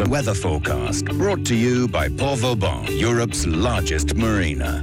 The 0.00 0.08
weather 0.08 0.32
forecast 0.32 1.04
brought 1.18 1.44
to 1.44 1.54
you 1.54 1.86
by 1.86 2.08
Port 2.08 2.38
Vauban, 2.38 2.86
Europe's 2.86 3.46
largest 3.46 4.14
marina. 4.16 4.82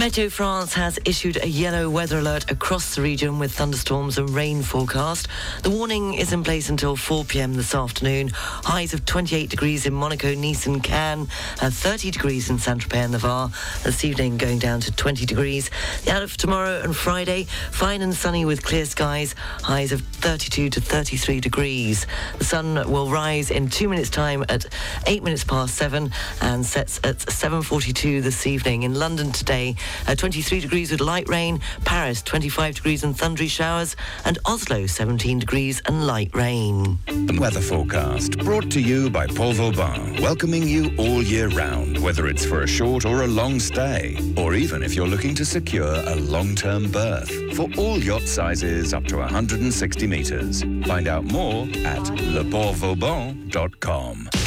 Meteo 0.00 0.32
France 0.32 0.72
has 0.72 0.98
issued 1.04 1.36
a 1.44 1.46
yellow 1.46 1.90
weather 1.90 2.20
alert 2.20 2.50
across 2.50 2.94
the 2.94 3.02
region 3.02 3.38
with 3.38 3.52
thunderstorms 3.52 4.16
and 4.16 4.30
rain 4.30 4.62
forecast. 4.62 5.28
The 5.62 5.68
warning 5.68 6.14
is 6.14 6.32
in 6.32 6.42
place 6.42 6.70
until 6.70 6.96
4 6.96 7.26
p.m. 7.26 7.52
this 7.52 7.74
afternoon. 7.74 8.30
Highs 8.32 8.94
of 8.94 9.04
28 9.04 9.50
degrees 9.50 9.84
in 9.84 9.92
Monaco, 9.92 10.34
Nice 10.34 10.66
and 10.66 10.82
Cannes, 10.82 11.28
uh, 11.60 11.68
30 11.68 12.12
degrees 12.12 12.48
in 12.48 12.58
Saint-Tropez 12.58 12.94
and 12.94 13.12
Navarre. 13.12 13.50
This 13.82 14.02
evening 14.02 14.38
going 14.38 14.58
down 14.58 14.80
to 14.80 14.90
20 14.90 15.26
degrees. 15.26 15.68
The 16.06 16.12
out 16.12 16.22
of 16.22 16.34
tomorrow 16.34 16.80
and 16.82 16.96
Friday, 16.96 17.44
fine 17.70 18.00
and 18.00 18.14
sunny 18.14 18.46
with 18.46 18.64
clear 18.64 18.86
skies, 18.86 19.34
highs 19.60 19.92
of 19.92 20.00
32 20.00 20.70
to 20.70 20.80
33 20.80 21.40
degrees. 21.40 22.06
The 22.38 22.44
sun 22.44 22.90
will 22.90 23.10
rise 23.10 23.50
in 23.50 23.68
two 23.68 23.90
minutes 23.90 24.08
time 24.08 24.46
at 24.48 24.64
8 25.06 25.22
minutes 25.22 25.44
past 25.44 25.74
7 25.74 26.10
and 26.40 26.64
sets 26.64 27.00
at 27.04 27.18
7.42 27.18 28.22
this 28.22 28.46
evening. 28.46 28.84
In 28.84 28.94
London 28.94 29.30
today, 29.30 29.76
uh, 30.06 30.14
23 30.14 30.60
degrees 30.60 30.90
with 30.90 31.00
light 31.00 31.28
rain, 31.28 31.60
Paris 31.84 32.22
25 32.22 32.76
degrees 32.76 33.04
and 33.04 33.16
thundery 33.16 33.48
showers, 33.48 33.96
and 34.24 34.38
Oslo 34.46 34.86
17 34.86 35.38
degrees 35.38 35.82
and 35.86 36.06
light 36.06 36.34
rain. 36.34 36.98
The 37.06 37.38
weather 37.40 37.60
forecast 37.60 38.38
brought 38.38 38.70
to 38.72 38.80
you 38.80 39.10
by 39.10 39.26
Port 39.26 39.56
Vauban, 39.56 40.20
welcoming 40.22 40.66
you 40.66 40.90
all 40.98 41.22
year 41.22 41.48
round, 41.48 41.98
whether 41.98 42.26
it's 42.26 42.44
for 42.44 42.62
a 42.62 42.66
short 42.66 43.04
or 43.04 43.22
a 43.22 43.26
long 43.26 43.60
stay, 43.60 44.16
or 44.36 44.54
even 44.54 44.82
if 44.82 44.94
you're 44.94 45.08
looking 45.08 45.34
to 45.36 45.44
secure 45.44 45.94
a 45.94 46.16
long-term 46.16 46.90
berth. 46.90 47.30
For 47.54 47.68
all 47.76 47.98
yacht 47.98 48.22
sizes 48.22 48.94
up 48.94 49.04
to 49.04 49.18
160 49.18 50.06
metres. 50.06 50.62
Find 50.86 51.08
out 51.08 51.24
more 51.24 51.64
at 51.84 52.04
leportvauban.com. 52.34 54.39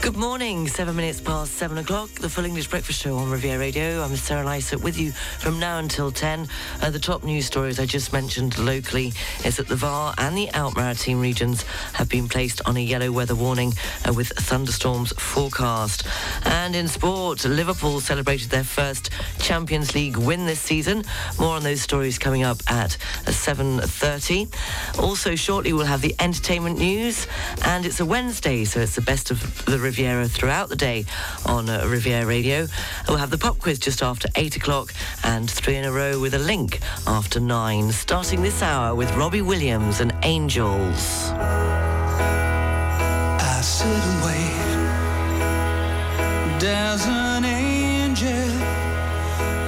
Good 0.00 0.16
morning, 0.16 0.68
seven 0.68 0.94
minutes 0.94 1.20
past 1.20 1.54
seven 1.54 1.76
o'clock, 1.76 2.08
the 2.10 2.30
Full 2.30 2.44
English 2.44 2.68
Breakfast 2.68 3.02
Show 3.02 3.16
on 3.16 3.30
Riviera 3.30 3.58
Radio. 3.58 4.00
I'm 4.02 4.14
Sarah 4.14 4.44
Lysett 4.44 4.80
with 4.80 4.96
you 4.96 5.10
from 5.10 5.58
now 5.58 5.78
until 5.78 6.12
10. 6.12 6.48
Uh, 6.80 6.90
the 6.90 7.00
top 7.00 7.24
news 7.24 7.46
stories 7.46 7.80
I 7.80 7.84
just 7.84 8.12
mentioned 8.12 8.56
locally 8.58 9.12
is 9.44 9.56
that 9.56 9.66
the 9.66 9.74
VAR 9.74 10.14
and 10.16 10.36
the 10.36 10.48
Alpes-Maritimes 10.50 11.20
regions 11.20 11.62
have 11.94 12.08
been 12.08 12.28
placed 12.28 12.62
on 12.64 12.76
a 12.76 12.80
yellow 12.80 13.10
weather 13.10 13.34
warning 13.34 13.74
uh, 14.08 14.12
with 14.12 14.28
thunderstorms 14.28 15.12
forecast. 15.18 16.06
And 16.44 16.76
in 16.76 16.86
sport, 16.86 17.44
Liverpool 17.44 18.00
celebrated 18.00 18.50
their 18.50 18.64
first 18.64 19.10
Champions 19.40 19.96
League 19.96 20.16
win 20.16 20.46
this 20.46 20.60
season. 20.60 21.02
More 21.40 21.56
on 21.56 21.64
those 21.64 21.82
stories 21.82 22.18
coming 22.18 22.44
up 22.44 22.58
at 22.68 22.96
7.30. 23.24 24.48
Also, 25.02 25.34
shortly 25.34 25.72
we'll 25.72 25.86
have 25.86 26.02
the 26.02 26.14
entertainment 26.20 26.78
news. 26.78 27.26
And 27.64 27.84
it's 27.84 28.00
a 28.00 28.06
Wednesday, 28.06 28.64
so 28.64 28.80
it's 28.80 28.94
the 28.94 29.02
best 29.02 29.32
of 29.32 29.64
the 29.66 29.87
Riviera 29.88 30.28
throughout 30.28 30.68
the 30.68 30.76
day 30.76 31.06
on 31.46 31.70
uh, 31.70 31.86
Riviera 31.86 32.26
Radio. 32.26 32.66
We'll 33.08 33.16
have 33.16 33.30
the 33.30 33.38
pop 33.38 33.58
quiz 33.58 33.78
just 33.78 34.02
after 34.02 34.28
8 34.34 34.56
o'clock 34.56 34.92
and 35.24 35.50
three 35.50 35.76
in 35.76 35.86
a 35.86 35.90
row 35.90 36.20
with 36.20 36.34
a 36.34 36.38
link 36.38 36.80
after 37.06 37.40
9. 37.40 37.90
Starting 37.92 38.42
this 38.42 38.60
hour 38.60 38.94
with 38.94 39.10
Robbie 39.16 39.40
Williams 39.40 40.00
and 40.00 40.12
Angels. 40.24 41.30
I 43.40 43.60
sit 43.62 43.86
and 43.86 44.24
wait. 44.26 44.58
There's 46.60 47.06
an 47.06 47.46
angel 47.46 48.60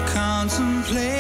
contemplate 0.07 1.20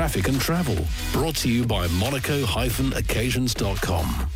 Traffic 0.00 0.28
and 0.28 0.40
travel 0.40 0.78
brought 1.12 1.36
to 1.36 1.50
you 1.50 1.66
by 1.66 1.86
monaco-occasions.com. 1.88 4.30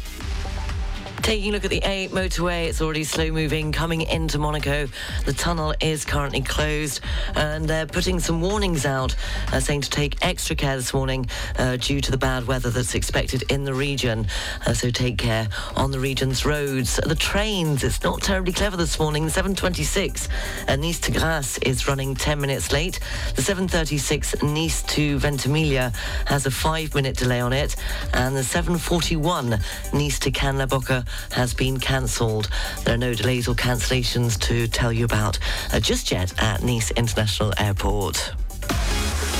Taking 1.24 1.48
a 1.48 1.52
look 1.54 1.64
at 1.64 1.70
the 1.70 1.80
A 1.84 2.08
motorway, 2.08 2.68
it's 2.68 2.82
already 2.82 3.02
slow 3.02 3.30
moving 3.30 3.72
coming 3.72 4.02
into 4.02 4.38
Monaco. 4.38 4.86
The 5.24 5.32
tunnel 5.32 5.74
is 5.80 6.04
currently 6.04 6.42
closed 6.42 7.00
and 7.34 7.66
they're 7.66 7.86
putting 7.86 8.20
some 8.20 8.42
warnings 8.42 8.84
out 8.84 9.16
uh, 9.50 9.58
saying 9.58 9.80
to 9.80 9.90
take 9.90 10.22
extra 10.22 10.54
care 10.54 10.76
this 10.76 10.92
morning 10.92 11.24
uh, 11.58 11.78
due 11.78 12.02
to 12.02 12.10
the 12.10 12.18
bad 12.18 12.46
weather 12.46 12.68
that's 12.68 12.94
expected 12.94 13.50
in 13.50 13.64
the 13.64 13.72
region. 13.72 14.26
Uh, 14.66 14.74
so 14.74 14.90
take 14.90 15.16
care 15.16 15.48
on 15.76 15.90
the 15.92 15.98
region's 15.98 16.44
roads. 16.44 17.00
The 17.02 17.14
trains, 17.14 17.84
it's 17.84 18.02
not 18.02 18.20
terribly 18.20 18.52
clever 18.52 18.76
this 18.76 18.98
morning. 18.98 19.24
The 19.24 19.30
726 19.30 20.28
uh, 20.68 20.76
Nice 20.76 21.00
to 21.00 21.10
Grasse 21.10 21.56
is 21.62 21.88
running 21.88 22.14
10 22.14 22.38
minutes 22.38 22.70
late. 22.70 23.00
The 23.34 23.40
736 23.40 24.42
Nice 24.42 24.82
to 24.82 25.18
Ventimiglia 25.18 25.90
has 26.26 26.44
a 26.44 26.50
five 26.50 26.94
minute 26.94 27.16
delay 27.16 27.40
on 27.40 27.54
it. 27.54 27.76
And 28.12 28.36
the 28.36 28.44
741 28.44 29.58
Nice 29.94 30.18
to 30.18 30.30
Cannes-la-Bocca 30.30 31.06
has 31.32 31.54
been 31.54 31.78
cancelled. 31.78 32.48
There 32.84 32.94
are 32.94 32.98
no 32.98 33.14
delays 33.14 33.48
or 33.48 33.54
cancellations 33.54 34.38
to 34.40 34.66
tell 34.68 34.92
you 34.92 35.04
about 35.04 35.38
uh, 35.72 35.80
just 35.80 36.10
yet 36.10 36.32
at 36.42 36.62
Nice 36.62 36.90
International 36.92 37.52
Airport. 37.58 38.32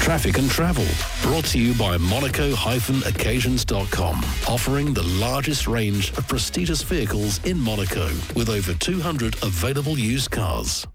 Traffic 0.01 0.37
and 0.37 0.51
travel 0.51 0.85
brought 1.23 1.47
to 1.47 1.59
you 1.59 1.73
by 1.79 1.97
monaco-occasions.com, 1.97 4.17
offering 4.47 4.93
the 4.93 5.03
largest 5.03 5.67
range 5.67 6.11
of 6.19 6.29
prestigious 6.29 6.83
vehicles 6.83 7.43
in 7.47 7.59
Monaco 7.59 8.09
with 8.37 8.51
over 8.51 8.75
200 8.75 9.43
available 9.43 9.99
used 9.99 10.31
cars. 10.31 10.87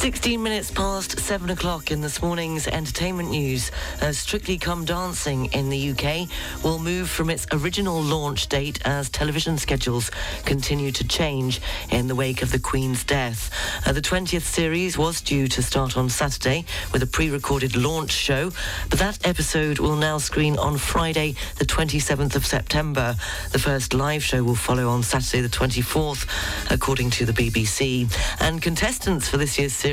16 0.00 0.42
minutes 0.42 0.70
past 0.70 1.20
7 1.20 1.50
o'clock 1.50 1.90
in 1.90 2.00
this 2.00 2.22
morning's 2.22 2.66
entertainment 2.66 3.28
news. 3.28 3.70
Uh, 4.00 4.12
Strictly 4.12 4.56
Come 4.56 4.86
Dancing 4.86 5.52
in 5.52 5.68
the 5.68 5.90
UK 5.90 6.26
will 6.64 6.78
move 6.78 7.10
from 7.10 7.28
its 7.28 7.46
original 7.52 8.00
launch 8.00 8.48
date 8.48 8.80
as 8.86 9.10
television 9.10 9.58
schedules 9.58 10.10
continue 10.46 10.90
to 10.90 11.06
change 11.06 11.60
in 11.90 12.06
the 12.06 12.14
wake 12.14 12.40
of 12.40 12.50
the 12.50 12.58
Queen's 12.58 13.04
death. 13.04 13.50
Uh, 13.86 13.92
the 13.92 14.00
20th 14.00 14.40
series 14.40 14.96
was 14.96 15.20
due 15.20 15.46
to 15.48 15.62
start 15.62 15.98
on 15.98 16.08
Saturday 16.08 16.64
with 16.94 17.02
a 17.02 17.06
pre-recorded 17.06 17.76
launch 17.76 18.10
show, 18.10 18.50
but 18.88 18.98
that 18.98 19.18
episode 19.28 19.80
will 19.80 19.96
now 19.96 20.16
screen 20.16 20.56
on 20.56 20.78
Friday, 20.78 21.34
the 21.58 21.66
27th 21.66 22.36
of 22.36 22.46
September. 22.46 23.14
The 23.52 23.58
first 23.58 23.92
live 23.92 24.24
show 24.24 24.42
will 24.44 24.54
follow 24.54 24.88
on 24.88 25.02
Saturday, 25.02 25.42
the 25.42 25.48
24th, 25.50 26.26
according 26.72 27.10
to 27.10 27.26
the 27.26 27.34
BBC. 27.34 28.10
And 28.40 28.62
contestants 28.62 29.28
for 29.28 29.36
this 29.36 29.58
year's 29.58 29.74
series 29.74 29.89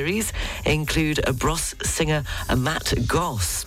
include 0.65 1.19
a 1.27 1.33
Bros 1.33 1.75
singer, 1.83 2.23
Matt 2.55 2.93
Goss. 3.07 3.65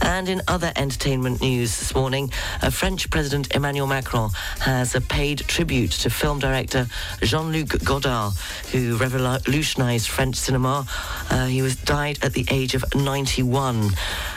And 0.00 0.28
in 0.28 0.42
other 0.48 0.72
entertainment 0.76 1.40
news 1.40 1.78
this 1.78 1.94
morning, 1.94 2.30
French 2.70 3.10
President 3.10 3.54
Emmanuel 3.54 3.86
Macron 3.86 4.30
has 4.60 4.94
uh, 4.94 5.00
paid 5.08 5.38
tribute 5.40 5.90
to 5.90 6.10
film 6.10 6.38
director 6.38 6.86
Jean-Luc 7.22 7.82
Godard, 7.84 8.34
who 8.72 8.96
revolutionized 8.96 10.08
French 10.08 10.36
cinema. 10.36 10.86
Uh, 11.30 11.46
he 11.46 11.62
was 11.62 11.76
died 11.76 12.18
at 12.22 12.32
the 12.32 12.46
age 12.50 12.74
of 12.74 12.84
91. 12.94 13.90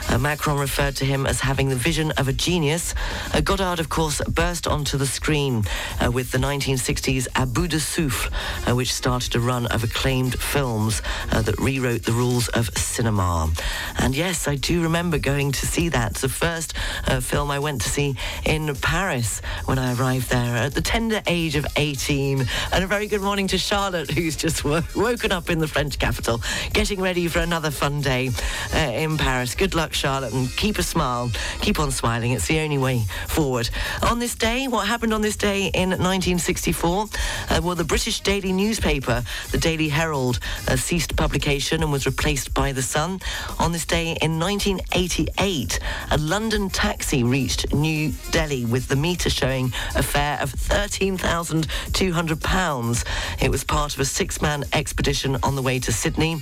Uh, 0.08 0.18
Macron 0.18 0.58
referred 0.58 0.96
to 0.96 1.04
him 1.04 1.26
as 1.26 1.40
having 1.40 1.68
the 1.68 1.76
vision 1.76 2.10
of 2.12 2.28
a 2.28 2.32
genius. 2.32 2.94
Uh, 3.34 3.40
Godard, 3.40 3.78
of 3.78 3.88
course, 3.88 4.22
burst 4.28 4.66
onto 4.66 4.96
the 4.96 5.06
screen 5.06 5.64
uh, 6.00 6.10
with 6.10 6.30
the 6.32 6.38
1960s 6.38 7.28
À 7.34 7.46
bout 7.46 7.68
de 7.68 7.78
souffle, 7.78 8.30
uh, 8.66 8.74
which 8.74 8.92
started 8.92 9.34
a 9.34 9.40
run 9.40 9.66
of 9.66 9.84
acclaimed 9.84 10.38
films. 10.38 11.02
Uh, 11.32 11.42
that 11.42 11.58
rewrote 11.58 12.02
the 12.04 12.12
rules 12.12 12.48
of 12.48 12.68
cinema. 12.76 13.50
And 13.98 14.16
yes, 14.16 14.48
I 14.48 14.56
do 14.56 14.82
remember 14.82 15.18
going 15.18 15.52
to 15.52 15.66
see 15.66 15.88
that. 15.90 16.12
It's 16.12 16.20
the 16.22 16.28
first 16.28 16.74
uh, 17.06 17.20
film 17.20 17.50
I 17.50 17.58
went 17.58 17.82
to 17.82 17.88
see 17.88 18.16
in 18.44 18.74
Paris 18.76 19.40
when 19.66 19.78
I 19.78 19.94
arrived 19.94 20.30
there 20.30 20.56
at 20.56 20.74
the 20.74 20.80
tender 20.80 21.22
age 21.26 21.56
of 21.56 21.66
18. 21.76 22.46
And 22.72 22.84
a 22.84 22.86
very 22.86 23.06
good 23.06 23.20
morning 23.20 23.46
to 23.48 23.58
Charlotte, 23.58 24.10
who's 24.10 24.36
just 24.36 24.64
wo- 24.64 24.82
woken 24.96 25.32
up 25.32 25.50
in 25.50 25.58
the 25.58 25.68
French 25.68 25.98
capital, 25.98 26.40
getting 26.72 27.00
ready 27.00 27.28
for 27.28 27.40
another 27.40 27.70
fun 27.70 28.00
day 28.00 28.30
uh, 28.74 28.78
in 28.78 29.18
Paris. 29.18 29.54
Good 29.54 29.74
luck, 29.74 29.92
Charlotte, 29.92 30.32
and 30.32 30.48
keep 30.56 30.78
a 30.78 30.82
smile. 30.82 31.30
Keep 31.60 31.78
on 31.80 31.90
smiling. 31.90 32.32
It's 32.32 32.46
the 32.46 32.60
only 32.60 32.78
way 32.78 33.04
forward. 33.26 33.68
On 34.02 34.18
this 34.18 34.34
day, 34.34 34.68
what 34.68 34.86
happened 34.86 35.12
on 35.12 35.22
this 35.22 35.36
day 35.36 35.66
in 35.74 35.90
1964? 35.90 37.06
Uh, 37.50 37.60
well, 37.62 37.74
the 37.74 37.84
British 37.84 38.20
daily 38.20 38.52
newspaper, 38.52 39.22
the 39.50 39.58
Daily 39.58 39.88
Herald, 39.88 40.38
uh, 40.68 40.76
ceased 40.76 41.16
publication 41.18 41.82
and 41.82 41.90
was 41.90 42.06
replaced 42.06 42.54
by 42.54 42.70
The 42.70 42.80
Sun. 42.80 43.18
On 43.58 43.72
this 43.72 43.84
day 43.84 44.16
in 44.22 44.38
1988, 44.38 45.80
a 46.12 46.18
London 46.18 46.70
taxi 46.70 47.24
reached 47.24 47.74
New 47.74 48.12
Delhi 48.30 48.64
with 48.64 48.86
the 48.86 48.94
meter 48.94 49.28
showing 49.28 49.72
a 49.96 50.02
fare 50.02 50.38
of 50.40 50.54
£13,200. 50.54 53.04
It 53.42 53.50
was 53.50 53.64
part 53.64 53.94
of 53.94 54.00
a 54.00 54.04
six-man 54.04 54.62
expedition 54.72 55.36
on 55.42 55.56
the 55.56 55.62
way 55.62 55.80
to 55.80 55.90
Sydney. 55.92 56.40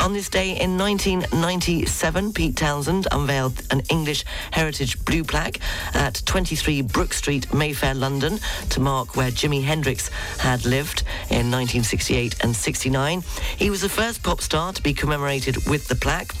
On 0.00 0.12
this 0.12 0.28
day 0.28 0.50
in 0.50 0.76
1997, 0.78 2.34
Pete 2.34 2.56
Townshend 2.56 3.08
unveiled 3.10 3.62
an 3.72 3.80
English 3.88 4.24
heritage 4.52 5.04
blue 5.04 5.24
plaque 5.24 5.58
at 5.94 6.22
23 6.24 6.82
Brook 6.82 7.12
Street, 7.12 7.52
Mayfair, 7.52 7.94
London, 7.94 8.38
to 8.68 8.78
mark 8.80 9.16
where 9.16 9.32
Jimi 9.32 9.64
Hendrix 9.64 10.08
had 10.38 10.64
lived 10.64 11.02
in 11.30 11.50
1968 11.50 12.44
and 12.44 12.54
69. 12.54 13.24
He 13.56 13.70
was 13.70 13.82
the 13.88 13.94
first 13.94 14.22
pop 14.22 14.42
star 14.42 14.70
to 14.70 14.82
be 14.82 14.92
commemorated 14.92 15.56
with 15.66 15.88
the 15.88 15.94
plaque, 15.94 16.34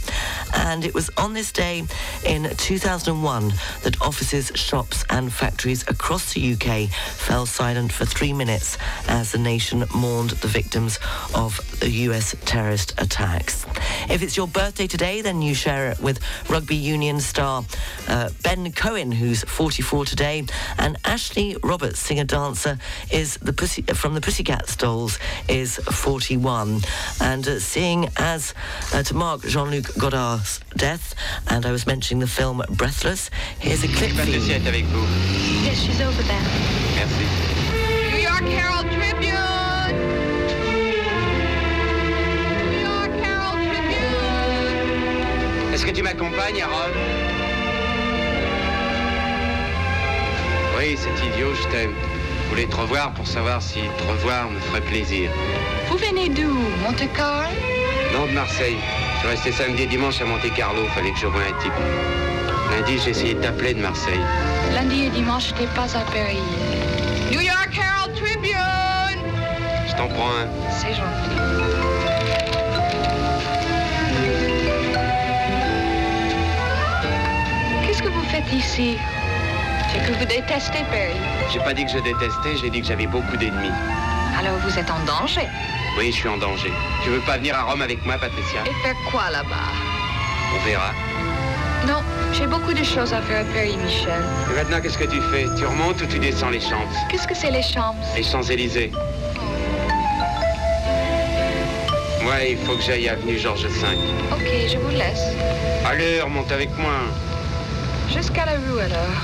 and 0.54 0.84
it 0.84 0.92
was 0.92 1.08
on 1.16 1.32
this 1.32 1.50
day 1.50 1.82
in 2.26 2.44
2001 2.56 3.52
that 3.84 4.02
offices, 4.02 4.52
shops, 4.54 5.02
and 5.08 5.32
factories 5.32 5.82
across 5.88 6.34
the 6.34 6.52
UK 6.52 6.90
fell 6.90 7.46
silent 7.46 7.90
for 7.90 8.04
three 8.04 8.34
minutes 8.34 8.76
as 9.08 9.32
the 9.32 9.38
nation 9.38 9.84
mourned 9.94 10.30
the 10.30 10.46
victims 10.46 10.98
of 11.34 11.58
the 11.80 11.90
US 11.90 12.34
terrorist 12.44 12.92
attacks. 12.98 13.64
If 14.10 14.22
it's 14.22 14.36
your 14.36 14.46
birthday 14.46 14.86
today, 14.86 15.22
then 15.22 15.40
you 15.40 15.54
share 15.54 15.90
it 15.90 16.00
with 16.00 16.20
rugby 16.50 16.76
union 16.76 17.18
star 17.18 17.64
uh, 18.08 18.28
Ben 18.42 18.72
Cohen, 18.72 19.10
who's 19.10 19.42
44 19.44 20.04
today, 20.04 20.44
and 20.78 20.98
Ashley 21.04 21.56
Roberts, 21.62 21.98
singer-dancer, 21.98 22.78
is 23.10 23.36
the 23.38 23.52
Pussy, 23.54 23.82
from 23.82 24.14
the 24.14 24.20
Pussycat 24.20 24.76
Dolls, 24.78 25.18
is 25.48 25.76
41. 25.76 26.82
And 27.20 27.37
uh, 27.46 27.60
seeing 27.60 28.08
as 28.16 28.54
uh, 28.92 29.02
to 29.02 29.14
mark 29.14 29.42
Jean-Luc 29.42 29.94
Godard's 29.98 30.60
death, 30.76 31.14
and 31.48 31.66
I 31.66 31.72
was 31.72 31.86
mentioning 31.86 32.20
the 32.20 32.26
film 32.26 32.62
Breathless, 32.70 33.30
here's 33.60 33.84
a 33.84 33.88
clip 33.88 34.12
for 34.12 34.24
you. 34.24 34.40
Est 34.40 34.66
avec 34.66 34.84
vous. 34.86 35.06
Yes, 35.64 35.78
she's 35.78 36.00
over 36.00 36.22
there. 36.22 36.42
Merci. 36.96 37.26
New 38.10 38.18
York 38.18 38.42
Herald 38.48 38.86
Tribune. 38.86 39.92
New 42.72 42.80
York 42.88 43.12
Herald 43.22 43.60
Tribune. 43.68 44.78
Est-ce 45.74 45.84
que 45.84 45.92
tu 45.92 46.02
m'accompagnes 46.02 46.62
à 46.62 46.66
Rome 46.66 46.96
Oui, 50.78 50.96
c'est 50.96 51.26
idiot, 51.26 51.54
je 51.54 51.68
t'aime. 51.70 51.94
Je 52.48 52.54
voulais 52.54 52.66
te 52.66 52.76
revoir 52.76 53.12
pour 53.12 53.26
savoir 53.26 53.60
si 53.60 53.80
te 53.98 54.04
revoir 54.10 54.48
me 54.48 54.58
ferait 54.58 54.80
plaisir. 54.80 55.30
Vous 55.90 55.98
venez 55.98 56.30
d'où? 56.30 56.50
Monte-Carlo 56.82 57.50
Non, 58.14 58.24
de 58.26 58.32
Marseille. 58.32 58.78
Je 59.14 59.18
suis 59.18 59.28
resté 59.28 59.52
samedi 59.52 59.82
et 59.82 59.86
dimanche 59.86 60.22
à 60.22 60.24
Monte-Carlo, 60.24 60.86
fallait 60.94 61.12
que 61.12 61.18
je 61.18 61.26
voie 61.26 61.42
un 61.42 61.62
type. 61.62 61.72
Lundi, 62.70 62.98
j'ai 63.04 63.10
essayé 63.10 63.34
de 63.34 63.40
t'appeler 63.42 63.74
de 63.74 63.82
Marseille. 63.82 64.20
Lundi 64.72 65.04
et 65.04 65.10
dimanche, 65.10 65.48
je 65.48 65.52
n'étais 65.60 65.74
pas 65.74 65.94
à 65.94 66.00
Paris. 66.00 66.40
New 67.30 67.40
York 67.42 67.68
Herald 67.76 68.16
Tribune. 68.16 69.22
Je 69.86 69.92
t'en 69.92 70.08
prends 70.08 70.30
un. 70.30 70.48
C'est 70.70 70.94
gentil. 70.94 71.36
Qu'est-ce 77.86 78.02
que 78.02 78.08
vous 78.08 78.24
faites 78.30 78.50
ici? 78.54 78.96
C'est 79.90 80.00
que 80.06 80.18
vous 80.18 80.24
détestez 80.24 80.84
Paris. 80.90 81.18
J'ai 81.52 81.60
pas 81.60 81.72
dit 81.72 81.84
que 81.84 81.90
je 81.90 81.98
détestais, 81.98 82.56
j'ai 82.60 82.70
dit 82.70 82.80
que 82.82 82.86
j'avais 82.86 83.06
beaucoup 83.06 83.36
d'ennemis. 83.36 83.72
Alors 84.38 84.58
vous 84.58 84.78
êtes 84.78 84.90
en 84.90 84.98
danger. 85.00 85.46
Oui, 85.98 86.12
je 86.12 86.16
suis 86.16 86.28
en 86.28 86.36
danger. 86.36 86.72
Tu 87.02 87.10
veux 87.10 87.20
pas 87.20 87.38
venir 87.38 87.56
à 87.56 87.62
Rome 87.62 87.82
avec 87.82 88.04
moi, 88.04 88.16
Patricia? 88.18 88.60
Et 88.66 88.74
faire 88.82 88.94
quoi 89.10 89.30
là-bas? 89.30 89.72
On 90.54 90.64
verra. 90.64 90.92
Non, 91.86 92.02
j'ai 92.32 92.46
beaucoup 92.46 92.72
de 92.72 92.84
choses 92.84 93.12
à 93.14 93.22
faire 93.22 93.40
à 93.40 93.44
Paris, 93.44 93.76
Michel. 93.78 94.22
Et 94.50 94.54
maintenant, 94.54 94.80
qu'est-ce 94.80 94.98
que 94.98 95.04
tu 95.04 95.20
fais? 95.32 95.46
Tu 95.56 95.64
remontes 95.64 96.02
ou 96.02 96.06
tu 96.06 96.18
descends 96.18 96.50
les 96.50 96.60
Champs? 96.60 96.86
Qu'est-ce 97.08 97.26
que 97.26 97.34
c'est 97.34 97.50
les 97.50 97.62
Champs? 97.62 97.94
Les 98.14 98.22
Champs-Élysées. 98.22 98.92
Moi, 102.22 102.34
il 102.50 102.58
faut 102.58 102.74
que 102.76 102.82
j'aille 102.82 103.08
avenue 103.08 103.38
Georges 103.38 103.64
V. 103.66 103.86
Ok, 104.32 104.46
je 104.70 104.76
vous 104.76 104.90
laisse. 104.90 105.22
Allez, 105.86 106.20
remonte 106.20 106.52
avec 106.52 106.68
moi. 106.76 106.92
Jusqu'à 108.12 108.44
la 108.44 108.52
rue 108.52 108.80
alors. 108.80 109.16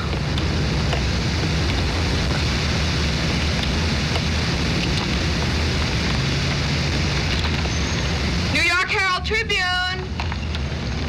New 8.55 8.63
York 8.63 8.95
Herald 8.95 9.25
Tribune. 9.25 10.05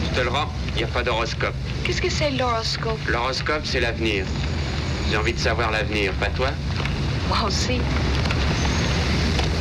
Je 0.03 0.04
te 0.15 0.21
le 0.21 0.29
rends, 0.29 0.47
il 0.69 0.77
n'y 0.77 0.83
a 0.83 0.87
pas 0.87 1.03
d'horoscope. 1.03 1.53
Qu'est-ce 1.83 2.01
que 2.01 2.09
c'est 2.09 2.31
l'horoscope? 2.31 2.99
L'horoscope, 3.07 3.63
c'est 3.65 3.81
l'avenir. 3.81 4.25
J'ai 5.09 5.17
envie 5.17 5.33
de 5.33 5.39
savoir 5.39 5.71
l'avenir, 5.71 6.13
pas 6.13 6.27
toi? 6.27 6.51
Moi 7.27 7.37
aussi. 7.45 7.81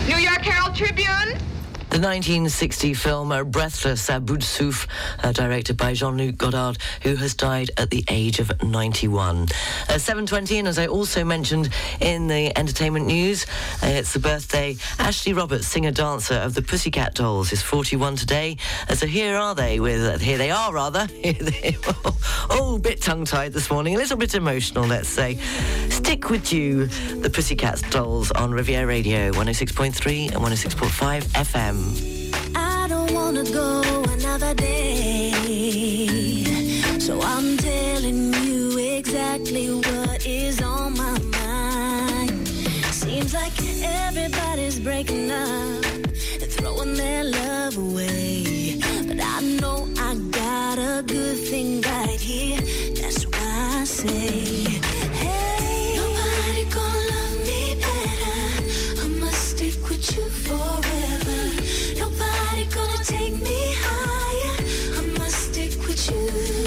New 0.08 0.18
York 0.18 0.46
Herald 0.46 0.74
Tribune? 0.74 1.53
The 1.94 2.00
1960 2.00 2.92
film 2.94 3.30
uh, 3.30 3.44
Breathless, 3.44 4.10
à 4.10 4.18
bout 4.18 4.38
de 4.38 4.44
souffle, 4.44 4.88
uh, 5.22 5.30
directed 5.30 5.76
by 5.76 5.92
Jean-Luc 5.92 6.36
Godard, 6.36 6.76
who 7.04 7.14
has 7.14 7.34
died 7.34 7.70
at 7.76 7.90
the 7.90 8.04
age 8.08 8.40
of 8.40 8.50
91. 8.64 9.42
Uh, 9.42 9.46
7.20, 9.90 10.58
and 10.58 10.66
as 10.66 10.76
I 10.76 10.88
also 10.88 11.22
mentioned 11.22 11.68
in 12.00 12.26
the 12.26 12.50
entertainment 12.58 13.06
news, 13.06 13.46
uh, 13.80 13.86
it's 13.86 14.12
the 14.12 14.18
birthday. 14.18 14.76
Ashley 14.98 15.34
Roberts, 15.34 15.68
singer-dancer 15.68 16.34
of 16.34 16.54
the 16.54 16.62
Pussycat 16.62 17.14
Dolls, 17.14 17.52
is 17.52 17.62
41 17.62 18.16
today. 18.16 18.56
Uh, 18.88 18.96
so 18.96 19.06
here 19.06 19.36
are 19.36 19.54
they 19.54 19.78
with, 19.78 20.04
uh, 20.04 20.18
here 20.18 20.36
they 20.36 20.50
are 20.50 20.74
rather. 20.74 21.06
Oh, 22.50 22.76
a 22.76 22.78
bit 22.78 23.00
tongue-tied 23.00 23.52
this 23.52 23.70
morning, 23.70 23.94
a 23.94 23.98
little 23.98 24.18
bit 24.18 24.34
emotional, 24.34 24.84
let's 24.84 25.08
say. 25.08 25.38
Stick 25.88 26.28
with 26.28 26.52
you, 26.52 26.86
the 26.86 27.30
Pussycat 27.30 27.82
Dolls 27.90 28.30
on 28.32 28.52
Riviera 28.52 28.86
Radio, 28.86 29.32
106.3 29.32 30.32
and 30.32 30.42
106.5 30.42 31.22
FM. 31.22 31.83
I 32.54 32.86
don't 32.88 33.12
wanna 33.14 33.44
go 33.44 33.82
another 34.16 34.54
day. 34.54 35.32
So 36.98 37.20
I'm 37.20 37.56
telling 37.58 38.32
you 38.44 38.78
exactly 38.78 39.68
what 39.74 40.26
is 40.26 40.62
on 40.62 40.96
my 40.96 41.18
mind. 41.38 42.48
Seems 42.92 43.34
like 43.34 43.52
everybody's 43.82 44.78
breaking 44.80 45.30
up 45.30 45.84
and 46.42 46.50
throwing 46.56 46.94
their 46.94 47.24
love 47.24 47.76
away. 47.78 48.80
But 49.06 49.20
I 49.20 49.40
know 49.60 49.88
I 49.98 50.14
got 50.30 50.78
a 50.78 51.02
good 51.02 51.38
thing 51.50 51.82
right 51.82 52.20
here. 52.20 52.60
That's 53.00 53.24
why 53.26 53.80
I 53.80 53.84
say, 53.84 54.30
Hey, 55.22 55.96
nobody 55.96 56.64
gonna 56.76 57.10
love 57.12 57.36
me 57.48 57.74
better. 57.84 59.02
I 59.04 59.08
must 59.20 59.42
stick 59.56 59.76
with 59.90 60.16
you 60.16 60.24
stick 66.04 66.63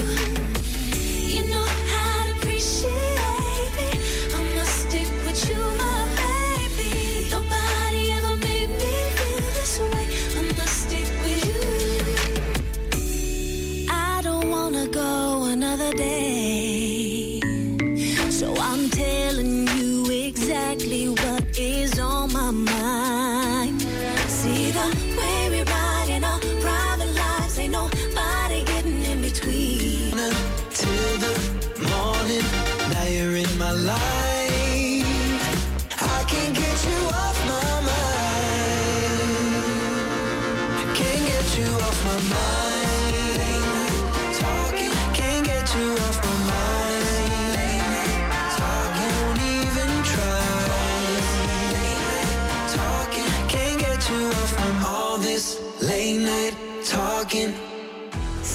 again. 57.28 57.67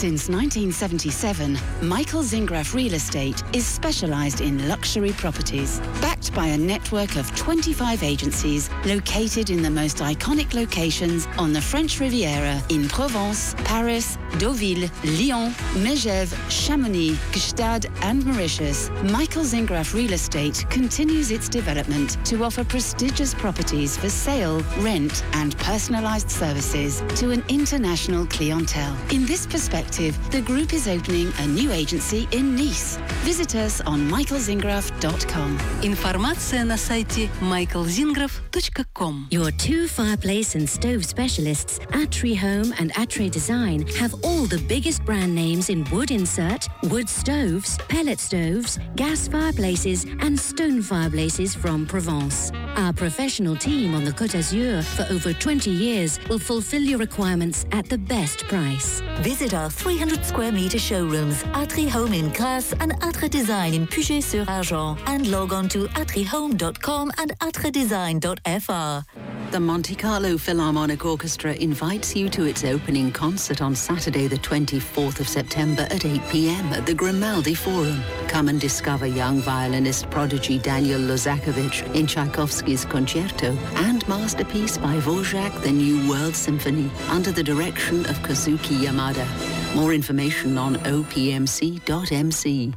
Since 0.04 0.28
1977, 0.28 1.58
Michael 1.82 2.24
Zingraf 2.24 2.74
Real 2.74 2.94
Estate 2.94 3.42
is 3.54 3.66
specialized 3.66 4.42
in 4.42 4.68
luxury 4.68 5.14
properties. 5.14 5.80
Backed 6.02 6.34
by 6.34 6.48
a 6.48 6.58
network 6.58 7.16
of 7.16 7.34
25 7.38 8.04
agencies 8.04 8.70
located 8.84 9.50
in 9.50 9.62
the 9.62 9.70
most 9.70 10.00
iconic 10.00 10.54
locations 10.54 11.26
on 11.38 11.54
the 11.54 11.62
French 11.62 12.02
Riviera 12.02 12.62
in 12.68 12.90
Provence, 12.90 13.56
Paris, 13.60 14.18
Deauville, 14.40 14.90
Lyon, 15.06 15.52
Megève, 15.86 16.36
Chamonix, 16.50 17.14
Gstaad, 17.32 17.90
and 18.02 18.26
Mauritius, 18.26 18.90
Michael 19.04 19.44
Zingraf 19.44 19.94
Real 19.94 20.12
Estate 20.12 20.66
continues 20.70 21.32
its 21.32 21.48
development 21.48 22.18
to 22.26 22.44
offer 22.44 22.66
prestigious 22.66 23.34
properties 23.34 23.96
for 23.96 24.10
sale, 24.10 24.60
rent, 24.80 25.24
and 25.32 25.58
personalized 25.60 26.30
services 26.30 27.02
to 27.16 27.32
an 27.32 27.42
international 27.48 28.26
clientele. 28.26 28.98
In 29.10 29.26
this 29.26 29.46
perspective, 29.46 29.93
the 29.93 30.43
group 30.47 30.73
is 30.73 30.89
opening 30.89 31.31
a 31.41 31.47
new 31.47 31.71
agency 31.73 32.27
in 32.33 32.57
Nice. 32.57 32.97
Visit 33.25 33.55
us 33.55 33.83
on 33.83 34.09
michaelzingraf.com. 34.11 35.59
Информация 35.83 36.65
на 36.65 36.79
сайте 36.79 37.29
michaelzingraf.com. 37.41 39.29
Your 39.31 39.51
two 39.53 39.87
fireplace 39.87 40.55
and 40.55 40.67
stove 40.67 41.05
specialists, 41.05 41.81
Atri 41.93 42.35
Home 42.35 42.73
and 42.79 42.91
Atri 42.97 43.29
Design, 43.29 43.87
have 43.99 44.15
all 44.25 44.47
the 44.47 44.61
biggest 44.69 45.05
brand 45.05 45.35
names 45.35 45.69
in 45.69 45.85
wood 45.93 46.11
insert, 46.11 46.67
wood 46.85 47.09
stoves, 47.09 47.77
pellet 47.89 48.21
stoves, 48.21 48.79
gas 48.97 49.29
fireplaces, 49.29 50.07
and 50.21 50.39
stone 50.39 50.81
fireplaces 50.81 51.55
from 51.55 51.87
Provence. 51.87 52.53
Our 52.76 52.92
professional 52.92 53.56
team 53.56 53.94
on 53.94 54.04
the 54.04 54.12
Côte 54.12 54.32
d'Azur 54.32 54.84
for 54.84 55.06
over 55.14 55.32
20 55.32 55.70
years 55.70 56.20
will 56.28 56.40
fulfill 56.40 56.82
your 56.82 56.98
requirements 56.98 57.66
at 57.72 57.88
the 57.88 57.98
best 58.00 58.46
price. 58.46 59.02
Visit 59.22 59.54
our 59.54 59.70
300 59.70 60.26
square 60.26 60.52
meter 60.52 60.80
showrooms, 60.80 61.44
Atre 61.54 61.88
Home 61.90 62.14
in 62.14 62.30
Grasse 62.30 62.74
and 62.80 62.94
Atre 63.02 63.30
Design 63.30 63.76
in 63.76 63.86
Puget-sur-Argens, 63.86 64.98
and 65.06 65.28
log 65.28 65.54
on 65.54 65.70
to 65.70 65.86
atrehome.com 65.90 67.12
and 67.20 67.38
atredesign.fr. 67.40 69.33
The 69.54 69.60
Monte 69.60 69.94
Carlo 69.94 70.36
Philharmonic 70.36 71.06
Orchestra 71.06 71.54
invites 71.54 72.16
you 72.16 72.28
to 72.28 72.46
its 72.46 72.64
opening 72.64 73.12
concert 73.12 73.62
on 73.62 73.76
Saturday, 73.76 74.26
the 74.26 74.40
24th 74.40 75.20
of 75.20 75.30
September 75.30 75.84
at 75.92 76.06
8 76.06 76.22
p.m. 76.32 76.74
at 76.74 76.88
the 76.88 76.94
Grimaldi 76.96 77.54
Forum. 77.54 78.02
Come 78.28 78.50
and 78.50 78.60
discover 78.60 79.06
young 79.06 79.42
violinist 79.42 80.10
prodigy 80.10 80.58
Daniel 80.58 81.00
Lozakovich 81.00 81.84
in 81.94 82.08
Tchaikovsky's 82.08 82.84
Concerto 82.84 83.56
and 83.76 84.08
masterpiece 84.08 84.80
by 84.80 84.96
Dvorak, 84.96 85.62
the 85.62 85.72
New 85.72 86.10
World 86.10 86.36
Symphony, 86.36 86.90
under 87.10 87.32
the 87.32 87.44
direction 87.44 88.08
of 88.08 88.18
Kazuki 88.24 88.80
Yamada. 88.80 89.28
More 89.76 89.94
information 89.94 90.58
on 90.58 90.78
opmc.mc. 90.78 92.74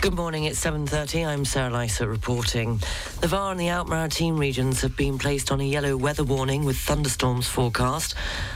Good 0.00 0.14
morning, 0.14 0.44
it's 0.44 0.64
7.30. 0.64 1.26
I'm 1.26 1.44
Sarah 1.44 1.72
Lysa 1.72 2.08
reporting. 2.08 2.80
The 3.20 3.26
VAR 3.26 3.50
and 3.50 3.58
the 3.58 3.68
Alpes-Maritimes 3.68 4.38
regions 4.38 4.80
have 4.82 4.96
been 4.96 5.18
placed 5.18 5.50
on 5.50 5.60
a 5.60 5.64
yellow 5.64 5.96
weather 5.96 6.22
warning 6.22 6.64
with 6.64 6.78
thunderstorms 6.78 7.48
forecast. 7.48 8.14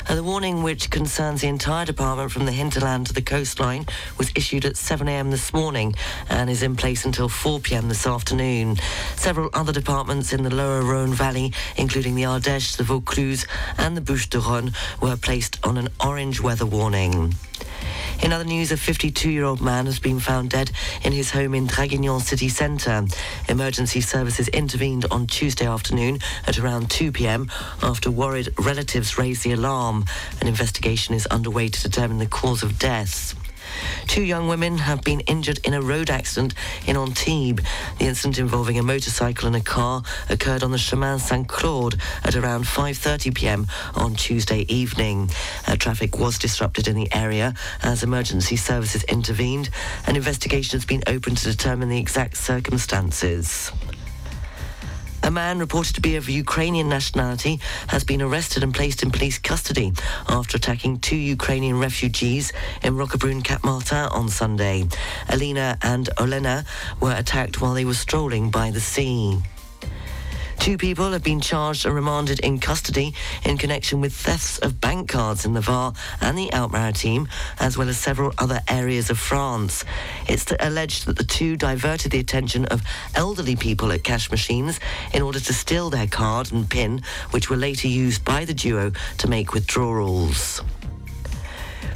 Uh, 0.08 0.14
the 0.14 0.22
warning, 0.22 0.62
which 0.62 0.88
concerns 0.88 1.40
the 1.40 1.48
entire 1.48 1.84
department 1.84 2.30
from 2.30 2.46
the 2.46 2.52
hinterland 2.52 3.08
to 3.08 3.12
the 3.12 3.22
coastline, 3.22 3.86
was 4.18 4.30
issued 4.36 4.64
at 4.64 4.74
7am 4.74 5.32
this 5.32 5.52
morning 5.52 5.96
and 6.28 6.48
is 6.48 6.62
in 6.62 6.76
place 6.76 7.04
until 7.04 7.28
4pm 7.28 7.88
this 7.88 8.06
afternoon. 8.06 8.76
Several 9.16 9.50
other 9.52 9.72
departments 9.72 10.32
in 10.32 10.44
the 10.44 10.54
lower 10.54 10.82
Rhone 10.82 11.12
Valley, 11.12 11.52
including 11.76 12.14
the 12.14 12.22
Ardèche, 12.22 12.76
the 12.76 12.84
Vaucluse 12.84 13.48
and 13.78 13.96
the 13.96 14.00
Bouches-du-Rhône, 14.00 14.72
were 15.02 15.16
placed 15.16 15.58
on 15.66 15.76
an 15.76 15.88
orange 15.98 16.40
weather 16.40 16.66
warning. 16.66 17.34
In 18.22 18.32
other 18.32 18.44
news, 18.44 18.70
a 18.70 18.76
52-year-old 18.76 19.60
man 19.60 19.86
has 19.86 19.98
been 19.98 20.20
found 20.20 20.50
dead 20.50 20.70
in 21.02 21.12
his 21.12 21.32
home 21.32 21.54
in 21.54 21.66
Draguignan 21.66 22.20
city 22.20 22.48
centre. 22.48 23.04
Emergency 23.48 24.00
services 24.00 24.46
intervened 24.48 25.06
on 25.10 25.26
Tuesday 25.26 25.66
afternoon 25.66 26.20
at 26.46 26.56
around 26.56 26.88
2 26.88 27.10
p.m. 27.10 27.50
after 27.82 28.12
worried 28.12 28.48
relatives 28.60 29.18
raised 29.18 29.42
the 29.42 29.52
alarm. 29.52 30.04
An 30.40 30.46
investigation 30.46 31.16
is 31.16 31.26
underway 31.26 31.68
to 31.68 31.82
determine 31.82 32.18
the 32.18 32.26
cause 32.26 32.62
of 32.62 32.78
death. 32.78 33.34
Two 34.06 34.22
young 34.22 34.48
women 34.48 34.78
have 34.78 35.02
been 35.02 35.20
injured 35.20 35.58
in 35.64 35.74
a 35.74 35.80
road 35.80 36.10
accident 36.10 36.54
in 36.86 36.96
Antibes. 36.96 37.62
The 37.98 38.06
incident 38.06 38.38
involving 38.38 38.78
a 38.78 38.82
motorcycle 38.82 39.46
and 39.46 39.56
a 39.56 39.60
car 39.60 40.02
occurred 40.28 40.62
on 40.62 40.70
the 40.70 40.78
Chemin 40.78 41.18
Saint-Claude 41.18 42.00
at 42.24 42.36
around 42.36 42.64
5.30 42.64 43.34
p.m. 43.34 43.66
on 43.94 44.14
Tuesday 44.14 44.60
evening. 44.68 45.30
Uh, 45.66 45.76
traffic 45.76 46.18
was 46.18 46.38
disrupted 46.38 46.88
in 46.88 46.96
the 46.96 47.08
area 47.12 47.54
as 47.82 48.02
emergency 48.02 48.56
services 48.56 49.04
intervened. 49.04 49.70
An 50.06 50.16
investigation 50.16 50.78
has 50.78 50.84
been 50.84 51.02
opened 51.06 51.38
to 51.38 51.44
determine 51.44 51.88
the 51.88 51.98
exact 51.98 52.36
circumstances. 52.36 53.72
A 55.24 55.30
man 55.30 55.60
reported 55.60 55.94
to 55.94 56.00
be 56.00 56.16
of 56.16 56.28
Ukrainian 56.28 56.88
nationality 56.88 57.60
has 57.86 58.02
been 58.02 58.20
arrested 58.20 58.64
and 58.64 58.74
placed 58.74 59.02
in 59.02 59.10
police 59.12 59.38
custody 59.38 59.92
after 60.28 60.56
attacking 60.56 60.98
two 60.98 61.16
Ukrainian 61.16 61.78
refugees 61.78 62.52
in 62.82 62.94
Roquebrune 62.96 63.44
Cap 63.44 63.62
Martin 63.62 64.08
on 64.10 64.28
Sunday. 64.28 64.84
Alina 65.28 65.78
and 65.82 66.10
Olena 66.18 66.64
were 67.00 67.14
attacked 67.14 67.60
while 67.60 67.74
they 67.74 67.84
were 67.84 67.94
strolling 67.94 68.50
by 68.50 68.72
the 68.72 68.80
sea. 68.80 69.38
Two 70.62 70.78
people 70.78 71.10
have 71.10 71.24
been 71.24 71.40
charged 71.40 71.86
and 71.86 71.92
remanded 71.92 72.38
in 72.38 72.60
custody 72.60 73.14
in 73.44 73.58
connection 73.58 74.00
with 74.00 74.12
thefts 74.12 74.58
of 74.58 74.80
bank 74.80 75.08
cards 75.08 75.44
in 75.44 75.54
the 75.54 75.60
Var 75.60 75.92
and 76.20 76.38
the 76.38 76.52
Alpes-Maritimes, 76.52 77.28
as 77.58 77.76
well 77.76 77.88
as 77.88 77.98
several 77.98 78.32
other 78.38 78.60
areas 78.68 79.10
of 79.10 79.18
France. 79.18 79.84
It's 80.28 80.52
alleged 80.60 81.06
that 81.06 81.16
the 81.16 81.24
two 81.24 81.56
diverted 81.56 82.12
the 82.12 82.20
attention 82.20 82.66
of 82.66 82.80
elderly 83.16 83.56
people 83.56 83.90
at 83.90 84.04
cash 84.04 84.30
machines 84.30 84.78
in 85.12 85.20
order 85.20 85.40
to 85.40 85.52
steal 85.52 85.90
their 85.90 86.06
card 86.06 86.52
and 86.52 86.70
PIN, 86.70 87.02
which 87.32 87.50
were 87.50 87.56
later 87.56 87.88
used 87.88 88.24
by 88.24 88.44
the 88.44 88.54
duo 88.54 88.92
to 89.18 89.26
make 89.28 89.54
withdrawals. 89.54 90.62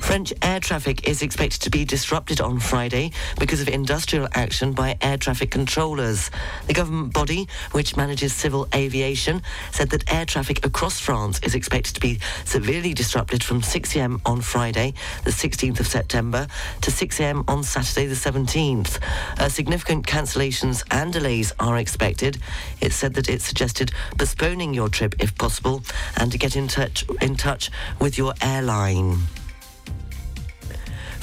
French 0.06 0.32
air 0.40 0.60
traffic 0.60 1.08
is 1.08 1.20
expected 1.20 1.60
to 1.62 1.68
be 1.68 1.84
disrupted 1.84 2.40
on 2.40 2.60
Friday 2.60 3.10
because 3.40 3.60
of 3.60 3.68
industrial 3.68 4.28
action 4.34 4.70
by 4.72 4.96
air 5.02 5.16
traffic 5.16 5.50
controllers. 5.50 6.30
The 6.68 6.74
government 6.74 7.12
body, 7.12 7.48
which 7.72 7.96
manages 7.96 8.32
civil 8.32 8.68
aviation, 8.72 9.42
said 9.72 9.90
that 9.90 10.10
air 10.10 10.24
traffic 10.24 10.64
across 10.64 11.00
France 11.00 11.40
is 11.42 11.56
expected 11.56 11.96
to 11.96 12.00
be 12.00 12.20
severely 12.44 12.94
disrupted 12.94 13.42
from 13.42 13.62
6 13.62 13.96
a.m. 13.96 14.20
on 14.24 14.42
Friday, 14.42 14.94
the 15.24 15.32
16th 15.32 15.80
of 15.80 15.88
September, 15.88 16.46
to 16.82 16.90
6 16.92 17.20
a.m. 17.20 17.44
on 17.48 17.64
Saturday, 17.64 18.06
the 18.06 18.14
17th. 18.14 19.00
Uh, 19.40 19.48
significant 19.48 20.06
cancellations 20.06 20.84
and 20.92 21.12
delays 21.12 21.52
are 21.58 21.78
expected. 21.78 22.38
It 22.80 22.92
said 22.92 23.14
that 23.14 23.28
it 23.28 23.42
suggested 23.42 23.90
postponing 24.16 24.72
your 24.72 24.88
trip 24.88 25.16
if 25.18 25.36
possible 25.36 25.82
and 26.16 26.30
to 26.30 26.38
get 26.38 26.54
in 26.54 26.68
touch 26.68 27.04
in 27.20 27.34
touch 27.34 27.72
with 28.00 28.16
your 28.16 28.34
airline. 28.40 29.18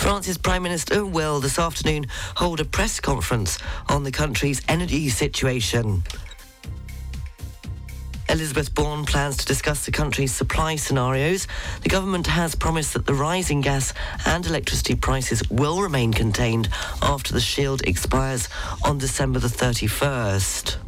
France's 0.03 0.37
Prime 0.37 0.63
Minister 0.63 1.05
will 1.05 1.39
this 1.39 1.57
afternoon 1.57 2.07
hold 2.35 2.59
a 2.59 2.65
press 2.65 2.99
conference 2.99 3.57
on 3.87 4.03
the 4.03 4.11
country's 4.11 4.61
energy 4.67 5.07
situation. 5.07 6.03
Elizabeth 8.27 8.75
Borne 8.75 9.05
plans 9.05 9.37
to 9.37 9.45
discuss 9.45 9.85
the 9.85 9.93
country's 9.93 10.33
supply 10.33 10.75
scenarios. 10.75 11.47
The 11.83 11.89
government 11.89 12.27
has 12.27 12.53
promised 12.53 12.91
that 12.95 13.05
the 13.05 13.13
rising 13.13 13.61
gas 13.61 13.93
and 14.25 14.45
electricity 14.45 14.95
prices 14.95 15.41
will 15.49 15.81
remain 15.81 16.11
contained 16.11 16.67
after 17.01 17.33
the 17.33 17.39
shield 17.39 17.81
expires 17.87 18.49
on 18.83 18.97
December 18.97 19.39
the 19.39 19.47
31st. 19.47 20.82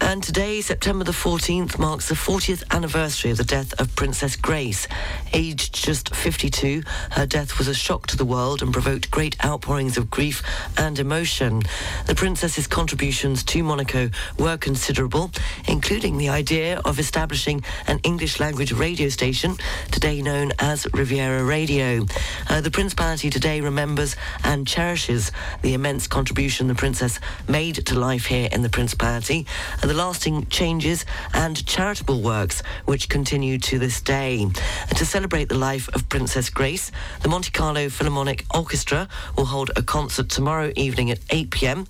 And 0.00 0.22
today, 0.22 0.60
September 0.60 1.04
the 1.04 1.12
14th, 1.12 1.78
marks 1.78 2.08
the 2.08 2.14
40th 2.14 2.62
anniversary 2.70 3.30
of 3.30 3.36
the 3.36 3.44
death 3.44 3.78
of 3.80 3.94
Princess 3.96 4.36
Grace. 4.36 4.86
Aged 5.32 5.74
just 5.74 6.14
52, 6.14 6.82
her 7.10 7.26
death 7.26 7.58
was 7.58 7.68
a 7.68 7.74
shock 7.74 8.06
to 8.08 8.16
the 8.16 8.24
world 8.24 8.62
and 8.62 8.72
provoked 8.72 9.10
great 9.10 9.36
outpourings 9.44 9.98
of 9.98 10.10
grief 10.10 10.42
and 10.76 10.98
emotion. 10.98 11.62
The 12.06 12.14
princess's 12.14 12.66
contributions 12.66 13.42
to 13.44 13.62
Monaco 13.62 14.10
were 14.38 14.56
considerable, 14.56 15.30
including 15.66 16.16
the 16.16 16.28
idea 16.28 16.80
of 16.84 16.98
establishing 16.98 17.62
an 17.86 17.98
English 18.02 18.40
language 18.40 18.72
radio 18.72 19.08
station, 19.08 19.56
today 19.90 20.22
known 20.22 20.52
as 20.58 20.86
Riviera 20.92 21.44
Radio. 21.44 22.06
Uh, 22.48 22.60
the 22.60 22.70
Principality 22.70 23.30
today 23.30 23.60
remembers 23.60 24.16
and 24.44 24.66
cherishes 24.66 25.32
the 25.62 25.74
immense 25.74 26.06
contribution 26.06 26.68
the 26.68 26.74
princess 26.74 27.20
made 27.48 27.86
to 27.86 27.98
life 27.98 28.26
here 28.26 28.48
in 28.52 28.62
the 28.62 28.70
Principality 28.70 29.46
the 29.88 29.94
lasting 29.94 30.44
changes 30.48 31.06
and 31.32 31.64
charitable 31.66 32.20
works 32.20 32.62
which 32.84 33.08
continue 33.08 33.58
to 33.58 33.78
this 33.78 34.02
day. 34.02 34.42
And 34.42 34.54
To 34.98 35.06
celebrate 35.06 35.48
the 35.48 35.56
life 35.56 35.88
of 35.94 36.08
Princess 36.10 36.50
Grace, 36.50 36.92
the 37.22 37.30
Monte 37.30 37.52
Carlo 37.52 37.88
Philharmonic 37.88 38.44
Orchestra 38.54 39.08
will 39.34 39.46
hold 39.46 39.70
a 39.76 39.82
concert 39.82 40.28
tomorrow 40.28 40.72
evening 40.76 41.10
at 41.10 41.20
8 41.30 41.50
pm. 41.50 41.86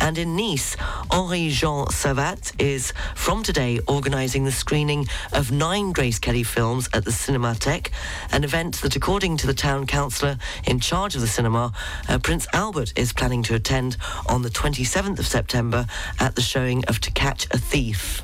And 0.00 0.16
in 0.16 0.34
Nice, 0.34 0.76
Henri 1.10 1.50
Jean 1.50 1.86
Savat 1.88 2.52
is 2.58 2.94
from 3.14 3.42
today 3.42 3.80
organising 3.86 4.44
the 4.44 4.52
screening 4.52 5.06
of 5.34 5.52
nine 5.52 5.92
Grace 5.92 6.18
Kelly 6.18 6.44
films 6.44 6.88
at 6.94 7.04
the 7.04 7.10
Cinematheque, 7.10 7.90
an 8.30 8.44
event 8.44 8.76
that, 8.80 8.96
according 8.96 9.36
to 9.36 9.46
the 9.46 9.54
town 9.54 9.86
councillor 9.86 10.38
in 10.64 10.80
charge 10.80 11.14
of 11.14 11.20
the 11.20 11.26
cinema, 11.26 11.74
uh, 12.08 12.18
Prince 12.18 12.46
Albert 12.54 12.94
is 12.96 13.12
planning 13.12 13.42
to 13.42 13.54
attend 13.54 13.98
on 14.26 14.40
the 14.40 14.48
27th 14.48 15.18
of 15.18 15.26
September 15.26 15.84
at 16.18 16.34
the 16.34 16.40
showing 16.40 16.82
of 16.86 16.98
To 17.00 17.10
Catch 17.10 17.41
a 17.50 17.58
Thief. 17.58 18.22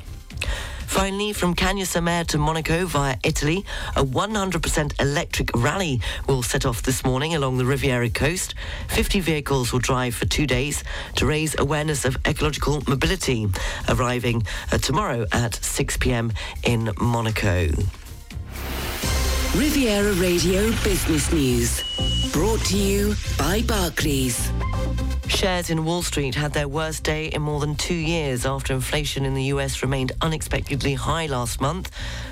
Finally, 0.87 1.33
from 1.33 1.53
Cagnes-sur-Mer 1.53 2.23
to 2.25 2.37
Monaco 2.37 2.85
via 2.85 3.17
Italy, 3.23 3.63
a 3.95 4.03
100% 4.03 4.99
electric 4.99 5.49
rally 5.55 6.01
will 6.27 6.41
set 6.41 6.65
off 6.65 6.81
this 6.81 7.05
morning 7.05 7.35
along 7.35 7.57
the 7.57 7.65
Riviera 7.65 8.09
coast. 8.09 8.55
50 8.87 9.19
vehicles 9.19 9.71
will 9.71 9.79
drive 9.79 10.15
for 10.15 10.25
two 10.25 10.47
days 10.47 10.83
to 11.15 11.25
raise 11.25 11.57
awareness 11.59 12.05
of 12.05 12.17
ecological 12.25 12.81
mobility, 12.87 13.47
arriving 13.87 14.45
uh, 14.71 14.77
tomorrow 14.77 15.25
at 15.31 15.55
6 15.55 15.97
p.m. 15.97 16.33
in 16.63 16.91
Monaco. 16.99 17.69
Riviera 19.55 20.13
Radio 20.13 20.69
Business 20.83 21.33
News. 21.33 21.81
Brought 22.31 22.63
to 22.65 22.77
you 22.77 23.15
by 23.35 23.63
Barclays. 23.63 24.51
Shares 25.27 25.71
in 25.71 25.85
Wall 25.85 26.03
Street 26.03 26.35
had 26.35 26.53
their 26.53 26.67
worst 26.67 27.03
day 27.03 27.27
in 27.27 27.41
more 27.41 27.59
than 27.59 27.75
two 27.75 27.95
years 27.95 28.45
after 28.45 28.73
inflation 28.73 29.25
in 29.25 29.33
the 29.33 29.45
US 29.45 29.81
remained 29.81 30.11
unexpectedly 30.21 30.93
high 30.93 31.25
last 31.25 31.61
month. 31.61 31.89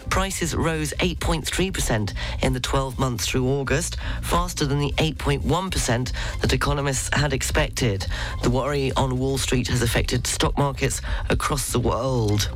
Prices 0.09 0.55
rose 0.55 0.93
8.3% 0.99 2.13
in 2.41 2.53
the 2.53 2.59
12 2.59 2.97
months 2.97 3.27
through 3.27 3.47
August, 3.47 3.97
faster 4.21 4.65
than 4.65 4.79
the 4.79 4.91
8.1% 4.97 6.11
that 6.41 6.53
economists 6.53 7.09
had 7.13 7.33
expected. 7.33 8.05
The 8.43 8.49
worry 8.49 8.91
on 8.93 9.19
Wall 9.19 9.37
Street 9.37 9.67
has 9.67 9.81
affected 9.81 10.25
stock 10.25 10.57
markets 10.57 11.01
across 11.29 11.71
the 11.71 11.79
world. 11.79 12.49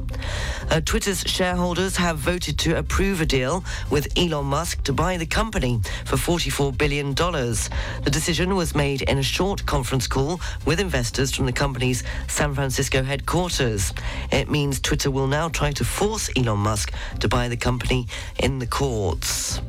Uh, 0.69 0.81
Twitter's 0.81 1.21
shareholders 1.21 1.97
have 1.97 2.17
voted 2.17 2.57
to 2.59 2.77
approve 2.77 3.21
a 3.21 3.25
deal 3.25 3.63
with 3.89 4.07
Elon 4.17 4.45
Musk 4.45 4.83
to 4.83 4.93
buy 4.93 5.17
the 5.17 5.25
company 5.25 5.79
for 6.05 6.15
$44 6.15 6.77
billion. 6.77 7.13
The 7.13 8.09
decision 8.11 8.55
was 8.55 8.75
made 8.75 9.01
in 9.03 9.17
a 9.17 9.23
short 9.23 9.65
conference 9.65 10.07
call 10.07 10.39
with 10.65 10.79
investors 10.79 11.33
from 11.33 11.45
the 11.45 11.53
company's 11.53 12.03
San 12.27 12.53
Francisco 12.53 13.03
headquarters. 13.03 13.93
It 14.31 14.49
means 14.49 14.79
Twitter 14.79 15.11
will 15.11 15.27
now 15.27 15.49
try 15.49 15.71
to 15.71 15.83
force 15.83 16.29
Elon 16.35 16.59
Musk 16.59 16.93
to 17.19 17.27
buy 17.27 17.40
the 17.47 17.57
company 17.57 18.07
in 18.39 18.59
the 18.59 18.67
courts. 18.67 19.61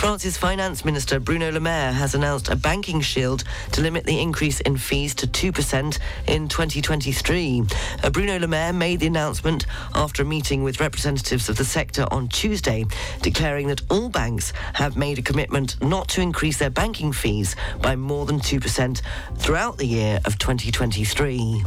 France's 0.00 0.38
Finance 0.38 0.82
Minister 0.82 1.20
Bruno 1.20 1.52
Le 1.52 1.60
Maire 1.60 1.92
has 1.92 2.14
announced 2.14 2.48
a 2.48 2.56
banking 2.56 3.02
shield 3.02 3.44
to 3.72 3.82
limit 3.82 4.06
the 4.06 4.18
increase 4.18 4.58
in 4.62 4.78
fees 4.78 5.14
to 5.16 5.26
2% 5.26 5.98
in 6.26 6.48
2023. 6.48 7.62
Uh, 8.02 8.08
Bruno 8.08 8.38
Le 8.38 8.46
Maire 8.46 8.72
made 8.72 9.00
the 9.00 9.06
announcement 9.06 9.66
after 9.94 10.22
a 10.22 10.24
meeting 10.24 10.62
with 10.62 10.80
representatives 10.80 11.50
of 11.50 11.58
the 11.58 11.66
sector 11.66 12.06
on 12.10 12.28
Tuesday, 12.28 12.86
declaring 13.20 13.66
that 13.66 13.82
all 13.90 14.08
banks 14.08 14.54
have 14.72 14.96
made 14.96 15.18
a 15.18 15.22
commitment 15.22 15.78
not 15.82 16.08
to 16.08 16.22
increase 16.22 16.56
their 16.56 16.70
banking 16.70 17.12
fees 17.12 17.54
by 17.82 17.94
more 17.94 18.24
than 18.24 18.40
2% 18.40 19.02
throughout 19.36 19.76
the 19.76 19.86
year 19.86 20.18
of 20.24 20.38
2023. 20.38 21.62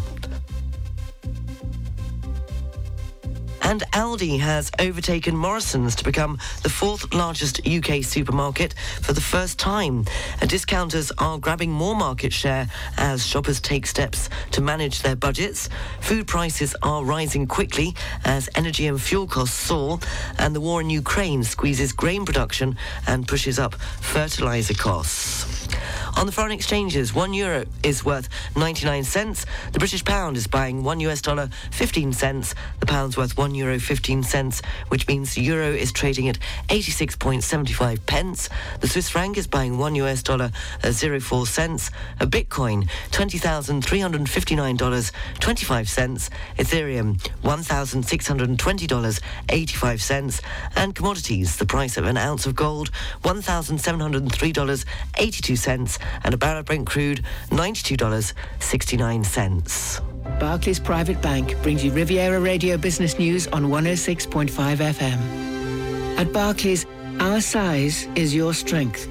And 3.64 3.82
Aldi 3.94 4.40
has 4.40 4.70
overtaken 4.78 5.36
Morrison's 5.36 5.96
to 5.96 6.04
become 6.04 6.38
the 6.64 6.70
fourth 6.70 7.14
largest 7.14 7.66
UK 7.66 8.04
supermarket 8.04 8.76
for 9.02 9.14
the 9.14 9.22
first 9.22 9.58
time. 9.58 10.06
Uh, 10.42 10.46
discounters 10.46 11.12
are 11.18 11.38
grabbing 11.38 11.72
more 11.72 11.96
market 11.96 12.34
share 12.34 12.68
as 12.98 13.26
shoppers 13.26 13.62
take 13.62 13.88
steps 13.88 14.30
to 14.52 14.62
manage 14.62 15.02
their 15.02 15.16
budgets. 15.16 15.70
Food 16.02 16.28
prices 16.28 16.76
are 16.84 17.06
rising 17.06 17.48
quickly 17.48 17.96
as 18.26 18.50
energy 18.56 18.86
and 18.88 19.02
fuel 19.02 19.28
costs 19.28 19.58
soar, 19.58 20.00
and 20.38 20.54
the 20.54 20.62
war 20.62 20.82
in 20.82 20.90
Ukraine 20.90 21.44
squeezes 21.44 21.94
grain 21.94 22.26
production 22.26 22.78
and 23.08 23.28
pushes 23.28 23.60
up 23.60 23.76
fertilizer 23.76 24.74
costs. 24.74 25.68
On 26.16 26.28
the 26.28 26.32
foreign 26.32 26.52
exchanges, 26.52 27.12
one 27.14 27.34
euro 27.34 27.66
is 27.82 28.06
worth 28.06 28.30
99 28.56 29.04
cents. 29.04 29.48
The 29.72 29.80
British 29.80 30.06
pound 30.06 30.38
is 30.38 30.46
buying 30.48 30.84
one 30.84 31.00
US 31.02 31.22
dollar 31.22 31.50
15 31.72 32.14
cents. 32.14 32.54
The 32.80 32.86
pound's 32.86 33.18
worth 33.18 33.36
one 33.36 33.56
euro 33.56 33.80
15 33.80 34.22
cents, 34.24 34.62
which 34.90 35.08
means 35.08 35.34
the 35.34 35.42
euro 35.42 35.72
is 35.72 35.92
trading 35.92 36.30
at 36.30 36.38
86.75 36.70 38.06
pence. 38.06 38.48
The 38.80 38.88
Swiss 38.88 39.10
franc 39.10 39.38
is 39.38 39.48
buying 39.48 39.80
one 39.80 39.96
US 39.96 40.22
dollar 40.22 40.52
uh, 40.84 40.88
at 40.88 41.22
04 41.22 41.48
cents. 41.48 41.90
A 42.20 42.28
Bitcoin, 42.28 42.88
$20,359.25 43.12 45.88
cents. 45.88 46.30
Ethereum, 46.58 47.18
$1,620.85 47.44 50.00
cents. 50.00 50.42
And 50.76 50.94
commodities, 50.96 51.58
the 51.58 51.66
price 51.66 51.98
of 51.98 52.06
an 52.06 52.18
ounce 52.18 52.46
of 52.46 52.56
gold, 52.56 52.92
$1,703.82 53.24 55.58
cents 55.58 55.98
and 56.24 56.34
a 56.34 56.38
barrel 56.38 56.60
of 56.60 56.66
Brent 56.66 56.88
crude, 56.88 57.26
$92.69. 57.50 60.40
Barclays 60.40 60.80
Private 60.80 61.22
Bank 61.22 61.62
brings 61.62 61.84
you 61.84 61.92
Riviera 61.92 62.40
Radio 62.40 62.78
Business 62.78 63.20
News 63.20 63.48
on 63.48 63.66
106.5 63.66 64.48
FM. 64.78 65.20
At 66.18 66.32
Barclays, 66.32 66.86
our 67.20 67.42
size 67.42 68.08
is 68.16 68.34
your 68.34 68.54
strength. 68.54 69.10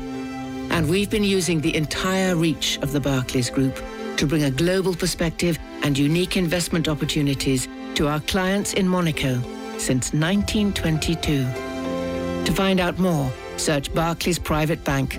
And 0.70 0.88
we've 0.88 1.10
been 1.10 1.24
using 1.24 1.60
the 1.60 1.76
entire 1.76 2.34
reach 2.34 2.78
of 2.78 2.92
the 2.92 3.00
Barclays 3.00 3.50
Group 3.50 3.78
to 4.16 4.26
bring 4.26 4.44
a 4.44 4.50
global 4.50 4.94
perspective 4.94 5.58
and 5.82 5.98
unique 5.98 6.36
investment 6.36 6.88
opportunities 6.88 7.68
to 7.94 8.08
our 8.08 8.20
clients 8.20 8.74
in 8.74 8.86
Monaco 8.88 9.40
since 9.78 10.12
1922. 10.12 11.46
To 12.44 12.52
find 12.52 12.80
out 12.80 12.98
more, 12.98 13.32
search 13.56 13.92
Barclays 13.94 14.38
Private 14.38 14.82
Bank 14.84 15.18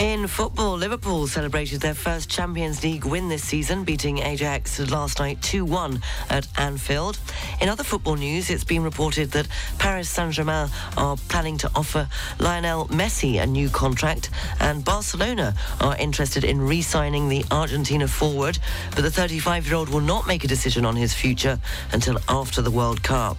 In 0.00 0.28
football, 0.28 0.78
Liverpool 0.78 1.26
celebrated 1.26 1.82
their 1.82 1.92
first 1.92 2.30
Champions 2.30 2.82
League 2.82 3.04
win 3.04 3.28
this 3.28 3.44
season, 3.44 3.84
beating 3.84 4.16
Ajax 4.16 4.80
last 4.90 5.18
night 5.18 5.38
2-1 5.42 6.02
at 6.30 6.48
Anfield. 6.56 7.18
In 7.60 7.68
other 7.68 7.84
football 7.84 8.16
news, 8.16 8.48
it's 8.48 8.64
been 8.64 8.82
reported 8.82 9.32
that 9.32 9.46
Paris 9.78 10.08
Saint-Germain 10.08 10.70
are 10.96 11.18
planning 11.28 11.58
to 11.58 11.70
offer 11.74 12.08
Lionel 12.38 12.88
Messi 12.88 13.42
a 13.42 13.46
new 13.46 13.68
contract, 13.68 14.30
and 14.58 14.82
Barcelona 14.82 15.54
are 15.82 15.98
interested 15.98 16.44
in 16.44 16.62
re-signing 16.62 17.28
the 17.28 17.44
Argentina 17.50 18.08
forward, 18.08 18.58
but 18.94 19.02
the 19.02 19.10
35-year-old 19.10 19.90
will 19.90 20.00
not 20.00 20.26
make 20.26 20.44
a 20.44 20.48
decision 20.48 20.86
on 20.86 20.96
his 20.96 21.12
future 21.12 21.60
until 21.92 22.16
after 22.26 22.62
the 22.62 22.70
World 22.70 23.02
Cup. 23.02 23.36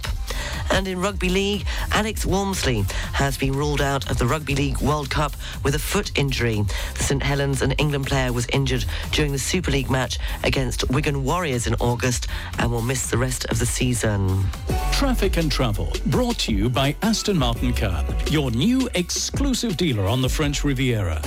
And 0.72 0.88
in 0.88 1.00
Rugby 1.00 1.30
League, 1.30 1.66
Alex 1.92 2.26
Walmsley 2.26 2.86
has 3.14 3.38
been 3.38 3.54
ruled 3.54 3.82
out 3.82 4.10
of 4.10 4.18
the 4.18 4.26
Rugby 4.26 4.56
League 4.56 4.80
World 4.82 5.10
Cup 5.10 5.34
with 5.64 5.76
a 5.76 5.80
foot 5.80 6.12
injury. 6.18 6.64
The 6.96 7.04
St 7.04 7.24
Helens 7.24 7.62
and 7.62 7.76
England 7.78 8.08
player 8.08 8.32
was 8.34 8.48
injured 8.54 8.86
during 9.12 9.32
the 9.32 9.40
Super 9.40 9.72
League 9.72 9.90
match 9.90 10.20
against 10.44 10.90
Wigan 10.90 11.24
Warriors 11.24 11.68
in 11.68 11.76
August 11.76 12.28
and 12.60 12.72
will 12.72 12.82
miss 12.82 13.10
the 13.10 13.18
rest 13.18 13.46
of 13.46 13.60
the 13.60 13.66
season. 13.66 14.46
Traffic 14.92 15.38
and 15.38 15.52
travel 15.52 15.92
brought 16.08 16.38
to 16.40 16.54
you 16.54 16.70
by 16.70 16.96
Aston 17.02 17.38
Martin 17.38 17.74
Cannes, 17.74 18.32
your 18.32 18.52
new 18.52 18.90
exclusive 18.96 19.78
dealer 19.78 20.08
on 20.08 20.22
the 20.22 20.30
French 20.30 20.64
Riviera. 20.64 21.22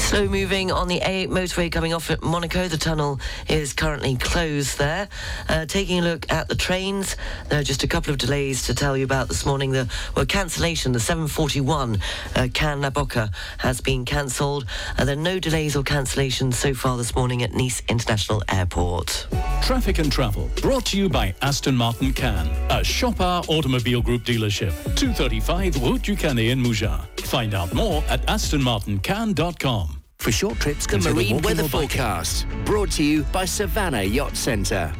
Slow 0.00 0.26
moving 0.26 0.72
on 0.72 0.88
the 0.88 0.98
A8 1.00 1.28
motorway 1.28 1.70
coming 1.70 1.94
off 1.94 2.10
at 2.10 2.20
Monaco. 2.22 2.66
The 2.66 2.76
tunnel 2.76 3.20
is 3.48 3.72
currently 3.72 4.16
closed 4.16 4.76
there. 4.76 5.08
Uh, 5.48 5.66
taking 5.66 6.00
a 6.00 6.02
look 6.02 6.30
at 6.32 6.48
the 6.48 6.56
trains, 6.56 7.16
there 7.48 7.60
are 7.60 7.62
just 7.62 7.84
a 7.84 7.86
couple 7.86 8.10
of 8.10 8.18
delays 8.18 8.64
to 8.64 8.74
tell 8.74 8.96
you 8.96 9.04
about 9.04 9.28
this 9.28 9.46
morning. 9.46 9.70
The 9.70 9.88
well, 10.16 10.26
cancellation, 10.26 10.90
the 10.90 10.98
741 10.98 12.00
uh, 12.34 12.48
Cannes 12.52 12.80
La 12.80 13.28
has 13.58 13.80
been 13.80 14.04
cancelled. 14.04 14.66
Uh, 14.98 15.04
there 15.04 15.16
are 15.16 15.20
no 15.20 15.38
delays 15.38 15.76
or 15.76 15.84
cancellations 15.84 16.54
so 16.54 16.74
far 16.74 16.96
this 16.96 17.14
morning 17.14 17.44
at 17.44 17.52
Nice 17.52 17.82
International 17.88 18.42
Airport. 18.48 19.28
Traffic 19.62 19.98
and 19.98 20.10
travel 20.10 20.50
brought 20.60 20.86
to 20.86 20.98
you 20.98 21.08
by 21.08 21.34
Aston 21.42 21.76
Martin 21.76 22.12
Cannes, 22.12 22.50
a 22.70 22.82
Chopard 22.82 23.46
Automobile 23.48 24.02
Group 24.02 24.24
dealership, 24.24 24.72
235 24.96 25.82
Route 25.82 26.02
du 26.02 26.16
Canet 26.16 26.46
in 26.46 26.58
Mougins. 26.60 27.06
Find 27.20 27.54
out 27.54 27.72
more 27.72 28.02
at 28.08 28.26
astonmartincannes.com. 28.26 29.89
For 30.20 30.30
short 30.30 30.60
trips, 30.60 30.86
The 30.86 30.98
Marine 30.98 31.40
Weather. 31.40 31.64
Forecast, 31.66 32.46
brought 32.66 32.90
to 32.92 33.02
you 33.02 33.22
by 33.32 33.46
Savannah 33.46 34.02
Yacht 34.02 34.36
Centre. 34.36 34.92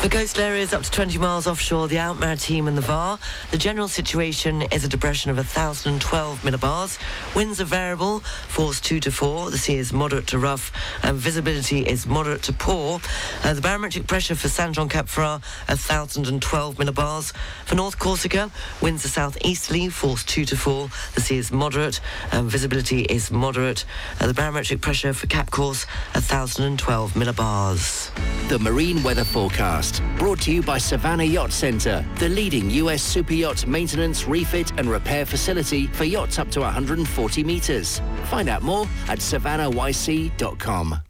The 0.00 0.08
coastal 0.08 0.44
areas 0.44 0.72
up 0.72 0.84
to 0.84 0.90
20 0.92 1.18
miles 1.18 1.48
offshore, 1.48 1.88
the 1.88 1.98
Alpes-Maritimes 1.98 2.68
and 2.68 2.76
the 2.76 2.82
VAR. 2.82 3.18
The 3.50 3.58
general 3.58 3.88
situation 3.88 4.62
is 4.62 4.84
a 4.84 4.88
depression 4.88 5.32
of 5.32 5.36
1,012 5.36 6.42
millibars. 6.42 7.00
Winds 7.34 7.60
are 7.60 7.64
variable, 7.64 8.20
force 8.20 8.80
2 8.80 9.00
to 9.00 9.10
4. 9.10 9.50
The 9.50 9.58
sea 9.58 9.74
is 9.74 9.92
moderate 9.92 10.28
to 10.28 10.38
rough, 10.38 10.70
and 11.02 11.16
visibility 11.16 11.80
is 11.80 12.06
moderate 12.06 12.44
to 12.44 12.52
poor. 12.52 13.00
Uh, 13.42 13.54
the 13.54 13.60
barometric 13.60 14.06
pressure 14.06 14.36
for 14.36 14.48
Saint 14.48 14.76
Jean 14.76 14.88
Cap 14.88 15.06
Ferrat, 15.06 15.42
1,012 15.66 16.76
millibars. 16.76 17.32
For 17.64 17.74
North 17.74 17.98
Corsica, 17.98 18.52
winds 18.80 19.04
are 19.04 19.08
southeasterly, 19.08 19.88
force 19.88 20.22
2 20.22 20.44
to 20.44 20.56
4. 20.56 20.88
The 21.16 21.20
sea 21.20 21.38
is 21.38 21.50
moderate, 21.50 22.00
and 22.30 22.48
visibility 22.48 23.00
is 23.00 23.32
moderate. 23.32 23.84
Uh, 24.20 24.28
the 24.28 24.34
barometric 24.34 24.80
pressure 24.80 25.12
for 25.12 25.26
Cap 25.26 25.50
Corse, 25.50 25.86
1,012 26.14 27.14
millibars. 27.14 28.12
The 28.48 28.58
Marine 28.60 29.02
Weather 29.02 29.24
Forecast, 29.24 29.87
brought 30.18 30.40
to 30.42 30.52
you 30.52 30.62
by 30.62 30.78
Savannah 30.78 31.24
Yacht 31.24 31.52
Centre, 31.52 32.04
the 32.16 32.28
leading 32.28 32.70
US 32.70 33.02
super 33.02 33.34
yacht 33.34 33.66
maintenance, 33.66 34.26
refit 34.26 34.72
and 34.78 34.90
repair 34.90 35.26
facility 35.26 35.86
for 35.88 36.04
yachts 36.04 36.38
up 36.38 36.50
to 36.52 36.60
140 36.60 37.44
metres. 37.44 38.00
Find 38.24 38.48
out 38.48 38.62
more 38.62 38.86
at 39.08 39.18
savannahYC.com. 39.18 41.07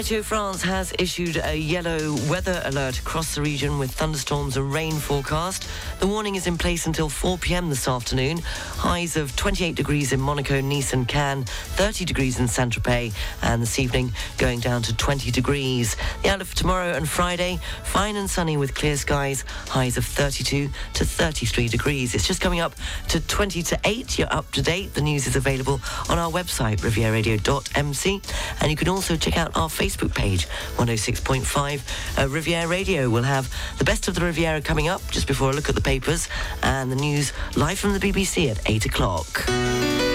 Meteo 0.00 0.24
France 0.24 0.62
has 0.62 0.94
issued 0.98 1.36
a 1.44 1.54
yellow 1.54 2.14
weather 2.30 2.62
alert 2.64 2.98
across 2.98 3.34
the 3.34 3.42
region 3.42 3.78
with 3.78 3.90
thunderstorms 3.90 4.56
and 4.56 4.72
rain 4.72 4.94
forecast. 4.94 5.68
The 5.98 6.06
warning 6.06 6.36
is 6.36 6.46
in 6.46 6.56
place 6.56 6.86
until 6.86 7.10
4 7.10 7.36
p.m. 7.36 7.68
this 7.68 7.86
afternoon. 7.86 8.38
Highs 8.38 9.18
of 9.18 9.36
28 9.36 9.74
degrees 9.74 10.14
in 10.14 10.18
Monaco, 10.18 10.58
Nice 10.62 10.94
and 10.94 11.06
Cannes, 11.06 11.44
30 11.44 12.06
degrees 12.06 12.40
in 12.40 12.48
Saint-Tropez, 12.48 13.12
and 13.42 13.60
this 13.60 13.78
evening 13.78 14.10
going 14.38 14.60
down 14.60 14.80
to 14.84 14.96
20 14.96 15.30
degrees. 15.32 15.98
The 16.22 16.30
outlook 16.30 16.48
for 16.48 16.56
tomorrow 16.56 16.94
and 16.94 17.06
Friday, 17.06 17.58
fine 17.84 18.16
and 18.16 18.30
sunny 18.30 18.56
with 18.56 18.74
clear 18.74 18.96
skies, 18.96 19.44
highs 19.68 19.98
of 19.98 20.06
32 20.06 20.70
to 20.94 21.04
33 21.04 21.68
degrees. 21.68 22.14
It's 22.14 22.26
just 22.26 22.40
coming 22.40 22.60
up 22.60 22.72
to 23.08 23.20
20 23.20 23.62
to 23.64 23.78
8. 23.84 24.18
You're 24.18 24.32
up 24.32 24.50
to 24.52 24.62
date. 24.62 24.94
The 24.94 25.02
news 25.02 25.26
is 25.26 25.36
available 25.36 25.78
on 26.08 26.18
our 26.18 26.30
website, 26.30 26.78
rivieradio.mc, 26.78 28.22
and 28.62 28.70
you 28.70 28.76
can 28.78 28.88
also 28.88 29.16
check 29.16 29.36
out 29.36 29.54
our 29.54 29.68
Facebook 29.68 29.89
page, 29.96 30.46
106.5 30.76 32.18
uh, 32.18 32.28
Riviera 32.28 32.66
Radio. 32.66 33.08
We'll 33.10 33.22
have 33.22 33.52
the 33.78 33.84
best 33.84 34.08
of 34.08 34.14
the 34.14 34.22
Riviera 34.24 34.60
coming 34.60 34.88
up 34.88 35.02
just 35.10 35.26
before 35.26 35.50
a 35.50 35.52
look 35.52 35.68
at 35.68 35.74
the 35.74 35.80
papers 35.80 36.28
and 36.62 36.90
the 36.90 36.96
news 36.96 37.32
live 37.56 37.78
from 37.78 37.92
the 37.92 38.00
BBC 38.00 38.50
at 38.50 38.60
8 38.68 38.86
o'clock. 38.86 40.09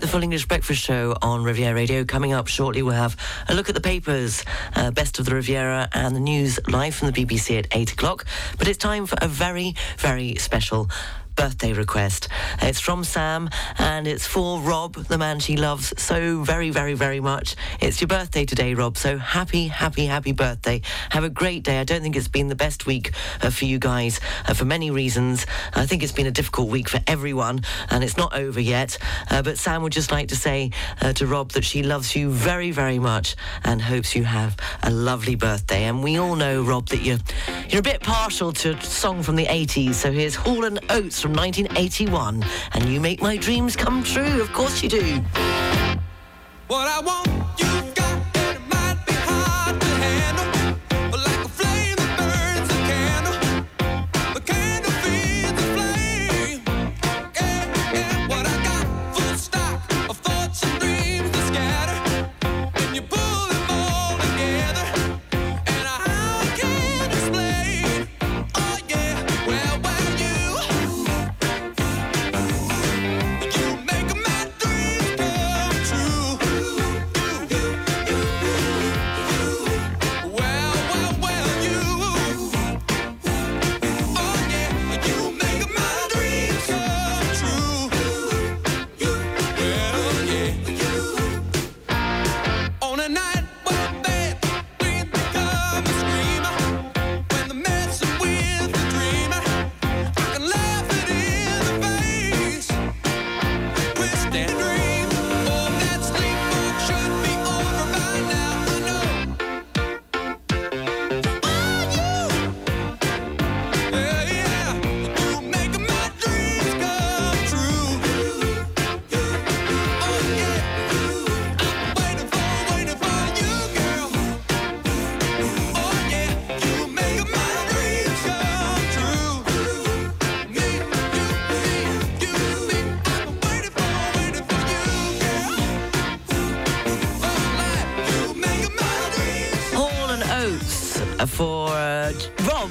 The 0.00 0.08
Full 0.08 0.22
English 0.22 0.46
Breakfast 0.46 0.82
Show 0.82 1.16
on 1.22 1.44
Riviera 1.44 1.74
Radio. 1.74 2.04
Coming 2.04 2.32
up 2.32 2.48
shortly, 2.48 2.82
we'll 2.82 2.94
have 2.94 3.16
a 3.48 3.54
look 3.54 3.68
at 3.68 3.74
the 3.74 3.80
papers, 3.80 4.44
uh, 4.74 4.90
best 4.90 5.18
of 5.18 5.24
the 5.24 5.34
Riviera, 5.34 5.88
and 5.92 6.16
the 6.16 6.20
news 6.20 6.58
live 6.68 6.94
from 6.94 7.10
the 7.10 7.24
BBC 7.24 7.58
at 7.58 7.68
eight 7.70 7.92
o'clock. 7.92 8.24
But 8.58 8.66
it's 8.68 8.78
time 8.78 9.06
for 9.06 9.16
a 9.20 9.28
very, 9.28 9.74
very 9.98 10.34
special 10.36 10.90
birthday 11.36 11.72
request. 11.72 12.28
It's 12.62 12.80
from 12.80 13.04
Sam, 13.04 13.50
and 13.78 14.06
it's 14.06 14.26
for 14.26 14.60
Rob, 14.60 14.94
the 14.94 15.18
man 15.18 15.40
she 15.40 15.56
loves 15.56 15.92
so 16.00 16.42
very, 16.42 16.70
very, 16.70 16.94
very 16.94 17.20
much. 17.20 17.56
It's 17.80 18.00
your 18.00 18.08
birthday 18.08 18.44
today, 18.44 18.74
Rob. 18.74 18.96
So 18.96 19.18
happy, 19.18 19.68
happy, 19.68 20.06
happy 20.06 20.32
birthday. 20.32 20.82
Have 21.10 21.24
a 21.24 21.30
great 21.30 21.62
day. 21.64 21.80
I 21.80 21.84
don't 21.84 22.02
think 22.02 22.16
it's 22.16 22.28
been 22.28 22.48
the 22.48 22.54
best 22.54 22.86
week 22.86 23.12
uh, 23.42 23.50
for 23.50 23.64
you 23.64 23.78
guys 23.78 24.20
uh, 24.46 24.54
for 24.54 24.64
many 24.64 24.90
reasons. 24.90 25.46
I 25.74 25.86
think 25.86 26.02
it's 26.02 26.12
been 26.12 26.26
a 26.26 26.30
difficult 26.30 26.68
week 26.68 26.88
for 26.88 27.00
everyone, 27.06 27.62
and 27.90 28.04
it's 28.04 28.16
not 28.16 28.34
over 28.34 28.60
yet. 28.60 28.98
Uh, 29.30 29.42
but 29.42 29.58
Sam 29.58 29.82
would 29.82 29.92
just 29.92 30.12
like 30.12 30.28
to 30.28 30.36
say 30.36 30.70
uh, 31.00 31.12
to 31.14 31.26
Rob 31.26 31.52
that 31.52 31.64
she 31.64 31.82
loves 31.82 32.14
you 32.14 32.30
very, 32.30 32.70
very 32.70 32.98
much 32.98 33.36
and 33.64 33.80
hopes 33.82 34.14
you 34.14 34.24
have 34.24 34.56
a 34.82 34.90
lovely 34.90 35.34
birthday. 35.34 35.84
And 35.84 36.02
we 36.02 36.18
all 36.18 36.36
know, 36.36 36.62
Rob, 36.62 36.88
that 36.88 37.02
you're 37.02 37.18
you're 37.68 37.80
a 37.80 37.82
bit 37.82 38.02
partial 38.02 38.52
to 38.52 38.76
a 38.76 38.82
song 38.82 39.22
from 39.22 39.36
the 39.36 39.46
80s. 39.46 39.94
So 39.94 40.12
here's 40.12 40.34
Hall 40.34 40.64
and 40.64 40.78
Oates 40.90 41.23
from 41.24 41.32
1981. 41.32 42.44
And 42.72 42.84
you 42.84 43.00
make 43.00 43.22
my 43.22 43.38
dreams 43.38 43.76
come 43.76 44.02
true. 44.02 44.42
Of 44.42 44.52
course 44.52 44.82
you 44.82 44.90
do. 44.90 45.22
What 46.66 46.86
I 46.86 47.00
want, 47.00 47.28
you've 47.58 47.73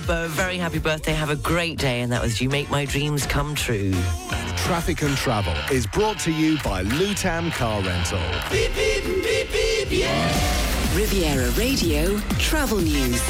Rob. 0.08 0.26
A 0.26 0.28
very 0.30 0.58
happy 0.58 0.80
birthday. 0.80 1.14
Have 1.14 1.30
a 1.30 1.36
great 1.36 1.78
day. 1.78 2.02
And 2.02 2.12
that 2.12 2.22
was 2.22 2.42
You 2.42 2.50
Make 2.50 2.70
My 2.70 2.86
Dreams 2.86 3.26
Come 3.26 3.56
True. 3.56 3.92
Traffic 4.58 5.02
and 5.02 5.16
travel 5.18 5.54
is 5.72 5.86
brought 5.86 6.20
to 6.20 6.32
you 6.32 6.58
by 6.64 6.84
Lutam 6.84 7.52
Car 7.52 7.82
Rental. 7.82 8.20
Beep, 8.52 8.74
beep, 8.76 9.04
beep, 9.24 9.52
beep, 9.52 9.88
yeah. 9.92 10.96
Riviera 10.96 11.50
Radio 11.52 12.18
Travel 12.40 12.80
News. 12.80 13.22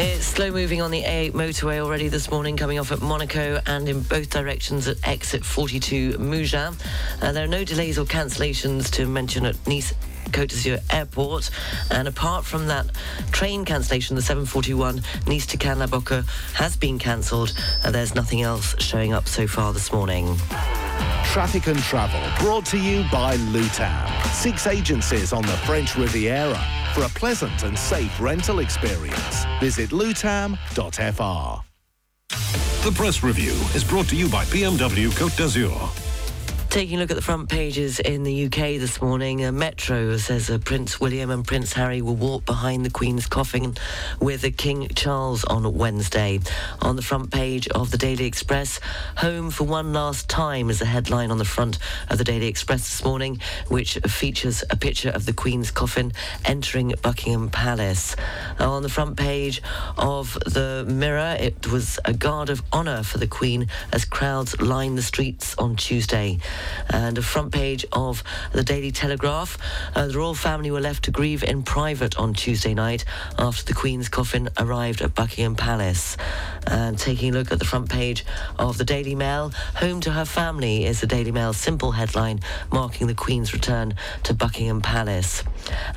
It's 0.00 0.26
slow 0.26 0.52
moving 0.52 0.80
on 0.80 0.92
the 0.92 1.02
A8 1.02 1.32
motorway 1.32 1.80
already 1.80 2.08
this 2.08 2.30
morning, 2.30 2.56
coming 2.56 2.78
off 2.78 2.92
at 2.92 3.02
Monaco 3.02 3.60
and 3.66 3.88
in 3.88 4.00
both 4.02 4.30
directions 4.30 4.86
at 4.86 4.96
exit 5.06 5.44
42 5.44 6.18
Mougins. 6.18 6.80
Uh, 7.20 7.32
there 7.32 7.44
are 7.44 7.48
no 7.48 7.64
delays 7.64 7.98
or 7.98 8.04
cancellations 8.04 8.90
to 8.92 9.06
mention 9.06 9.44
at 9.44 9.56
Nice. 9.66 9.92
Côte 10.28 10.48
d'Azur 10.48 10.78
Airport, 10.90 11.50
and 11.90 12.08
apart 12.08 12.44
from 12.44 12.66
that 12.66 12.86
train 13.32 13.64
cancellation, 13.64 14.16
the 14.16 14.22
741 14.22 15.02
Nice 15.26 15.46
to 15.46 15.56
Cannes 15.56 15.80
La 15.80 15.86
Bocca 15.86 16.26
has 16.54 16.76
been 16.76 16.98
cancelled. 16.98 17.52
Uh, 17.84 17.90
there's 17.90 18.14
nothing 18.14 18.42
else 18.42 18.74
showing 18.78 19.12
up 19.12 19.28
so 19.28 19.46
far 19.46 19.72
this 19.72 19.92
morning. 19.92 20.36
Traffic 21.24 21.66
and 21.66 21.78
travel 21.80 22.20
brought 22.44 22.64
to 22.66 22.78
you 22.78 23.04
by 23.12 23.36
Lutam. 23.36 24.26
Six 24.32 24.66
agencies 24.66 25.32
on 25.32 25.42
the 25.42 25.56
French 25.66 25.96
Riviera 25.96 26.60
for 26.94 27.04
a 27.04 27.08
pleasant 27.10 27.62
and 27.62 27.78
safe 27.78 28.20
rental 28.20 28.60
experience. 28.60 29.44
Visit 29.60 29.90
lutam.fr. 29.90 31.64
The 32.84 32.92
press 32.92 33.22
review 33.22 33.52
is 33.74 33.84
brought 33.84 34.08
to 34.08 34.16
you 34.16 34.28
by 34.28 34.44
BMW 34.46 35.08
Côte 35.10 35.36
d'Azur. 35.36 36.07
Taking 36.70 36.98
a 36.98 37.00
look 37.00 37.10
at 37.10 37.16
the 37.16 37.22
front 37.22 37.48
pages 37.48 37.98
in 37.98 38.24
the 38.24 38.44
UK 38.44 38.78
this 38.78 39.00
morning, 39.00 39.42
uh, 39.42 39.50
Metro 39.50 40.18
says 40.18 40.50
uh, 40.50 40.58
Prince 40.58 41.00
William 41.00 41.30
and 41.30 41.44
Prince 41.44 41.72
Harry 41.72 42.02
will 42.02 42.14
walk 42.14 42.44
behind 42.44 42.84
the 42.84 42.90
Queen's 42.90 43.26
coffin 43.26 43.74
with 44.20 44.44
uh, 44.44 44.50
King 44.54 44.86
Charles 44.94 45.44
on 45.44 45.74
Wednesday. 45.78 46.40
On 46.82 46.94
the 46.94 47.02
front 47.02 47.32
page 47.32 47.68
of 47.68 47.90
the 47.90 47.96
Daily 47.96 48.26
Express, 48.26 48.80
Home 49.16 49.50
for 49.50 49.64
One 49.64 49.94
Last 49.94 50.28
Time 50.28 50.68
is 50.68 50.80
the 50.80 50.84
headline 50.84 51.30
on 51.30 51.38
the 51.38 51.46
front 51.46 51.78
of 52.10 52.18
the 52.18 52.24
Daily 52.24 52.46
Express 52.46 52.80
this 52.80 53.02
morning, 53.02 53.40
which 53.68 53.96
features 54.06 54.62
a 54.68 54.76
picture 54.76 55.10
of 55.10 55.24
the 55.24 55.32
Queen's 55.32 55.70
coffin 55.70 56.12
entering 56.44 56.92
Buckingham 57.00 57.48
Palace. 57.48 58.14
On 58.60 58.82
the 58.82 58.90
front 58.90 59.16
page 59.16 59.62
of 59.96 60.34
the 60.44 60.84
Mirror, 60.86 61.38
it 61.40 61.66
was 61.72 61.98
a 62.04 62.12
guard 62.12 62.50
of 62.50 62.62
honour 62.74 63.02
for 63.04 63.16
the 63.16 63.26
Queen 63.26 63.68
as 63.90 64.04
crowds 64.04 64.60
lined 64.60 64.98
the 64.98 65.02
streets 65.02 65.54
on 65.56 65.74
Tuesday. 65.74 66.38
And 66.90 67.18
a 67.18 67.22
front 67.22 67.52
page 67.52 67.84
of 67.92 68.22
the 68.52 68.62
Daily 68.62 68.90
Telegraph. 68.90 69.58
Uh, 69.94 70.06
the 70.06 70.18
royal 70.18 70.34
family 70.34 70.70
were 70.70 70.80
left 70.80 71.04
to 71.04 71.10
grieve 71.10 71.44
in 71.44 71.62
private 71.62 72.18
on 72.18 72.34
Tuesday 72.34 72.74
night 72.74 73.04
after 73.38 73.64
the 73.64 73.74
Queen's 73.74 74.08
coffin 74.08 74.48
arrived 74.58 75.00
at 75.00 75.14
Buckingham 75.14 75.54
Palace. 75.54 76.16
And 76.66 76.98
taking 76.98 77.34
a 77.34 77.38
look 77.38 77.52
at 77.52 77.58
the 77.58 77.64
front 77.64 77.88
page 77.88 78.24
of 78.58 78.78
the 78.78 78.84
Daily 78.84 79.14
Mail, 79.14 79.52
Home 79.76 80.00
to 80.00 80.10
Her 80.10 80.24
Family 80.24 80.84
is 80.84 81.00
the 81.00 81.06
Daily 81.06 81.32
Mail's 81.32 81.56
simple 81.56 81.92
headline 81.92 82.40
marking 82.72 83.06
the 83.06 83.14
Queen's 83.14 83.52
return 83.52 83.94
to 84.24 84.34
Buckingham 84.34 84.80
Palace. 84.80 85.44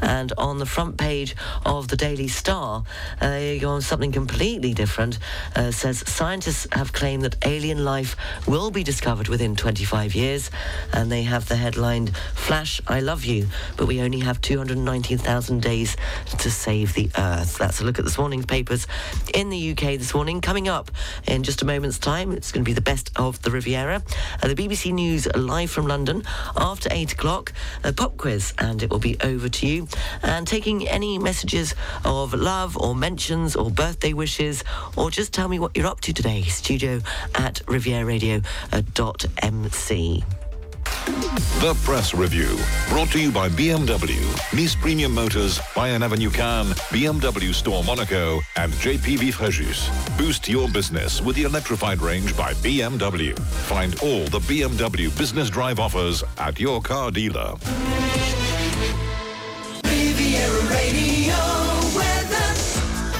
And 0.01 0.31
on 0.37 0.59
the 0.59 0.65
front 0.65 0.97
page 0.97 1.35
of 1.65 1.87
the 1.87 1.97
Daily 1.97 2.27
Star, 2.27 2.83
uh, 3.21 3.41
on 3.65 3.81
something 3.81 4.11
completely 4.11 4.73
different. 4.73 5.17
Uh, 5.55 5.71
says 5.71 6.03
scientists 6.07 6.67
have 6.71 6.93
claimed 6.93 7.23
that 7.23 7.35
alien 7.45 7.83
life 7.83 8.15
will 8.47 8.71
be 8.71 8.83
discovered 8.83 9.27
within 9.27 9.55
25 9.55 10.15
years, 10.15 10.50
and 10.93 11.11
they 11.11 11.23
have 11.23 11.47
the 11.47 11.55
headline 11.55 12.07
"Flash, 12.33 12.81
I 12.87 12.99
love 12.99 13.25
you," 13.25 13.47
but 13.77 13.87
we 13.87 14.01
only 14.01 14.19
have 14.19 14.41
219,000 14.41 15.61
days 15.61 15.95
to 16.39 16.51
save 16.51 16.93
the 16.93 17.09
Earth. 17.17 17.57
That's 17.57 17.81
a 17.81 17.83
look 17.83 17.99
at 17.99 18.05
this 18.05 18.17
morning's 18.17 18.45
papers 18.45 18.87
in 19.33 19.49
the 19.49 19.71
UK 19.71 19.97
this 19.97 20.13
morning. 20.13 20.41
Coming 20.41 20.67
up 20.67 20.91
in 21.27 21.43
just 21.43 21.61
a 21.61 21.65
moment's 21.65 21.97
time, 21.97 22.31
it's 22.31 22.51
going 22.51 22.63
to 22.63 22.69
be 22.69 22.73
the 22.73 22.81
best 22.81 23.11
of 23.15 23.41
the 23.41 23.51
Riviera. 23.51 24.03
Uh, 24.41 24.47
the 24.47 24.55
BBC 24.55 24.93
News 24.93 25.27
live 25.35 25.71
from 25.71 25.87
London 25.87 26.23
after 26.57 26.89
eight 26.91 27.13
o'clock. 27.13 27.53
A 27.83 27.93
pop 27.93 28.17
quiz, 28.17 28.53
and 28.57 28.81
it 28.83 28.89
will 28.89 28.99
be 28.99 29.17
over 29.21 29.49
to 29.49 29.67
you. 29.67 29.87
And 30.21 30.47
taking 30.47 30.87
any 30.87 31.17
messages 31.17 31.75
of 32.05 32.33
love 32.33 32.77
or 32.77 32.95
mentions 32.95 33.55
or 33.55 33.69
birthday 33.69 34.13
wishes, 34.13 34.63
or 34.95 35.11
just 35.11 35.33
tell 35.33 35.47
me 35.47 35.59
what 35.59 35.75
you're 35.75 35.87
up 35.87 36.01
to 36.01 36.13
today. 36.13 36.43
Studio 36.43 37.01
at 37.35 37.61
rivieradio.mc. 37.65 38.41
The 41.61 41.75
press 41.83 42.13
review 42.13 42.57
brought 42.89 43.09
to 43.09 43.19
you 43.19 43.31
by 43.31 43.47
BMW, 43.49 44.19
Nice 44.53 44.73
Premium 44.75 45.13
Motors, 45.13 45.59
Bayern 45.75 46.03
Avenue 46.03 46.31
Cannes, 46.31 46.73
BMW 46.89 47.53
Store 47.53 47.83
Monaco, 47.83 48.39
and 48.55 48.73
JPV 48.73 49.31
Fréjus. 49.31 49.89
Boost 50.17 50.49
your 50.49 50.67
business 50.69 51.21
with 51.21 51.35
the 51.35 51.43
electrified 51.43 52.01
range 52.01 52.35
by 52.35 52.53
BMW. 52.55 53.37
Find 53.39 53.93
all 54.01 54.25
the 54.25 54.39
BMW 54.39 55.15
Business 55.17 55.49
Drive 55.49 55.79
offers 55.79 56.23
at 56.39 56.59
your 56.59 56.81
car 56.81 57.11
dealer. 57.11 57.53
Riviera 59.83 60.63
Radio. 60.69 61.50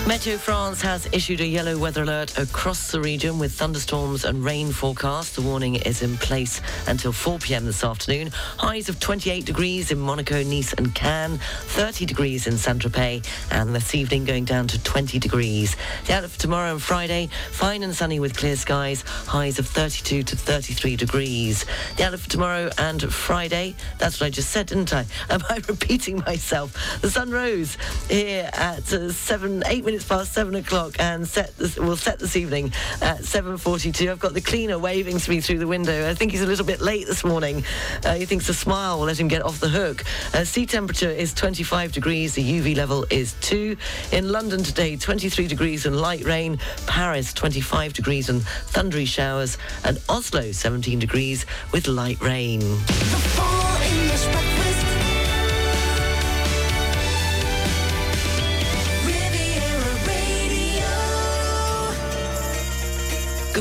Meteo 0.06 0.36
France 0.36 0.82
has 0.82 1.08
issued 1.12 1.42
a 1.42 1.46
yellow 1.46 1.78
weather 1.78 2.02
alert 2.02 2.36
across 2.40 2.92
the 2.92 3.00
region 3.00 3.38
with 3.38 3.54
thunderstorms 3.54 4.26
and 4.26 4.44
rain 4.44 4.72
forecast. 4.72 5.36
The 5.36 5.44
warning 5.44 5.76
is 5.76 6.02
in 6.02 6.18
place 6.18 6.60
until 6.88 7.12
4 7.12 7.38
p.m. 7.38 7.66
this 7.66 7.84
afternoon. 7.84 8.32
Highs 8.58 8.90
of 8.90 9.00
28 9.00 9.46
degrees 9.46 9.92
in 9.92 10.00
Monaco, 10.00 10.42
Nice, 10.42 10.74
and 10.74 10.94
Cannes, 10.96 11.40
30 11.66 12.08
degrees 12.08 12.48
in 12.48 12.58
Saint-Tropez, 12.58 13.28
and 13.52 13.76
this 13.76 13.94
evening 13.94 14.26
going 14.26 14.44
down 14.44 14.68
to 14.70 14.84
20 14.84 15.20
degrees. 15.20 15.76
The 16.08 16.16
outlook 16.16 16.32
for 16.32 16.40
tomorrow 16.40 16.72
and 16.72 16.82
Friday, 16.82 17.30
fine 17.52 17.84
and 17.84 17.96
sunny 17.96 18.20
with 18.20 18.36
clear 18.36 18.56
skies, 18.56 19.04
highs 19.28 19.60
of 19.60 19.68
32 19.68 20.24
to 20.24 20.36
33 20.36 20.96
degrees. 20.96 21.64
The 21.98 22.06
outlook 22.06 22.22
for 22.22 22.30
tomorrow 22.30 22.72
and 22.80 23.02
Friday, 23.14 23.76
that's 24.00 24.20
what 24.20 24.26
I 24.26 24.30
just 24.32 24.50
said, 24.50 24.66
didn't 24.66 24.94
I? 24.94 25.06
Am 25.30 25.44
I 25.48 25.62
repeating 25.68 26.18
myself? 26.26 26.76
The 27.02 27.12
sun 27.12 27.30
rose 27.30 27.78
here 28.10 28.50
at 28.54 28.92
uh, 28.92 29.12
7, 29.12 29.64
8 29.68 29.91
minutes 29.92 30.08
past 30.08 30.32
seven 30.32 30.56
o'clock, 30.56 30.96
and 31.00 31.28
set 31.28 31.58
this, 31.58 31.76
we'll 31.76 31.98
set 31.98 32.18
this 32.18 32.38
evening 32.38 32.72
at 33.02 33.26
7:42. 33.26 34.10
I've 34.10 34.20
got 34.20 34.34
the 34.34 34.40
cleaner 34.40 34.80
waving 34.80 35.18
to 35.18 35.30
me 35.30 35.42
through 35.42 35.60
the 35.60 35.68
window. 35.68 36.10
I 36.10 36.14
think 36.14 36.32
he's 36.32 36.44
a 36.44 36.46
little 36.46 36.64
bit 36.64 36.80
late 36.80 37.08
this 37.08 37.26
morning. 37.26 37.66
Uh, 38.06 38.14
he 38.14 38.24
thinks 38.24 38.48
a 38.48 38.54
smile 38.54 39.00
will 39.00 39.08
let 39.08 39.20
him 39.20 39.28
get 39.28 39.42
off 39.42 39.60
the 39.60 39.68
hook. 39.68 40.06
Uh, 40.34 40.46
sea 40.46 40.66
temperature 40.66 41.10
is 41.10 41.34
25 41.34 41.92
degrees. 41.92 42.36
The 42.36 42.42
UV 42.42 42.78
level 42.78 43.06
is 43.10 43.34
two. 43.42 43.76
In 44.14 44.30
London 44.30 44.64
today, 44.64 44.96
23 44.96 45.48
degrees 45.48 45.86
and 45.86 46.00
light 46.00 46.24
rain. 46.24 46.58
Paris, 46.88 47.34
25 47.34 47.92
degrees 47.92 48.30
and 48.30 48.42
thundery 48.44 49.06
showers, 49.06 49.58
and 49.84 50.00
Oslo, 50.08 50.54
17 50.54 51.00
degrees 51.00 51.46
with 51.74 51.90
light 51.90 52.22
rain. 52.22 52.62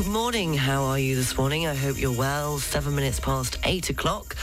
Good 0.01 0.09
morning. 0.09 0.55
How 0.55 0.85
are 0.85 0.97
you 0.97 1.15
this 1.15 1.37
morning? 1.37 1.67
I 1.67 1.75
hope 1.75 2.01
you're 2.01 2.11
well. 2.11 2.57
Seven 2.57 2.95
minutes 2.95 3.19
past 3.19 3.59
eight 3.65 3.91
o'clock. 3.91 4.35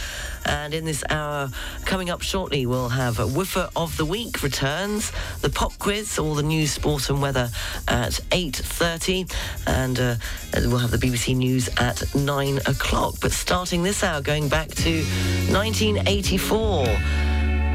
And 0.47 0.73
in 0.73 0.85
this 0.85 1.03
hour, 1.11 1.51
coming 1.85 2.11
up 2.11 2.23
shortly, 2.23 2.65
we'll 2.65 2.91
have 2.91 3.19
Woofer 3.19 3.69
of 3.75 3.97
the 3.97 4.05
Week 4.05 4.41
returns, 4.45 5.11
the 5.41 5.51
pop 5.51 5.77
quiz, 5.81 6.17
all 6.17 6.37
the 6.37 6.45
news, 6.45 6.71
sport 6.71 7.11
and 7.11 7.21
weather 7.21 7.51
at 7.89 8.13
8.30. 8.31 9.33
And 9.67 9.99
uh, 9.99 10.15
we'll 10.55 10.79
have 10.79 10.93
the 10.93 10.97
BBC 10.97 11.37
News 11.37 11.69
at 11.77 12.15
9 12.15 12.59
o'clock. 12.59 13.17
But 13.21 13.33
starting 13.33 13.83
this 13.83 14.05
hour, 14.05 14.21
going 14.21 14.49
back 14.49 14.69
to 14.69 15.03
1984. 15.51 16.87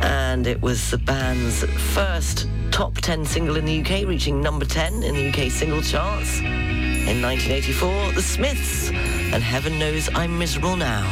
And 0.06 0.48
it 0.48 0.62
was 0.62 0.90
the 0.90 1.00
band's 1.00 1.66
first 1.94 2.48
top 2.74 2.96
10 2.96 3.24
single 3.24 3.56
in 3.56 3.66
the 3.66 3.82
UK, 3.82 4.08
reaching 4.08 4.42
number 4.42 4.66
10 4.66 5.04
in 5.04 5.14
the 5.14 5.30
UK 5.30 5.52
single 5.52 5.84
charts. 5.84 6.40
In 6.40 7.22
1984, 7.22 8.14
The 8.14 8.22
Smiths, 8.24 8.90
and 8.90 9.44
Heaven 9.44 9.78
Knows 9.78 10.10
I'm 10.16 10.40
Miserable 10.40 10.76
Now. 10.76 11.06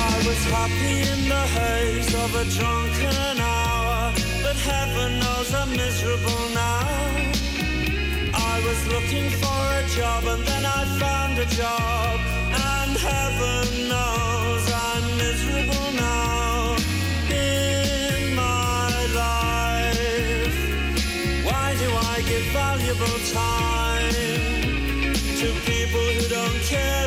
I 0.00 0.16
was 0.26 0.42
happy 0.46 0.96
in 1.12 1.28
the 1.28 1.44
haze 1.58 2.14
of 2.14 2.34
a 2.34 2.44
drunken 2.56 3.38
hour, 3.38 4.14
but 4.42 4.56
heaven 4.56 5.18
knows 5.20 5.54
I'm 5.54 5.70
miserable 5.76 6.48
now. 6.54 6.88
I 8.32 8.62
was 8.64 8.86
looking 8.88 9.28
for 9.28 9.60
a 9.76 9.84
job 9.94 10.24
and 10.24 10.42
then 10.46 10.64
I 10.64 10.84
found 10.98 11.38
a 11.38 11.46
job, 11.54 12.18
and 12.80 12.96
heaven 12.96 13.88
knows 13.90 14.72
I'm 14.72 15.13
valuable 22.94 23.18
time 23.32 24.12
to 25.12 25.52
people 25.66 26.00
who 26.00 26.28
don't 26.28 26.60
care 26.62 27.03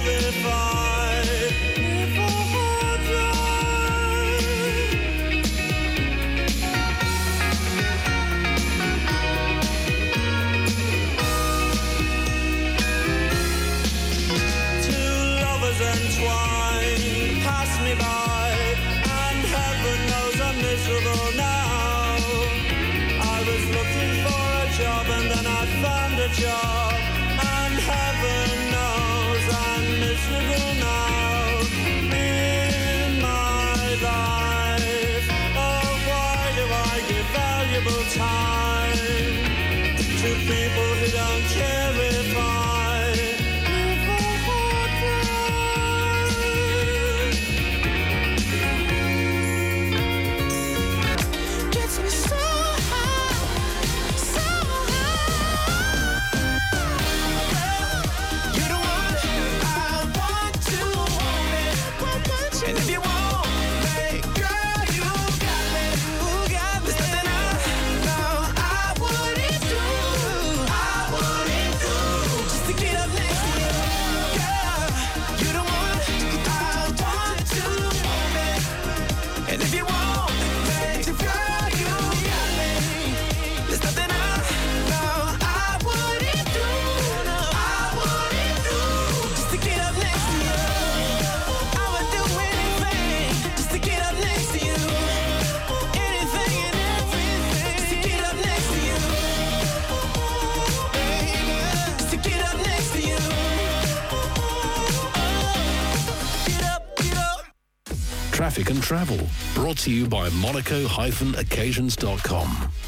travel, 108.88 109.20
brought 109.54 109.78
to 109.78 109.92
you 109.92 110.08
by 110.08 110.30
monaco-occasions.com. 110.30 112.87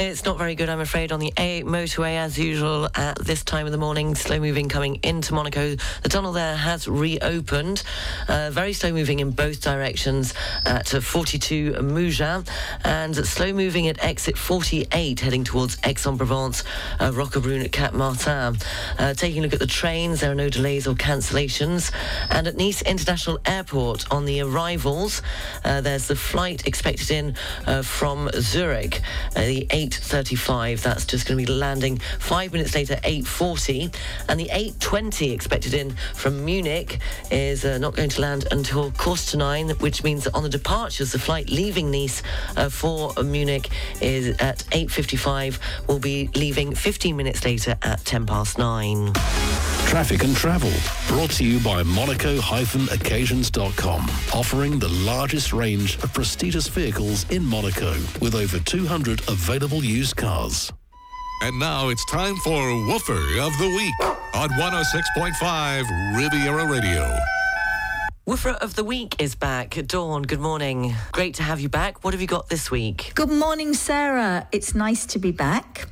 It's 0.00 0.24
not 0.24 0.38
very 0.38 0.54
good, 0.54 0.70
I'm 0.70 0.80
afraid, 0.80 1.12
on 1.12 1.20
the 1.20 1.30
A8 1.36 1.64
motorway 1.64 2.16
as 2.16 2.38
usual 2.38 2.88
at 2.94 3.18
this 3.18 3.44
time 3.44 3.66
of 3.66 3.72
the 3.72 3.76
morning. 3.76 4.14
Slow 4.14 4.40
moving 4.40 4.66
coming 4.66 4.98
into 5.02 5.34
Monaco. 5.34 5.76
The 6.02 6.08
tunnel 6.08 6.32
there 6.32 6.56
has 6.56 6.88
reopened. 6.88 7.82
Uh, 8.26 8.48
very 8.50 8.72
slow 8.72 8.92
moving 8.92 9.20
in 9.20 9.30
both 9.30 9.60
directions 9.60 10.32
at 10.64 10.94
uh, 10.94 11.02
42 11.02 11.72
Mougins 11.74 12.48
and 12.82 13.14
slow 13.14 13.52
moving 13.52 13.88
at 13.88 14.02
exit 14.02 14.38
48 14.38 15.20
heading 15.20 15.44
towards 15.44 15.76
Aix-en-Provence, 15.84 16.64
uh, 16.98 17.10
Roquebrune 17.10 17.62
at 17.62 17.70
Cap 17.70 17.92
Martin. 17.92 18.56
Uh, 18.98 19.12
taking 19.12 19.40
a 19.40 19.42
look 19.42 19.52
at 19.52 19.58
the 19.58 19.66
trains, 19.66 20.20
there 20.20 20.32
are 20.32 20.34
no 20.34 20.48
delays 20.48 20.86
or 20.86 20.94
cancellations. 20.94 21.92
And 22.30 22.46
at 22.46 22.56
Nice 22.56 22.80
International 22.80 23.38
Airport 23.44 24.10
on 24.10 24.24
the 24.24 24.40
arrivals, 24.40 25.20
uh, 25.62 25.82
there's 25.82 26.08
the 26.08 26.16
flight 26.16 26.66
expected 26.66 27.10
in 27.10 27.34
uh, 27.66 27.82
from 27.82 28.30
Zurich, 28.40 29.02
uh, 29.36 29.42
the 29.42 29.66
8.35. 29.90 30.82
That's 30.82 31.04
just 31.04 31.26
going 31.26 31.38
to 31.38 31.46
be 31.46 31.52
landing 31.52 31.98
five 32.18 32.52
minutes 32.52 32.74
later, 32.74 32.96
8.40. 32.96 33.94
And 34.28 34.38
the 34.38 34.46
8.20 34.46 35.32
expected 35.32 35.74
in 35.74 35.96
from 36.14 36.44
Munich 36.44 36.98
is 37.30 37.64
uh, 37.64 37.78
not 37.78 37.96
going 37.96 38.10
to 38.10 38.20
land 38.20 38.46
until 38.50 38.90
quarter 38.92 39.24
to 39.30 39.36
nine, 39.36 39.70
which 39.78 40.04
means 40.04 40.24
that 40.24 40.34
on 40.34 40.42
the 40.42 40.48
departures, 40.48 41.12
the 41.12 41.18
flight 41.18 41.50
leaving 41.50 41.90
Nice 41.90 42.22
uh, 42.56 42.68
for 42.68 43.12
Munich 43.22 43.70
is 44.00 44.28
at 44.38 44.58
8.55. 44.70 45.88
Will 45.88 45.98
be 45.98 46.28
leaving 46.34 46.74
15 46.74 47.16
minutes 47.16 47.44
later 47.44 47.76
at 47.82 48.04
10 48.04 48.26
past 48.26 48.58
nine. 48.58 49.12
Traffic 49.86 50.22
and 50.22 50.36
travel, 50.36 50.70
brought 51.08 51.30
to 51.32 51.44
you 51.44 51.58
by 51.58 51.82
Monaco-occasions.com, 51.82 54.02
offering 54.32 54.78
the 54.78 54.88
largest 54.88 55.52
range 55.52 55.96
of 56.04 56.14
prestigious 56.14 56.68
vehicles 56.68 57.28
in 57.30 57.44
Monaco, 57.44 57.94
with 58.20 58.36
over 58.36 58.60
200 58.60 59.28
available 59.28 59.69
used 59.78 60.16
cars. 60.16 60.72
And 61.42 61.58
now 61.58 61.88
it's 61.88 62.04
time 62.06 62.36
for 62.36 62.74
Woofer 62.86 63.40
of 63.40 63.56
the 63.58 63.68
Week 63.68 63.94
on 64.34 64.50
106.5 64.50 66.16
Riviera 66.18 66.66
Radio. 66.66 67.16
Woofer 68.26 68.50
of 68.50 68.74
the 68.74 68.84
Week 68.84 69.14
is 69.20 69.34
back. 69.34 69.78
Dawn, 69.86 70.22
good 70.22 70.40
morning. 70.40 70.94
Great 71.12 71.34
to 71.36 71.42
have 71.44 71.60
you 71.60 71.68
back. 71.68 72.04
What 72.04 72.12
have 72.12 72.20
you 72.20 72.26
got 72.26 72.48
this 72.48 72.70
week? 72.70 73.12
Good 73.14 73.30
morning, 73.30 73.72
Sarah. 73.72 74.46
It's 74.52 74.74
nice 74.74 75.06
to 75.06 75.18
be 75.18 75.30
back. 75.30 75.86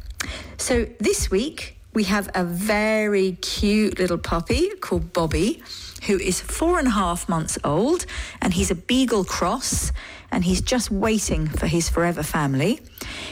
So, 0.56 0.86
this 0.98 1.30
week 1.30 1.78
we 1.94 2.04
have 2.04 2.28
a 2.34 2.44
very 2.44 3.32
cute 3.40 3.98
little 3.98 4.18
puppy 4.18 4.70
called 4.80 5.12
Bobby, 5.12 5.62
who 6.06 6.18
is 6.18 6.40
four 6.40 6.78
and 6.78 6.88
a 6.88 6.92
half 6.92 7.28
months 7.28 7.58
old, 7.64 8.06
and 8.42 8.52
he's 8.54 8.70
a 8.70 8.74
Beagle 8.74 9.24
Cross, 9.24 9.92
and 10.30 10.44
he's 10.44 10.60
just 10.60 10.90
waiting 10.90 11.46
for 11.46 11.66
his 11.66 11.88
forever 11.88 12.22
family. 12.22 12.80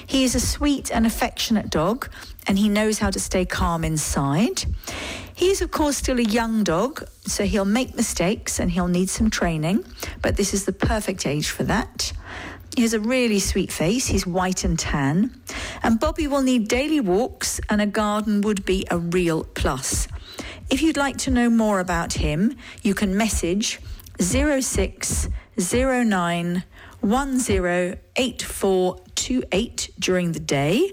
He 0.07 0.25
is 0.25 0.35
a 0.35 0.41
sweet 0.41 0.91
and 0.91 1.07
affectionate 1.07 1.71
dog, 1.71 2.09
and 2.47 2.59
he 2.59 2.69
knows 2.69 2.99
how 2.99 3.11
to 3.11 3.21
stay 3.21 3.45
calm 3.45 3.85
inside. 3.85 4.65
He 5.35 5.51
is, 5.51 5.61
of 5.61 5.71
course, 5.71 5.99
still 5.99 6.19
a 6.19 6.23
young 6.23 6.65
dog, 6.65 7.07
so 7.27 7.45
he'll 7.45 7.65
make 7.65 7.95
mistakes 7.95 8.59
and 8.59 8.71
he'll 8.71 8.89
need 8.89 9.11
some 9.11 9.31
training, 9.31 9.85
but 10.23 10.37
this 10.37 10.55
is 10.55 10.65
the 10.65 10.73
perfect 10.73 11.27
age 11.27 11.51
for 11.51 11.65
that. 11.65 12.13
He 12.75 12.83
has 12.83 12.93
a 12.93 13.01
really 13.01 13.39
sweet 13.39 13.73
face. 13.73 14.07
He's 14.07 14.27
white 14.27 14.63
and 14.63 14.79
tan. 14.79 15.41
And 15.83 15.99
Bobby 15.99 16.27
will 16.27 16.43
need 16.43 16.69
daily 16.69 17.01
walks, 17.01 17.59
and 17.71 17.81
a 17.81 17.87
garden 17.87 18.43
would 18.43 18.67
be 18.67 18.87
a 18.91 18.99
real 18.99 19.45
plus. 19.45 20.09
If 20.69 20.83
you'd 20.83 20.99
like 20.99 21.17
to 21.19 21.31
know 21.31 21.49
more 21.49 21.81
about 21.81 22.15
him, 22.15 22.57
you 22.83 22.95
can 22.95 23.17
message 23.17 23.81
0609 24.21 26.65
108428 27.01 29.91
during 29.99 30.33
the 30.33 30.41
day, 30.41 30.93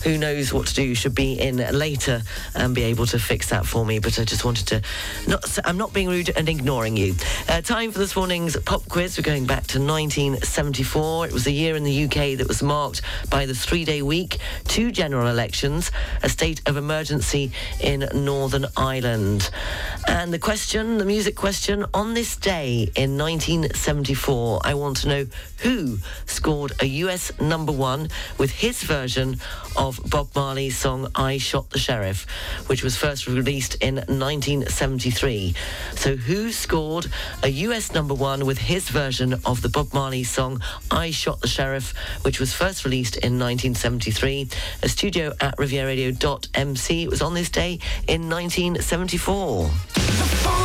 who 0.04 0.18
knows 0.18 0.52
what 0.52 0.66
to 0.66 0.74
do 0.74 0.94
should 0.94 1.14
be 1.14 1.40
in 1.40 1.56
later 1.72 2.20
and 2.54 2.74
be 2.74 2.82
able 2.82 3.06
to 3.06 3.18
fix 3.18 3.48
that 3.48 3.64
for 3.64 3.86
me. 3.86 4.00
But 4.00 4.18
I 4.18 4.24
just 4.24 4.44
wanted 4.44 4.66
to. 4.66 4.82
Not, 5.26 5.58
I'm 5.64 5.78
not 5.78 5.94
being 5.94 6.08
rude 6.08 6.28
and 6.36 6.46
ignoring 6.46 6.98
you. 6.98 7.14
Uh, 7.48 7.62
time 7.62 7.90
for 7.90 8.00
this 8.00 8.14
morning's 8.14 8.49
pop 8.58 8.88
quiz. 8.88 9.16
We're 9.16 9.22
going 9.22 9.46
back 9.46 9.66
to 9.68 9.78
1974. 9.78 11.26
It 11.26 11.32
was 11.32 11.46
a 11.46 11.52
year 11.52 11.76
in 11.76 11.84
the 11.84 12.04
UK 12.04 12.38
that 12.38 12.48
was 12.48 12.62
marked 12.62 13.02
by 13.28 13.46
the 13.46 13.54
three-day 13.54 14.02
week, 14.02 14.38
two 14.64 14.90
general 14.90 15.28
elections, 15.28 15.90
a 16.22 16.28
state 16.28 16.60
of 16.66 16.76
emergency 16.76 17.52
in 17.80 18.08
Northern 18.14 18.66
Ireland, 18.76 19.50
and 20.08 20.32
the 20.32 20.38
question, 20.38 20.98
the 20.98 21.04
music 21.04 21.36
question, 21.36 21.84
on 21.94 22.14
this 22.14 22.36
day 22.36 22.90
in 22.96 23.16
1974, 23.16 24.60
I 24.64 24.74
want 24.74 24.96
to 24.98 25.08
know 25.08 25.26
who 25.58 25.98
scored 26.26 26.72
a 26.80 26.86
US 26.86 27.32
number 27.40 27.72
one 27.72 28.08
with 28.38 28.50
his 28.50 28.82
version 28.82 29.38
of 29.76 30.00
Bob 30.06 30.28
Marley's 30.34 30.76
song 30.76 31.08
I 31.14 31.38
Shot 31.38 31.70
the 31.70 31.78
Sheriff, 31.78 32.26
which 32.66 32.82
was 32.82 32.96
first 32.96 33.26
released 33.26 33.76
in 33.76 33.96
1973. 33.96 35.54
So, 35.94 36.16
who 36.16 36.50
scored 36.50 37.06
a 37.42 37.48
US 37.48 37.92
number 37.92 38.14
one 38.14 38.39
with 38.44 38.58
his 38.58 38.88
version 38.88 39.34
of 39.44 39.62
the 39.62 39.68
Bob 39.68 39.92
Marley 39.92 40.24
song 40.24 40.60
I 40.90 41.10
Shot 41.10 41.40
the 41.40 41.48
Sheriff, 41.48 41.94
which 42.22 42.38
was 42.38 42.52
first 42.52 42.84
released 42.84 43.16
in 43.16 43.38
1973? 43.38 44.48
A 44.82 44.88
studio 44.88 45.32
at 45.40 45.56
rivieraradio.mc. 45.56 47.08
Was 47.08 47.22
on 47.22 47.34
this 47.34 47.50
day 47.50 47.78
in 48.06 48.28
1974. 48.28 50.59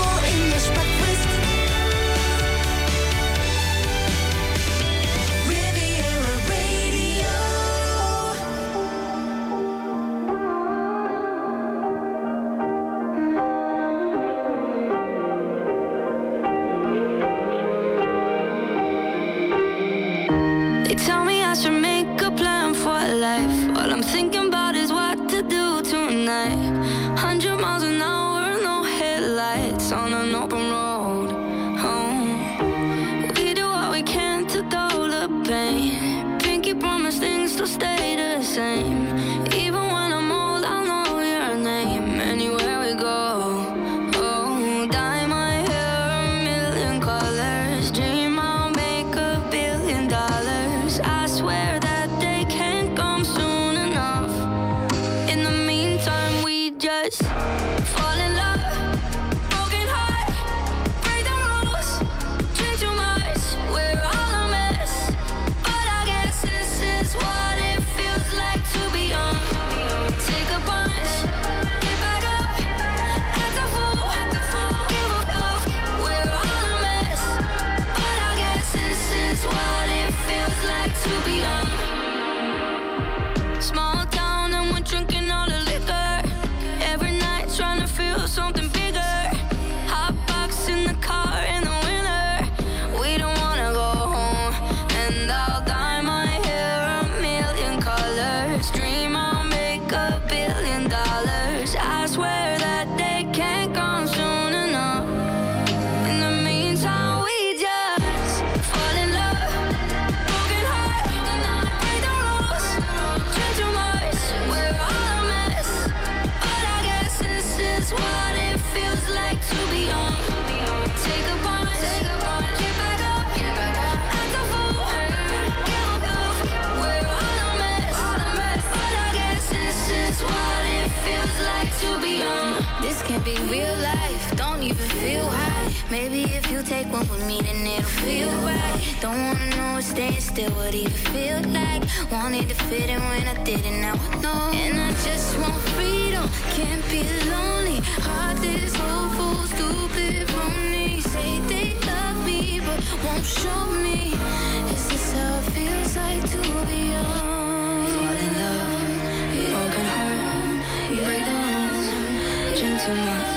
Too 162.86 162.94
much, 162.94 163.35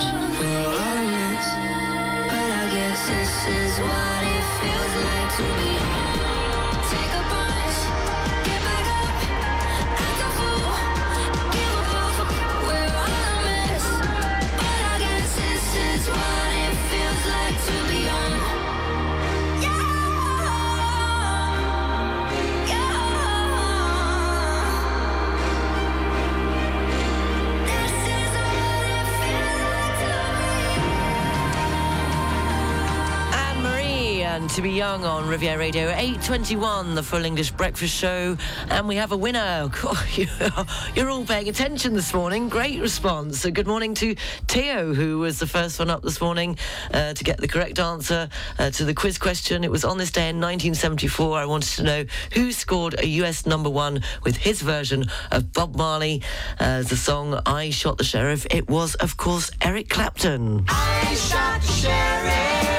Young 34.89 35.05
on 35.05 35.29
Riviera 35.29 35.59
Radio 35.59 35.91
821, 35.91 36.95
the 36.95 37.03
full 37.03 37.23
English 37.27 37.51
breakfast 37.51 37.95
show. 37.95 38.39
And 38.71 38.89
we 38.89 38.97
have 38.97 39.13
a 39.13 39.19
winner. 39.19 39.71
You're- 40.15 41.11
all 41.11 41.27
paying 41.27 41.51
attention 41.51 41.93
this 41.93 42.15
morning. 42.15 42.49
Great 42.49 42.81
response. 42.81 43.41
So 43.41 43.51
good 43.51 43.67
morning 43.67 43.93
to 43.97 44.15
Theo, 44.47 44.95
who 44.95 45.19
was 45.19 45.39
the 45.41 45.47
first 45.47 45.79
one 45.79 45.91
up 45.91 46.03
this 46.03 46.23
morning 46.23 46.57
uh, 46.95 47.13
to 47.13 47.23
get 47.23 47.37
the 47.37 47.49
correct 47.49 47.79
answer 47.79 48.31
uh, 48.59 48.71
to 48.71 48.85
the 48.87 48.95
quiz 48.95 49.19
question. 49.19 49.63
It 49.63 49.71
was 49.71 49.85
on 49.85 49.99
this 49.99 50.11
day 50.11 50.31
in 50.31 50.37
1974. 50.37 51.37
I 51.39 51.45
wanted 51.45 51.77
to 51.77 51.83
know 51.83 52.05
who 52.33 52.51
scored 52.51 52.95
a 52.99 53.07
US 53.07 53.45
number 53.45 53.69
one 53.69 54.03
with 54.25 54.39
his 54.39 54.63
version 54.63 55.05
of 55.31 55.53
Bob 55.53 55.77
Marley 55.77 56.23
as 56.61 56.89
the 56.89 56.97
song 56.97 57.39
I 57.45 57.69
Shot 57.69 57.99
the 57.99 58.05
Sheriff. 58.05 58.47
It 58.51 58.71
was, 58.71 58.95
of 58.95 59.19
course, 59.19 59.51
Eric 59.61 59.91
Clapton. 59.91 60.65
I 60.69 61.15
shot 61.15 61.61
the 61.61 61.67
sheriff, 61.73 62.78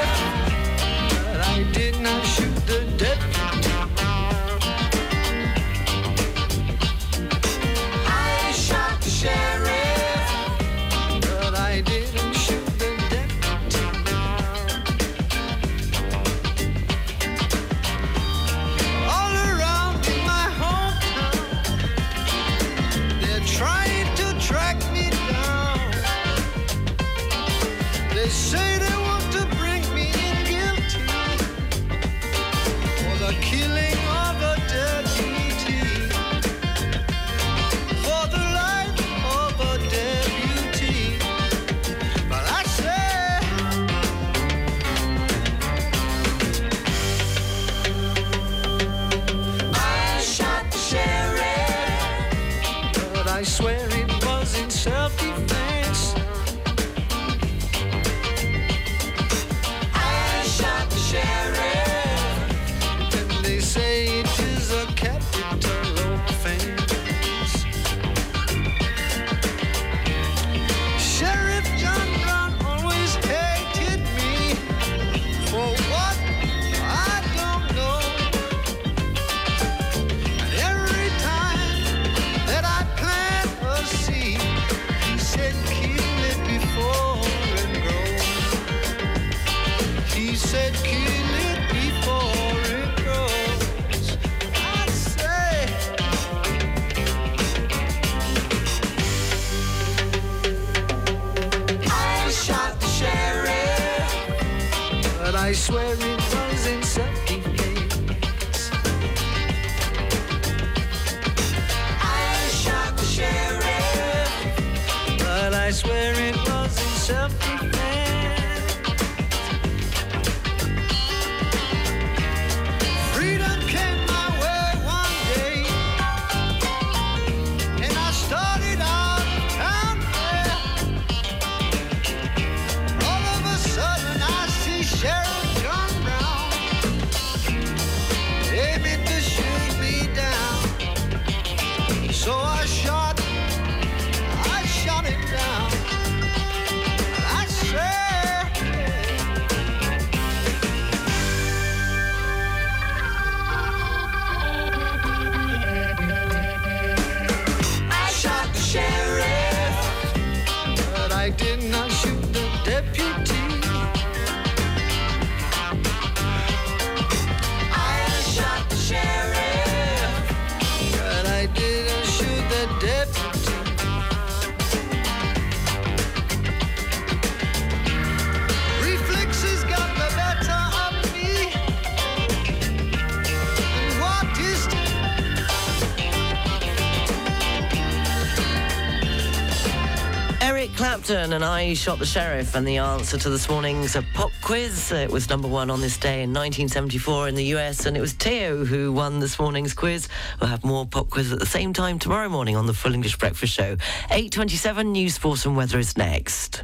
And 191.32 191.46
I 191.46 191.74
shot 191.74 192.00
the 192.00 192.06
sheriff, 192.06 192.56
and 192.56 192.68
the 192.68 192.78
answer 192.78 193.18
to 193.18 193.30
this 193.30 193.48
morning's 193.50 193.96
pop 194.14 194.32
quiz. 194.42 194.92
It 194.92 195.12
was 195.12 195.30
number 195.30 195.48
one 195.48 195.70
on 195.70 195.80
this 195.80 195.98
day 195.98 196.24
in 196.24 196.32
1974 196.32 197.30
in 197.30 197.36
the 197.36 197.46
US, 197.56 197.86
and 197.86 197.96
it 197.96 198.02
was 198.02 198.14
Theo 198.14 198.66
who 198.66 198.92
won 198.92 199.20
this 199.20 199.40
morning's 199.40 199.74
quiz. 199.74 200.10
We'll 200.42 200.50
have 200.50 200.64
more 200.66 200.86
pop 200.86 201.10
quiz 201.10 201.32
at 201.32 201.40
the 201.40 201.46
same 201.46 201.72
time 201.72 202.00
tomorrow 202.00 202.30
morning 202.30 202.56
on 202.56 202.66
the 202.66 202.74
Full 202.74 202.94
English 202.94 203.18
Breakfast 203.18 203.54
Show. 203.54 203.78
8:27 204.10 204.92
news, 204.92 205.14
Sports 205.14 205.46
and 205.46 205.56
weather 205.56 205.78
is 205.80 205.96
next. 205.96 206.64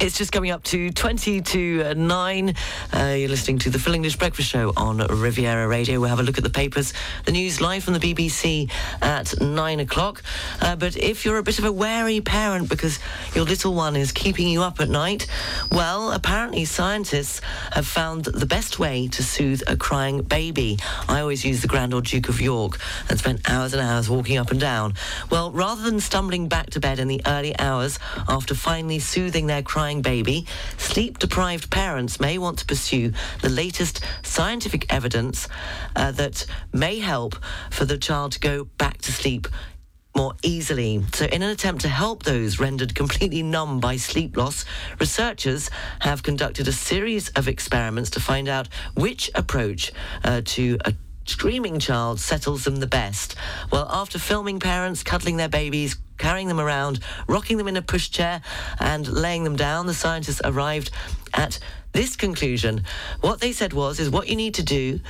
it's 0.00 0.18
just 0.18 0.32
coming 0.32 0.50
up 0.50 0.62
to 0.64 0.90
20 0.90 1.40
to 1.40 1.82
uh, 1.82 1.94
9. 1.94 2.54
Uh, 2.92 2.98
you're 3.16 3.28
listening 3.28 3.58
to 3.60 3.70
the 3.70 3.78
Full 3.78 3.94
English 3.94 4.16
Breakfast 4.16 4.48
Show 4.48 4.72
on 4.76 4.98
Riviera 4.98 5.68
Radio. 5.68 6.00
We'll 6.00 6.10
have 6.10 6.20
a 6.20 6.24
look 6.24 6.36
at 6.36 6.44
the 6.44 6.50
papers, 6.50 6.92
the 7.24 7.32
news 7.32 7.60
live 7.60 7.84
from 7.84 7.94
the 7.94 8.00
BBC 8.00 8.70
at 9.00 9.40
9 9.40 9.80
o'clock. 9.80 10.22
Uh, 10.60 10.74
but 10.76 10.96
if 10.96 11.24
you're 11.24 11.38
a 11.38 11.42
bit 11.42 11.58
of 11.58 11.64
a 11.64 11.72
wary 11.72 12.20
parent 12.20 12.68
because 12.68 12.98
your 13.34 13.44
little 13.44 13.74
one 13.74 13.94
is 13.94 14.10
keeping 14.10 14.48
you 14.48 14.62
up 14.62 14.80
at 14.80 14.88
night, 14.88 15.26
well, 15.70 16.10
apparently 16.12 16.64
scientists 16.64 17.40
have 17.72 17.86
found 17.86 18.24
the 18.24 18.46
best 18.46 18.78
way 18.78 19.06
to 19.08 19.22
soothe 19.22 19.62
a 19.68 19.76
crying 19.76 20.22
baby. 20.22 20.78
I 21.08 21.20
always 21.20 21.44
use 21.44 21.62
the 21.62 21.68
Grand 21.68 21.94
Old 21.94 22.06
Duke 22.06 22.28
of 22.28 22.40
York 22.40 22.78
and 23.08 23.18
spent 23.18 23.48
hours 23.48 23.72
and 23.72 23.82
hours 23.82 24.10
walking 24.10 24.38
up 24.38 24.50
and 24.50 24.60
down. 24.60 24.94
Well, 25.30 25.52
rather 25.52 25.82
than 25.82 26.00
stumbling 26.00 26.48
back 26.48 26.70
to 26.70 26.80
bed 26.80 26.98
in 26.98 27.06
the 27.06 27.22
early 27.26 27.56
hours 27.58 27.98
after 28.28 28.54
finally 28.54 28.98
soothing 28.98 29.46
their 29.46 29.62
crying 29.62 29.83
baby, 29.92 30.46
sleep 30.78 31.18
deprived 31.18 31.70
parents 31.70 32.18
may 32.18 32.38
want 32.38 32.58
to 32.58 32.64
pursue 32.64 33.12
the 33.42 33.50
latest 33.50 34.00
scientific 34.22 34.90
evidence 34.92 35.46
uh, 35.94 36.10
that 36.12 36.46
may 36.72 37.00
help 37.00 37.36
for 37.70 37.84
the 37.84 37.98
child 37.98 38.32
to 38.32 38.40
go 38.40 38.64
back 38.64 38.98
to 39.02 39.12
sleep 39.12 39.46
more 40.16 40.34
easily. 40.42 41.02
So, 41.12 41.26
in 41.26 41.42
an 41.42 41.50
attempt 41.50 41.82
to 41.82 41.88
help 41.88 42.22
those 42.22 42.58
rendered 42.58 42.94
completely 42.94 43.42
numb 43.42 43.80
by 43.80 43.96
sleep 43.96 44.36
loss, 44.36 44.64
researchers 44.98 45.70
have 46.00 46.22
conducted 46.22 46.68
a 46.68 46.72
series 46.72 47.28
of 47.30 47.48
experiments 47.48 48.10
to 48.10 48.20
find 48.20 48.48
out 48.48 48.68
which 48.94 49.30
approach 49.34 49.92
uh, 50.22 50.40
to 50.44 50.78
a 50.84 50.94
screaming 51.24 51.78
child 51.78 52.20
settles 52.20 52.64
them 52.64 52.76
the 52.76 52.86
best. 52.86 53.34
Well, 53.72 53.86
after 53.90 54.18
filming 54.18 54.60
parents 54.60 55.02
cuddling 55.02 55.36
their 55.36 55.48
babies, 55.48 55.96
carrying 56.18 56.48
them 56.48 56.60
around, 56.60 57.00
rocking 57.26 57.56
them 57.56 57.68
in 57.68 57.76
a 57.76 57.82
pushchair, 57.82 58.42
and 58.78 59.06
laying 59.06 59.44
them 59.44 59.56
down, 59.56 59.86
the 59.86 59.94
scientists 59.94 60.42
arrived 60.44 60.90
at 61.32 61.58
this 61.92 62.16
conclusion. 62.16 62.84
What 63.20 63.40
they 63.40 63.52
said 63.52 63.72
was, 63.72 64.00
is 64.00 64.10
what 64.10 64.28
you 64.28 64.36
need 64.36 64.54
to 64.54 64.62
do. 64.62 65.00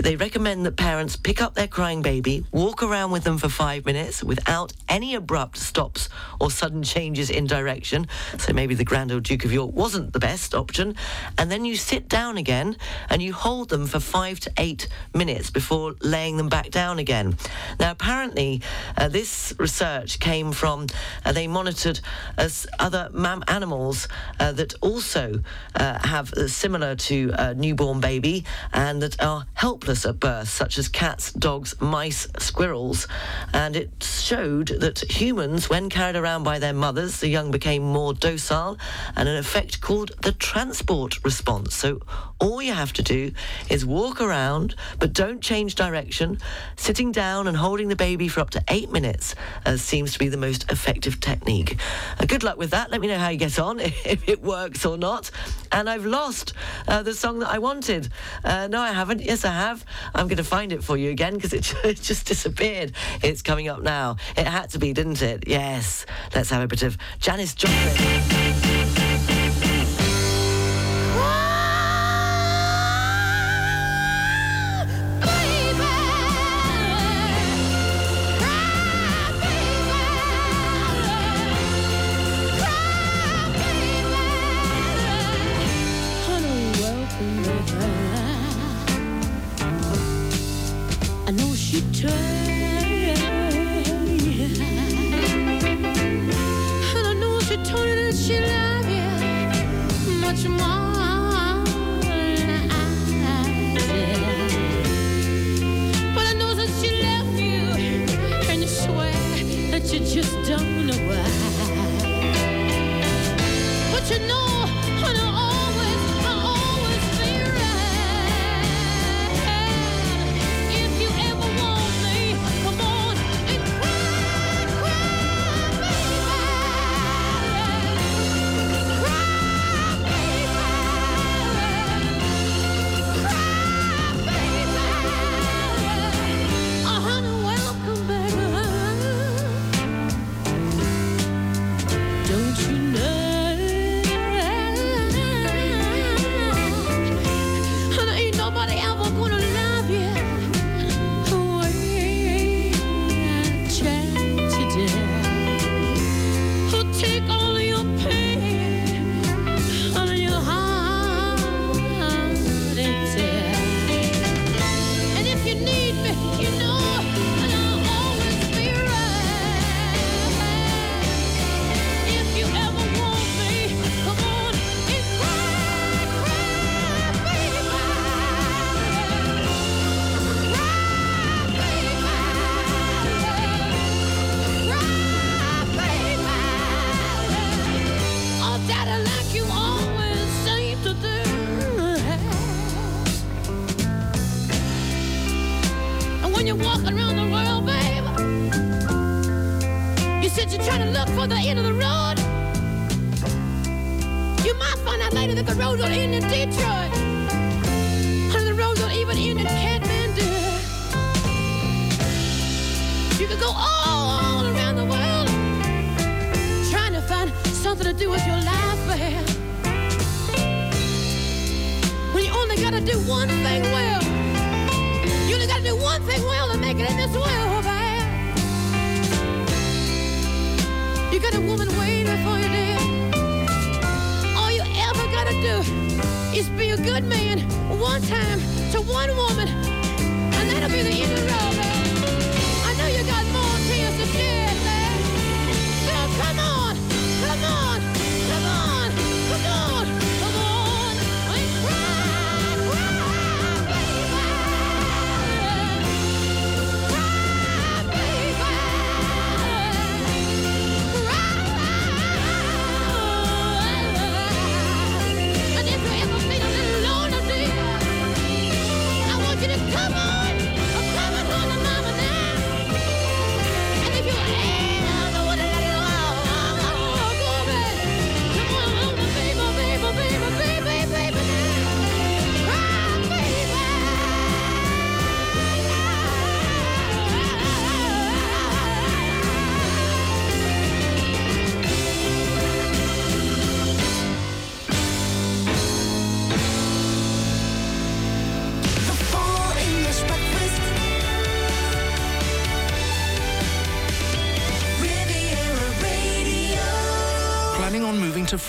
They 0.00 0.14
recommend 0.14 0.64
that 0.64 0.76
parents 0.76 1.16
pick 1.16 1.42
up 1.42 1.54
their 1.54 1.66
crying 1.66 2.02
baby, 2.02 2.46
walk 2.52 2.84
around 2.84 3.10
with 3.10 3.24
them 3.24 3.36
for 3.36 3.48
five 3.48 3.84
minutes 3.84 4.22
without 4.22 4.72
any 4.88 5.16
abrupt 5.16 5.56
stops 5.56 6.08
or 6.40 6.52
sudden 6.52 6.84
changes 6.84 7.30
in 7.30 7.46
direction. 7.46 8.06
So 8.38 8.52
maybe 8.52 8.76
the 8.76 8.84
Grand 8.84 9.10
Old 9.10 9.24
Duke 9.24 9.44
of 9.44 9.52
York 9.52 9.72
wasn't 9.72 10.12
the 10.12 10.20
best 10.20 10.54
option. 10.54 10.94
And 11.36 11.50
then 11.50 11.64
you 11.64 11.74
sit 11.74 12.08
down 12.08 12.38
again 12.38 12.76
and 13.10 13.20
you 13.20 13.32
hold 13.32 13.70
them 13.70 13.86
for 13.86 13.98
five 13.98 14.38
to 14.40 14.52
eight 14.56 14.86
minutes 15.14 15.50
before 15.50 15.96
laying 16.00 16.36
them 16.36 16.48
back 16.48 16.70
down 16.70 17.00
again. 17.00 17.36
Now, 17.80 17.90
apparently, 17.90 18.62
uh, 18.96 19.08
this 19.08 19.52
research 19.58 20.20
came 20.20 20.52
from, 20.52 20.86
uh, 21.24 21.32
they 21.32 21.48
monitored 21.48 21.98
as 22.36 22.68
other 22.78 23.10
mam- 23.12 23.42
animals 23.48 24.06
uh, 24.38 24.52
that 24.52 24.74
also 24.80 25.40
uh, 25.74 26.06
have 26.06 26.32
uh, 26.34 26.46
similar 26.46 26.94
to 26.94 27.32
a 27.36 27.54
newborn 27.54 27.98
baby 27.98 28.44
and 28.72 29.02
that 29.02 29.20
are 29.20 29.44
helpless 29.54 29.87
at 29.88 30.20
birth, 30.20 30.48
such 30.48 30.76
as 30.76 30.88
cats, 30.88 31.32
dogs, 31.32 31.74
mice, 31.80 32.28
squirrels. 32.38 33.08
And 33.52 33.74
it 33.74 33.90
showed 34.02 34.68
that 34.68 34.98
humans, 34.98 35.70
when 35.70 35.88
carried 35.88 36.16
around 36.16 36.42
by 36.42 36.58
their 36.58 36.74
mothers, 36.74 37.20
the 37.20 37.28
young 37.28 37.50
became 37.50 37.82
more 37.82 38.12
docile 38.12 38.78
and 39.16 39.28
an 39.28 39.36
effect 39.36 39.80
called 39.80 40.12
the 40.22 40.32
transport 40.32 41.24
response. 41.24 41.74
So 41.74 42.00
all 42.40 42.60
you 42.62 42.72
have 42.72 42.92
to 42.94 43.02
do 43.02 43.32
is 43.68 43.84
walk 43.84 44.20
around, 44.20 44.74
but 44.98 45.12
don't 45.12 45.40
change 45.40 45.74
direction. 45.74 46.38
Sitting 46.76 47.10
down 47.10 47.48
and 47.48 47.56
holding 47.56 47.88
the 47.88 47.96
baby 47.96 48.28
for 48.28 48.40
up 48.40 48.50
to 48.50 48.62
eight 48.68 48.92
minutes 48.92 49.34
uh, 49.66 49.76
seems 49.76 50.12
to 50.12 50.18
be 50.18 50.28
the 50.28 50.36
most 50.36 50.70
effective 50.70 51.20
technique. 51.20 51.78
Uh, 52.20 52.26
good 52.26 52.44
luck 52.44 52.58
with 52.58 52.70
that. 52.70 52.90
Let 52.90 53.00
me 53.00 53.08
know 53.08 53.18
how 53.18 53.30
you 53.30 53.38
get 53.38 53.58
on, 53.58 53.80
if 53.80 54.28
it 54.28 54.42
works 54.42 54.84
or 54.84 54.98
not. 54.98 55.30
And 55.72 55.88
I've 55.88 56.06
lost 56.06 56.52
uh, 56.86 57.02
the 57.02 57.14
song 57.14 57.40
that 57.40 57.48
I 57.48 57.58
wanted. 57.58 58.08
Uh, 58.44 58.68
no, 58.68 58.80
I 58.80 58.92
haven't. 58.92 59.20
Yes, 59.20 59.44
I 59.44 59.52
have. 59.78 60.10
I'm 60.14 60.28
going 60.28 60.38
to 60.38 60.44
find 60.44 60.72
it 60.72 60.82
for 60.82 60.96
you 60.96 61.10
again 61.10 61.34
because 61.34 61.52
it, 61.84 62.00
just 62.00 62.26
disappeared. 62.26 62.92
It's 63.22 63.42
coming 63.42 63.68
up 63.68 63.82
now. 63.82 64.16
It 64.36 64.46
had 64.46 64.70
to 64.70 64.78
be, 64.78 64.92
didn't 64.92 65.22
it? 65.22 65.44
Yes. 65.46 66.06
Let's 66.34 66.50
have 66.50 66.62
a 66.62 66.66
bit 66.66 66.82
of 66.82 66.96
Janis 67.20 67.54
Joplin. 67.54 68.67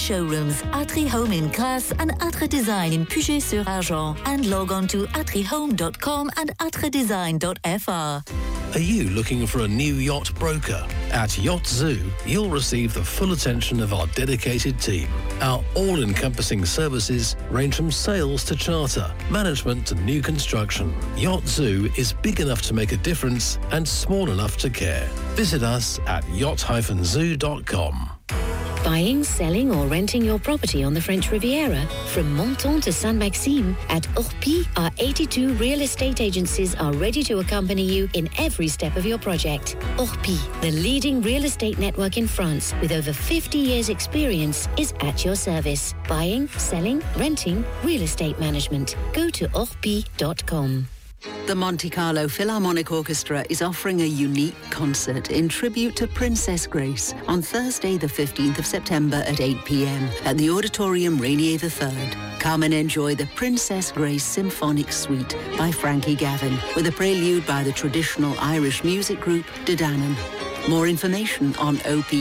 showrooms, 0.51 0.63
Atre 0.75 1.09
Home 1.09 1.33
in 1.33 1.49
Grasse 1.51 1.93
and 1.99 2.13
Atre 2.21 2.49
Design 2.49 2.93
in 2.93 3.07
Puget-sur-Argens, 3.07 4.19
and 4.27 4.47
log 4.47 4.73
on 4.73 4.87
to 4.89 5.07
atrehome.com 5.09 6.31
and 6.37 6.57
atredesign.fr. 6.59 8.23
Are 8.73 8.79
you 8.79 9.11
looking 9.11 9.49
for 9.49 9.63
a 9.63 9.69
new 9.69 9.95
yacht 9.95 10.33
broker? 10.37 10.87
At 11.11 11.37
Yacht 11.37 11.67
Zoo, 11.67 11.99
you'll 12.25 12.51
receive 12.51 12.95
the 12.95 13.03
full 13.03 13.33
attention 13.33 13.81
of 13.81 13.93
our 13.93 14.07
dedicated 14.09 14.79
team. 14.79 15.09
Our 15.41 15.65
all-encompassing 15.75 16.65
services 16.65 17.35
range 17.51 17.75
from 17.75 17.91
sales 17.91 18.45
to 18.45 18.55
charter, 18.55 19.13
management 19.29 19.89
to 19.89 19.97
new 19.97 20.23
construction. 20.23 20.95
Yacht 21.17 21.49
Zoo 21.49 21.91
is 21.97 22.13
big 22.13 22.39
enough 22.39 22.63
to 22.63 22.75
make 22.75 22.93
a 22.93 22.97
difference 22.99 23.59
and 23.73 23.87
small 23.87 24.31
enough 24.31 24.57
to 24.59 24.71
care. 24.71 25.09
Visit 25.35 25.65
us 25.65 25.99
at 26.07 26.29
yacht-zoo.com. 26.29 28.20
Buying, 28.83 29.23
selling, 29.25 29.75
or 29.75 29.87
renting 29.87 30.25
your 30.25 30.39
property 30.39 30.83
on 30.83 30.95
the 30.95 31.01
French 31.01 31.31
Riviera? 31.31 31.87
From 32.09 32.35
Menton 32.35 32.81
to 32.81 32.93
Sainte-Maxime, 32.93 33.77
at 33.89 34.05
Orpi, 34.15 34.67
our 34.77 34.91
82 34.99 35.53
real 35.55 35.83
estate 35.83 36.21
agencies 36.21 36.75
are 36.77 36.93
ready 36.95 37.23
to 37.25 37.41
accompany 37.41 37.83
you 37.83 38.09
in 38.15 38.29
every 38.39 38.69
step 38.69 38.97
of 38.97 39.05
your 39.05 39.19
project. 39.19 39.77
Orpi, 39.97 40.39
the 40.63 40.71
leading 40.71 41.21
real 41.21 41.45
estate 41.45 41.79
network 41.79 42.17
in 42.17 42.27
France 42.27 42.75
with 42.81 42.93
over 42.93 43.13
50 43.13 43.59
years' 43.59 43.91
experience, 43.91 44.69
is 44.79 44.95
at 45.01 45.25
your 45.25 45.37
service. 45.37 45.95
Buying, 46.09 46.49
selling, 46.49 47.03
renting, 47.17 47.65
real 47.85 48.03
estate 48.03 48.39
management. 48.41 48.97
Go 49.13 49.29
to 49.31 49.47
orpi.com. 49.49 50.89
The 51.47 51.55
Monte 51.55 51.91
Carlo 51.91 52.29
Philharmonic 52.29 52.91
Orchestra 52.91 53.45
is 53.51 53.61
offering 53.61 54.01
a 54.01 54.07
unique 54.07 54.55
concert 54.71 55.31
in 55.31 55.49
tribute 55.49 55.95
to 55.97 56.07
Princess 56.07 56.67
Grace 56.67 57.13
on 57.29 57.43
Thursday, 57.43 57.99
the 57.99 58.07
15th 58.07 58.59
of 58.59 58.65
September 58.65 59.17
at 59.27 59.41
8 59.41 59.65
p.m. 59.65 60.09
at 60.25 60.39
the 60.39 60.49
Auditorium 60.49 61.19
Rainier 61.19 61.59
III. 61.63 62.13
Come 62.39 62.63
and 62.63 62.73
enjoy 62.73 63.15
the 63.15 63.27
Princess 63.35 63.93
Grace 63.93 64.25
Symphonic 64.25 64.93
Suite 64.93 65.37
by 65.59 65.71
Frankie 65.71 66.15
Gavin 66.15 66.57
with 66.75 66.87
a 66.87 66.93
prelude 66.93 67.47
by 67.47 67.63
the 67.65 67.73
traditional 67.73 68.35
Irish 68.39 68.83
music 68.83 69.21
group 69.21 69.45
De 69.67 69.77
Dannan. 69.77 70.17
More 70.71 70.89
information 70.89 71.55
on 71.57 71.77
opmc.mc. 71.79 72.21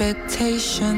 Expectations 0.00 0.94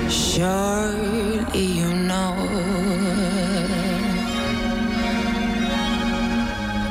Surely 0.10 1.66
you 1.80 1.94
know 1.94 2.36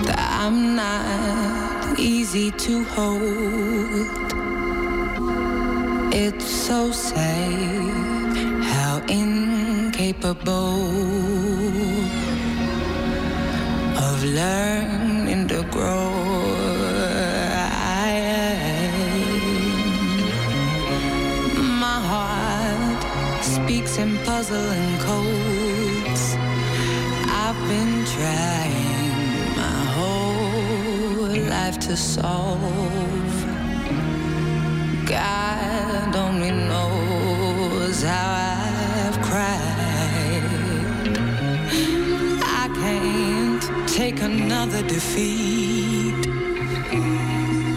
that 0.07 0.29
I'm 0.41 0.75
not 0.75 1.99
easy 1.99 2.51
to 2.53 2.85
hold. 2.85 4.09
It's 6.15 6.47
so 6.47 6.91
sad 6.91 8.37
how 8.65 9.03
capable 9.93 10.89
of 14.09 14.25
learning 14.25 15.47
to 15.49 15.63
grow. 15.71 16.11
I 18.03 18.11
am. 18.39 18.99
My 21.79 22.01
heart 22.13 23.03
speaks 23.45 23.99
in 23.99 24.19
puzzling 24.25 24.99
codes. 25.09 26.25
I've 27.45 27.61
been 27.69 28.05
trying 28.17 29.13
my 29.63 29.79
whole 29.97 31.29
life 31.55 31.79
to 31.81 31.97
solve. 31.97 33.35
God 35.07 36.17
only 36.17 36.51
knows 36.51 38.03
how 38.03 38.29
I've 38.57 39.21
cried. 39.29 39.62
take 44.15 44.23
another 44.25 44.83
defeat. 44.83 46.27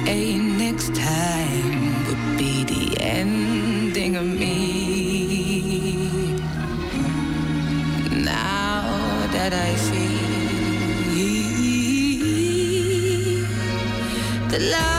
A 0.08 0.38
next 0.58 0.96
time 0.96 2.06
would 2.08 2.38
be 2.38 2.64
the 2.64 2.98
ending 3.02 4.16
of 4.16 4.26
me. 4.26 5.66
Now 8.24 9.28
that 9.32 9.54
I 9.54 9.76
see 9.76 10.18
the 14.50 14.60
love. 14.60 14.95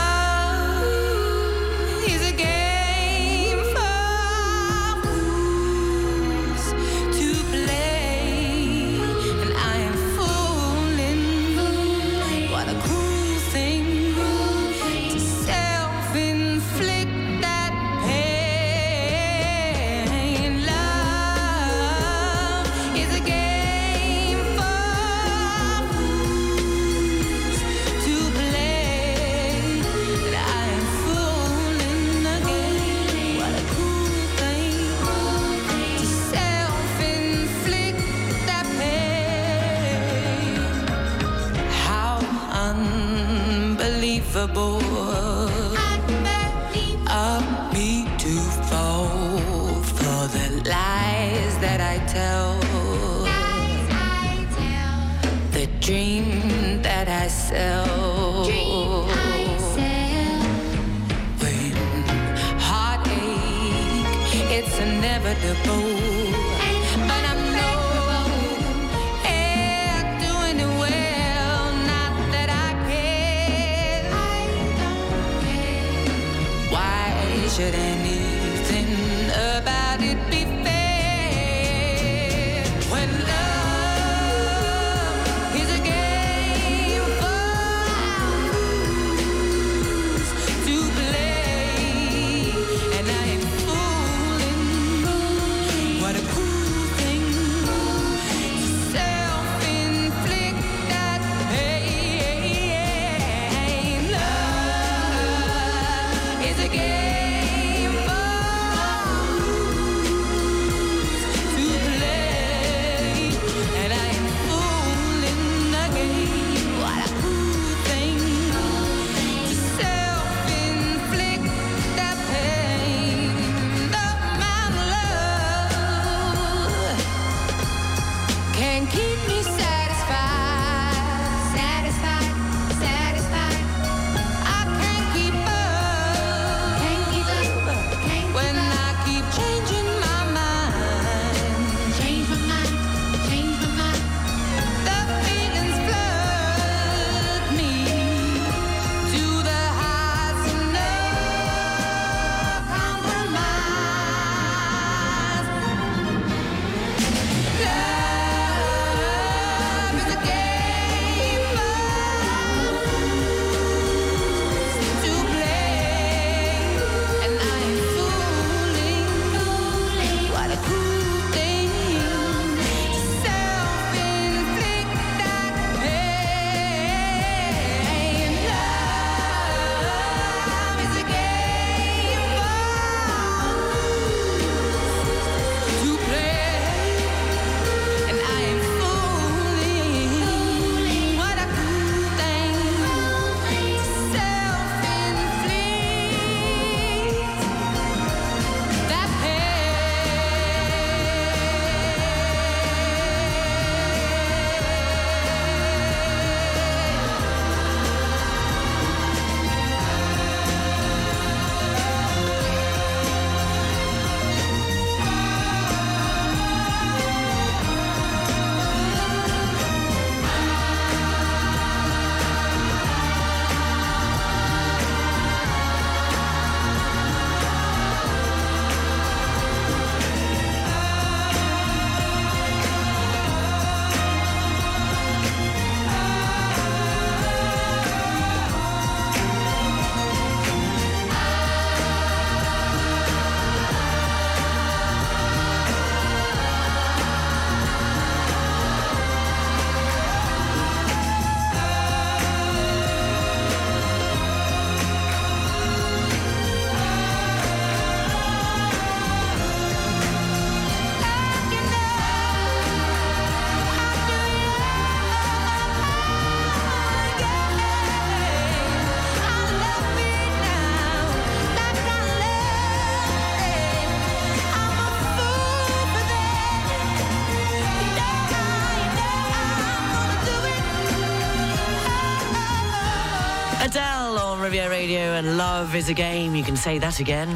Radio 284.87 285.15
and 285.15 285.37
love 285.37 285.75
is 285.75 285.89
a 285.89 285.93
game. 285.93 286.33
You 286.33 286.45
can 286.45 286.55
say 286.55 286.79
that 286.79 287.01
again. 287.01 287.27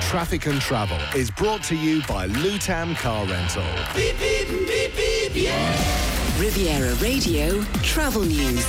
Traffic 0.00 0.46
and 0.46 0.60
Travel 0.60 0.98
is 1.14 1.30
brought 1.30 1.62
to 1.64 1.76
you 1.76 2.02
by 2.08 2.26
Lutam 2.26 2.96
Car 2.96 3.24
Rental. 3.26 3.62
Beep, 3.94 4.18
beep, 4.18 4.48
beep, 4.48 4.96
beep, 4.96 5.30
yeah. 5.32 6.40
Riviera 6.40 6.92
Radio 6.96 7.62
Travel 7.84 8.22
News. 8.22 8.66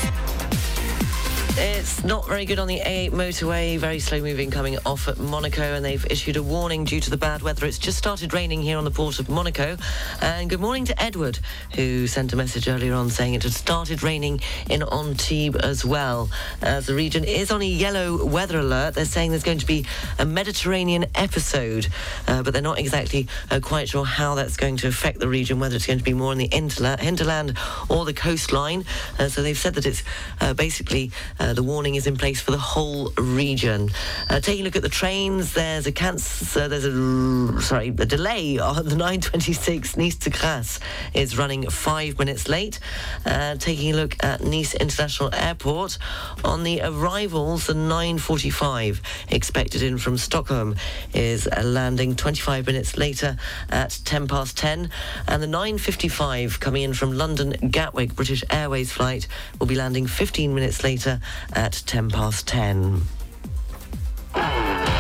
It's 1.58 2.04
not 2.06 2.28
very 2.28 2.46
good 2.46 2.60
on 2.60 2.68
the 2.68 2.80
A8 2.80 3.12
motorway. 3.12 3.78
Very 3.78 4.00
slow 4.00 4.22
moving 4.22 4.50
coming 4.50 4.78
off 4.86 5.08
at 5.10 5.20
Monaco, 5.20 5.62
and 5.62 5.84
they've 5.84 6.06
issued 6.10 6.38
a 6.38 6.44
warning 6.44 6.86
due 6.86 7.02
to 7.02 7.10
the 7.10 7.18
bad 7.18 7.42
weather. 7.42 7.66
It's 7.66 7.78
just 7.78 7.98
started 7.98 8.34
raining 8.34 8.62
here 8.62 8.78
on 8.78 8.86
the 8.86 8.92
port 8.92 9.20
of 9.20 9.30
Monaco. 9.30 9.76
And 10.22 10.50
good 10.50 10.62
morning 10.62 10.86
to 10.86 11.02
Edward, 11.02 11.40
who 11.76 12.08
sent 12.08 12.34
a 12.34 12.36
message 12.36 12.68
earlier 12.68 12.94
on 12.94 13.10
saying 13.10 13.34
it 13.34 13.44
had 13.44 13.54
started 13.54 14.04
raining 14.04 14.42
in 14.70 14.84
Antibes 14.84 15.58
as 15.58 15.86
well. 15.86 16.30
As 16.62 16.86
the 16.86 16.94
region 16.94 17.24
is 17.24 17.52
on 17.52 17.62
a 17.62 17.66
yellow 17.66 18.26
weather 18.26 18.60
alert, 18.60 18.96
they're 18.96 19.06
saying 19.06 19.32
there's 19.32 19.44
going 19.44 19.60
to 19.60 19.66
be 19.66 19.86
a 20.20 20.26
Mediterranean 20.26 21.06
episode, 21.16 21.88
uh, 22.28 22.44
but 22.44 22.54
they're 22.54 22.62
not 22.62 22.80
exactly 22.80 23.28
uh, 23.50 23.60
quite 23.60 23.90
sure 23.90 24.06
how 24.06 24.36
that's 24.36 24.58
going 24.58 24.78
to 24.78 24.88
affect 24.88 25.20
the 25.20 25.28
region, 25.28 25.60
whether 25.60 25.76
it's 25.76 25.86
going 25.86 26.00
to 26.00 26.06
be 26.06 26.14
more 26.14 26.32
in 26.32 26.38
the 26.38 26.50
hinterland 26.52 27.58
or 27.90 28.06
the 28.06 28.14
coastline. 28.14 28.86
Uh, 29.20 29.28
so 29.28 29.42
they've 29.42 29.58
said 29.58 29.74
that 29.76 29.86
it's 29.86 30.04
uh, 30.40 30.54
basically 30.54 31.12
uh, 31.40 31.54
the 31.54 31.64
warning 31.64 31.96
is 31.96 32.08
in 32.08 32.18
place 32.18 32.42
for 32.42 32.52
the 32.52 32.58
whole 32.58 33.12
region. 33.18 33.90
Uh, 34.30 34.40
taking 34.40 34.62
a 34.62 34.66
look 34.66 34.76
at 34.76 34.82
the 34.82 34.90
trains, 34.90 35.54
there's 35.54 35.88
a 35.88 35.92
cancer, 35.92 36.68
there's 36.68 36.86
a 36.86 37.62
sorry, 37.62 37.90
a 37.90 38.06
delay 38.06 38.60
on 38.60 38.76
the 38.86 38.96
926 38.96 39.98
Nice 39.98 40.16
to 40.18 40.30
Grasse 40.30 40.80
is 41.14 41.38
running 41.38 41.61
five 41.70 42.18
minutes 42.20 42.48
late. 42.48 42.80
Uh, 43.26 43.56
taking 43.56 43.94
a 43.94 43.96
look 43.96 44.16
at 44.24 44.42
Nice 44.42 44.74
International 44.74 45.34
Airport 45.34 45.98
on 46.44 46.64
the 46.64 46.82
arrivals, 46.82 47.68
the 47.68 47.74
945 47.74 49.02
expected 49.30 49.82
in 49.82 49.98
from 49.98 50.18
Stockholm 50.18 50.76
is 51.14 51.48
uh, 51.48 51.62
landing 51.64 52.16
25 52.16 52.68
minutes 52.68 52.98
later 52.98 53.38
at 53.70 54.00
10 54.04 54.28
past 54.28 54.58
10, 54.58 54.90
and 55.28 55.44
the 55.44 55.48
955 55.48 56.60
coming 56.60 56.84
in 56.84 56.94
from 56.94 57.12
London 57.18 57.52
Gatwick 57.70 58.16
British 58.16 58.44
Airways 58.50 58.92
flight 58.92 59.28
will 59.60 59.68
be 59.68 59.76
landing 59.76 60.08
15 60.08 60.54
minutes 60.54 60.84
later 60.84 61.20
at 61.54 61.84
10 61.86 62.10
past 62.10 62.48
10. 62.48 63.21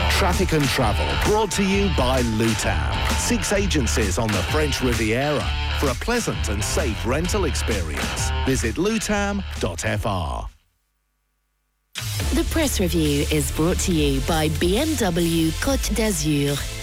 Traffic 0.09 0.53
and 0.53 0.63
Travel 0.65 1.07
brought 1.29 1.51
to 1.51 1.63
you 1.63 1.89
by 1.97 2.21
Lutam. 2.21 2.95
Six 3.17 3.53
agencies 3.53 4.17
on 4.17 4.27
the 4.27 4.43
French 4.51 4.81
Riviera. 4.81 5.47
For 5.79 5.89
a 5.89 5.95
pleasant 5.95 6.49
and 6.49 6.63
safe 6.63 7.05
rental 7.05 7.45
experience, 7.45 8.29
visit 8.45 8.75
lutam.fr. 8.75 10.47
The 12.35 12.43
press 12.51 12.79
review 12.79 13.25
is 13.31 13.51
brought 13.51 13.79
to 13.79 13.91
you 13.91 14.21
by 14.21 14.49
BMW 14.49 15.49
Côte 15.59 15.95
d'Azur. 15.95 16.80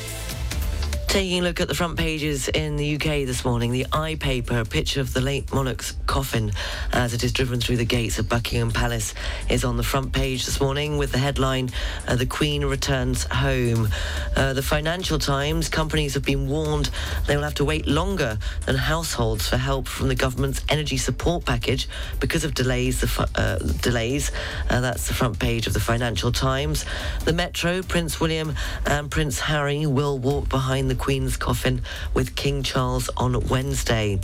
Taking 1.09 1.41
a 1.41 1.43
look 1.43 1.61
at 1.61 1.69
the 1.69 1.75
front 1.75 1.99
pages 1.99 2.49
in 2.49 2.77
the 2.77 2.95
UK 2.97 3.25
this 3.25 3.43
morning, 3.43 3.73
the 3.73 3.87
I 3.93 4.17
paper, 4.17 4.61
a 4.61 4.65
picture 4.67 5.01
of 5.01 5.15
the 5.15 5.23
late 5.23 5.51
monarch's 5.53 5.97
coffin 6.07 6.53
as 6.93 7.15
it 7.15 7.25
is 7.25 7.33
driven 7.33 7.61
through 7.61 7.79
the 7.79 7.87
gates 7.87 8.19
of 8.19 8.29
Buckingham 8.29 8.71
Palace, 8.71 9.15
is 9.49 9.65
on 9.65 9.79
the 9.79 9.83
front 9.83 10.13
page 10.13 10.45
this 10.45 10.61
morning 10.61 10.99
with 10.99 11.11
the 11.11 11.19
headline, 11.19 11.71
uh, 12.07 12.15
The 12.15 12.27
Queen 12.27 12.63
Returns 12.63 13.25
Home. 13.25 13.89
Uh, 14.37 14.53
the 14.53 14.63
Financial 14.63 15.19
Times, 15.19 15.71
companies 15.71 16.13
have 16.13 16.25
been 16.25 16.47
warned 16.47 16.91
they 17.27 17.37
will 17.37 17.43
have 17.43 17.55
to 17.55 17.65
wait 17.65 17.87
longer 17.87 18.39
than 18.67 18.77
households 18.77 19.49
for 19.49 19.57
help 19.57 19.89
from 19.89 20.09
the 20.09 20.15
government's 20.15 20.63
energy 20.69 20.99
support 20.99 21.47
package 21.47 21.89
because 22.21 22.45
of 22.45 22.53
delays. 22.53 23.01
The 23.01 23.07
fu- 23.07 23.25
uh, 23.35 23.57
delays. 23.81 24.31
Uh, 24.69 24.83
that's 24.83 25.09
the 25.09 25.15
front 25.15 25.39
page 25.39 25.67
of 25.67 25.73
the 25.73 25.81
Financial 25.81 26.31
Times. 26.33 26.85
The 27.25 27.33
Metro, 27.33 27.83
Prince 27.83 28.21
William 28.21 28.55
and 28.85 29.11
Prince 29.11 29.41
Harry 29.41 29.87
will 29.87 30.19
walk 30.19 30.51
behind 30.51 30.91
the 30.91 30.98
Queen's 30.99 31.37
coffin 31.37 31.83
with 32.13 32.35
King 32.37 32.63
Charles 32.63 33.09
on 33.17 33.49
Wednesday. 33.49 34.19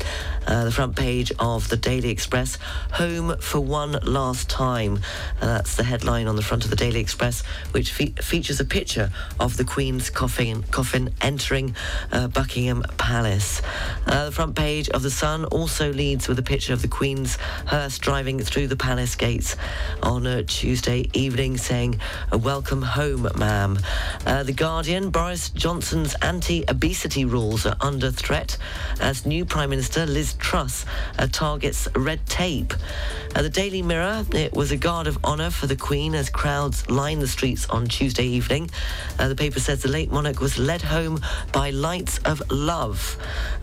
Uh, 0.46 0.64
the 0.64 0.70
front 0.72 0.96
page 0.96 1.32
of 1.38 1.68
the 1.68 1.76
Daily 1.76 2.10
Express, 2.10 2.58
Home 2.92 3.36
for 3.38 3.60
One 3.60 3.92
Last 4.02 4.50
Time. 4.50 4.98
Uh, 5.40 5.46
that's 5.46 5.76
the 5.76 5.84
headline 5.84 6.26
on 6.26 6.36
the 6.36 6.42
front 6.42 6.64
of 6.64 6.70
the 6.70 6.76
Daily 6.76 7.00
Express, 7.00 7.42
which 7.70 7.92
fe- 7.92 8.14
features 8.20 8.60
a 8.60 8.64
picture 8.64 9.10
of 9.40 9.56
the 9.56 9.64
Queen's 9.64 10.10
coffin, 10.10 10.62
coffin 10.64 11.10
entering 11.20 11.74
uh, 12.12 12.28
Buckingham 12.28 12.82
Palace. 12.98 13.62
Uh, 14.06 14.26
the 14.26 14.32
front 14.32 14.56
page 14.56 14.88
of 14.90 15.02
The 15.02 15.10
Sun 15.10 15.46
also 15.46 15.92
leads 15.92 16.28
with 16.28 16.38
a 16.38 16.42
picture 16.42 16.72
of 16.72 16.82
the 16.82 16.88
Queen's 16.88 17.36
hearse 17.66 17.98
driving 17.98 18.40
through 18.40 18.66
the 18.66 18.76
palace 18.76 19.14
gates 19.14 19.56
on 20.02 20.26
uh, 20.26 20.42
Tuesday 20.46 21.08
evening, 21.12 21.56
saying, 21.56 22.00
"Uh, 22.32 22.38
Welcome 22.38 22.82
home, 22.82 23.28
ma'am. 23.36 23.78
Uh, 24.26 24.42
the 24.42 24.52
Guardian, 24.52 25.10
Boris 25.10 25.50
Johnson's 25.50 26.14
anti 26.22 26.63
obesity 26.68 27.24
rules 27.24 27.66
are 27.66 27.76
under 27.80 28.10
threat 28.10 28.56
as 29.00 29.26
new 29.26 29.44
Prime 29.44 29.70
Minister 29.70 30.06
Liz 30.06 30.34
Truss 30.34 30.84
uh, 31.18 31.26
targets 31.30 31.88
red 31.94 32.24
tape. 32.26 32.74
Uh, 33.34 33.42
the 33.42 33.48
Daily 33.48 33.82
Mirror, 33.82 34.26
it 34.32 34.52
was 34.52 34.70
a 34.70 34.76
guard 34.76 35.06
of 35.06 35.18
honour 35.24 35.50
for 35.50 35.66
the 35.66 35.76
Queen 35.76 36.14
as 36.14 36.30
crowds 36.30 36.88
lined 36.88 37.20
the 37.20 37.28
streets 37.28 37.68
on 37.68 37.86
Tuesday 37.86 38.24
evening. 38.24 38.70
Uh, 39.18 39.28
the 39.28 39.34
paper 39.34 39.60
says 39.60 39.82
the 39.82 39.88
late 39.88 40.10
monarch 40.10 40.40
was 40.40 40.58
led 40.58 40.82
home 40.82 41.20
by 41.52 41.70
lights 41.70 42.18
of 42.18 42.42
love. 42.50 43.16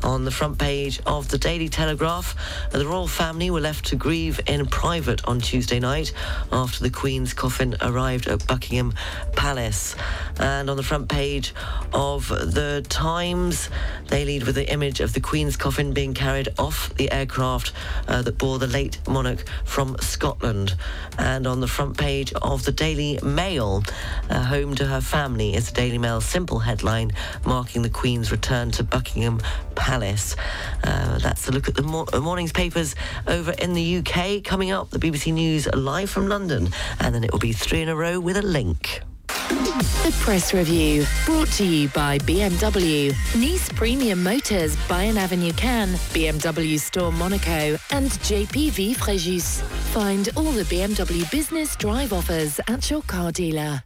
On 0.03 0.25
the 0.25 0.31
front 0.31 0.57
page 0.57 0.99
of 1.05 1.29
the 1.29 1.37
Daily 1.37 1.69
Telegraph, 1.69 2.35
uh, 2.73 2.77
the 2.77 2.85
royal 2.85 3.07
family 3.07 3.49
were 3.49 3.61
left 3.61 3.85
to 3.87 3.95
grieve 3.95 4.39
in 4.47 4.65
private 4.65 5.25
on 5.27 5.39
Tuesday 5.39 5.79
night 5.79 6.13
after 6.51 6.83
the 6.83 6.89
Queen's 6.89 7.33
coffin 7.33 7.75
arrived 7.81 8.27
at 8.27 8.45
Buckingham 8.47 8.93
Palace. 9.35 9.95
And 10.39 10.69
on 10.69 10.77
the 10.77 10.83
front 10.83 11.07
page 11.07 11.53
of 11.93 12.27
the 12.27 12.85
Times, 12.91 13.69
they 14.09 14.25
lead 14.25 14.43
with 14.43 14.55
the 14.55 14.69
image 14.69 14.99
of 14.99 15.13
the 15.13 15.21
Queen's 15.21 15.55
coffin 15.55 15.93
being 15.93 16.13
carried 16.13 16.49
off 16.59 16.93
the 16.95 17.09
aircraft 17.09 17.71
uh, 18.09 18.21
that 18.21 18.37
bore 18.37 18.59
the 18.59 18.67
late 18.67 18.99
monarch 19.07 19.45
from 19.63 19.95
Scotland. 20.01 20.75
And 21.17 21.47
on 21.47 21.61
the 21.61 21.67
front 21.67 21.97
page 21.97 22.33
of 22.33 22.65
the 22.65 22.73
Daily 22.73 23.17
Mail, 23.23 23.81
uh, 24.29 24.43
home 24.43 24.75
to 24.75 24.85
her 24.85 24.99
family 24.99 25.55
is 25.55 25.69
the 25.69 25.73
Daily 25.73 25.97
Mail's 25.97 26.25
simple 26.25 26.59
headline 26.59 27.13
marking 27.45 27.81
the 27.81 27.89
Queen's 27.89 28.29
return 28.29 28.71
to 28.71 28.83
Buckingham 28.83 29.39
Palace. 29.73 30.35
Uh, 30.83 31.17
that's 31.19 31.47
a 31.47 31.51
look 31.53 31.69
at 31.69 31.75
the 31.75 31.83
mor- 31.83 32.07
uh, 32.11 32.19
morning's 32.19 32.51
papers 32.51 32.93
over 33.25 33.51
in 33.53 33.73
the 33.73 33.99
UK. 33.99 34.43
Coming 34.43 34.71
up, 34.71 34.89
the 34.89 34.99
BBC 34.99 35.33
News 35.33 35.65
live 35.73 36.09
from 36.09 36.27
London, 36.27 36.69
and 36.99 37.15
then 37.15 37.23
it 37.23 37.31
will 37.31 37.39
be 37.39 37.53
three 37.53 37.81
in 37.81 37.87
a 37.87 37.95
row 37.95 38.19
with 38.19 38.35
a 38.35 38.41
link. 38.41 39.01
The 40.03 40.15
press 40.19 40.53
review 40.53 41.05
brought 41.25 41.47
to 41.53 41.65
you 41.65 41.89
by 41.89 42.17
BMW, 42.19 43.13
Nice 43.39 43.69
Premium 43.69 44.23
Motors, 44.23 44.75
Bayern 44.87 45.15
Avenue 45.17 45.53
Cannes, 45.53 45.95
BMW 46.13 46.79
Store 46.79 47.11
Monaco, 47.11 47.77
and 47.91 48.09
JPV 48.09 48.95
Fréjus. 48.95 49.61
Find 49.93 50.29
all 50.35 50.51
the 50.51 50.63
BMW 50.63 51.29
business 51.31 51.75
drive 51.75 52.13
offers 52.13 52.59
at 52.67 52.89
your 52.89 53.01
car 53.03 53.31
dealer. 53.31 53.83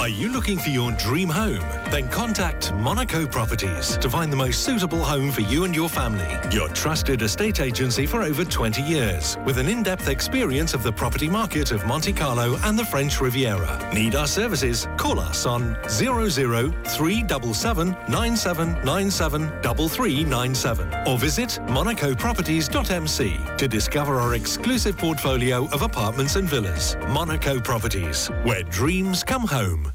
Are 0.00 0.08
you 0.08 0.32
looking 0.32 0.58
for 0.58 0.70
your 0.70 0.90
dream 0.92 1.28
home? 1.28 1.60
Then 1.90 2.08
contact 2.08 2.72
Monaco 2.72 3.26
Properties 3.26 3.98
to 3.98 4.08
find 4.08 4.32
the 4.32 4.36
most 4.36 4.64
suitable 4.64 5.04
home 5.04 5.30
for 5.30 5.42
you 5.42 5.64
and 5.64 5.76
your 5.76 5.90
family. 5.90 6.38
Your 6.50 6.70
trusted 6.70 7.20
estate 7.20 7.60
agency 7.60 8.06
for 8.06 8.22
over 8.22 8.42
20 8.42 8.80
years, 8.80 9.36
with 9.44 9.58
an 9.58 9.68
in-depth 9.68 10.08
experience 10.08 10.72
of 10.72 10.82
the 10.82 10.90
property 10.90 11.28
market 11.28 11.70
of 11.70 11.86
Monte 11.86 12.14
Carlo 12.14 12.56
and 12.64 12.78
the 12.78 12.84
French 12.86 13.20
Riviera. 13.20 13.78
Need 13.92 14.14
our 14.14 14.26
services? 14.26 14.88
Call 14.96 15.20
us 15.20 15.44
on 15.44 15.76
00377 15.88 17.94
9797 18.08 20.94
or 21.06 21.18
visit 21.18 21.60
monacoproperties.mc 21.66 23.38
to 23.58 23.68
discover 23.68 24.18
our 24.18 24.34
exclusive 24.34 24.96
portfolio 24.96 25.68
of 25.72 25.82
apartments 25.82 26.36
and 26.36 26.48
villas. 26.48 26.96
Monaco 27.08 27.60
Properties, 27.60 28.28
where 28.44 28.62
dreams 28.62 29.22
come 29.22 29.46
home. 29.46 29.89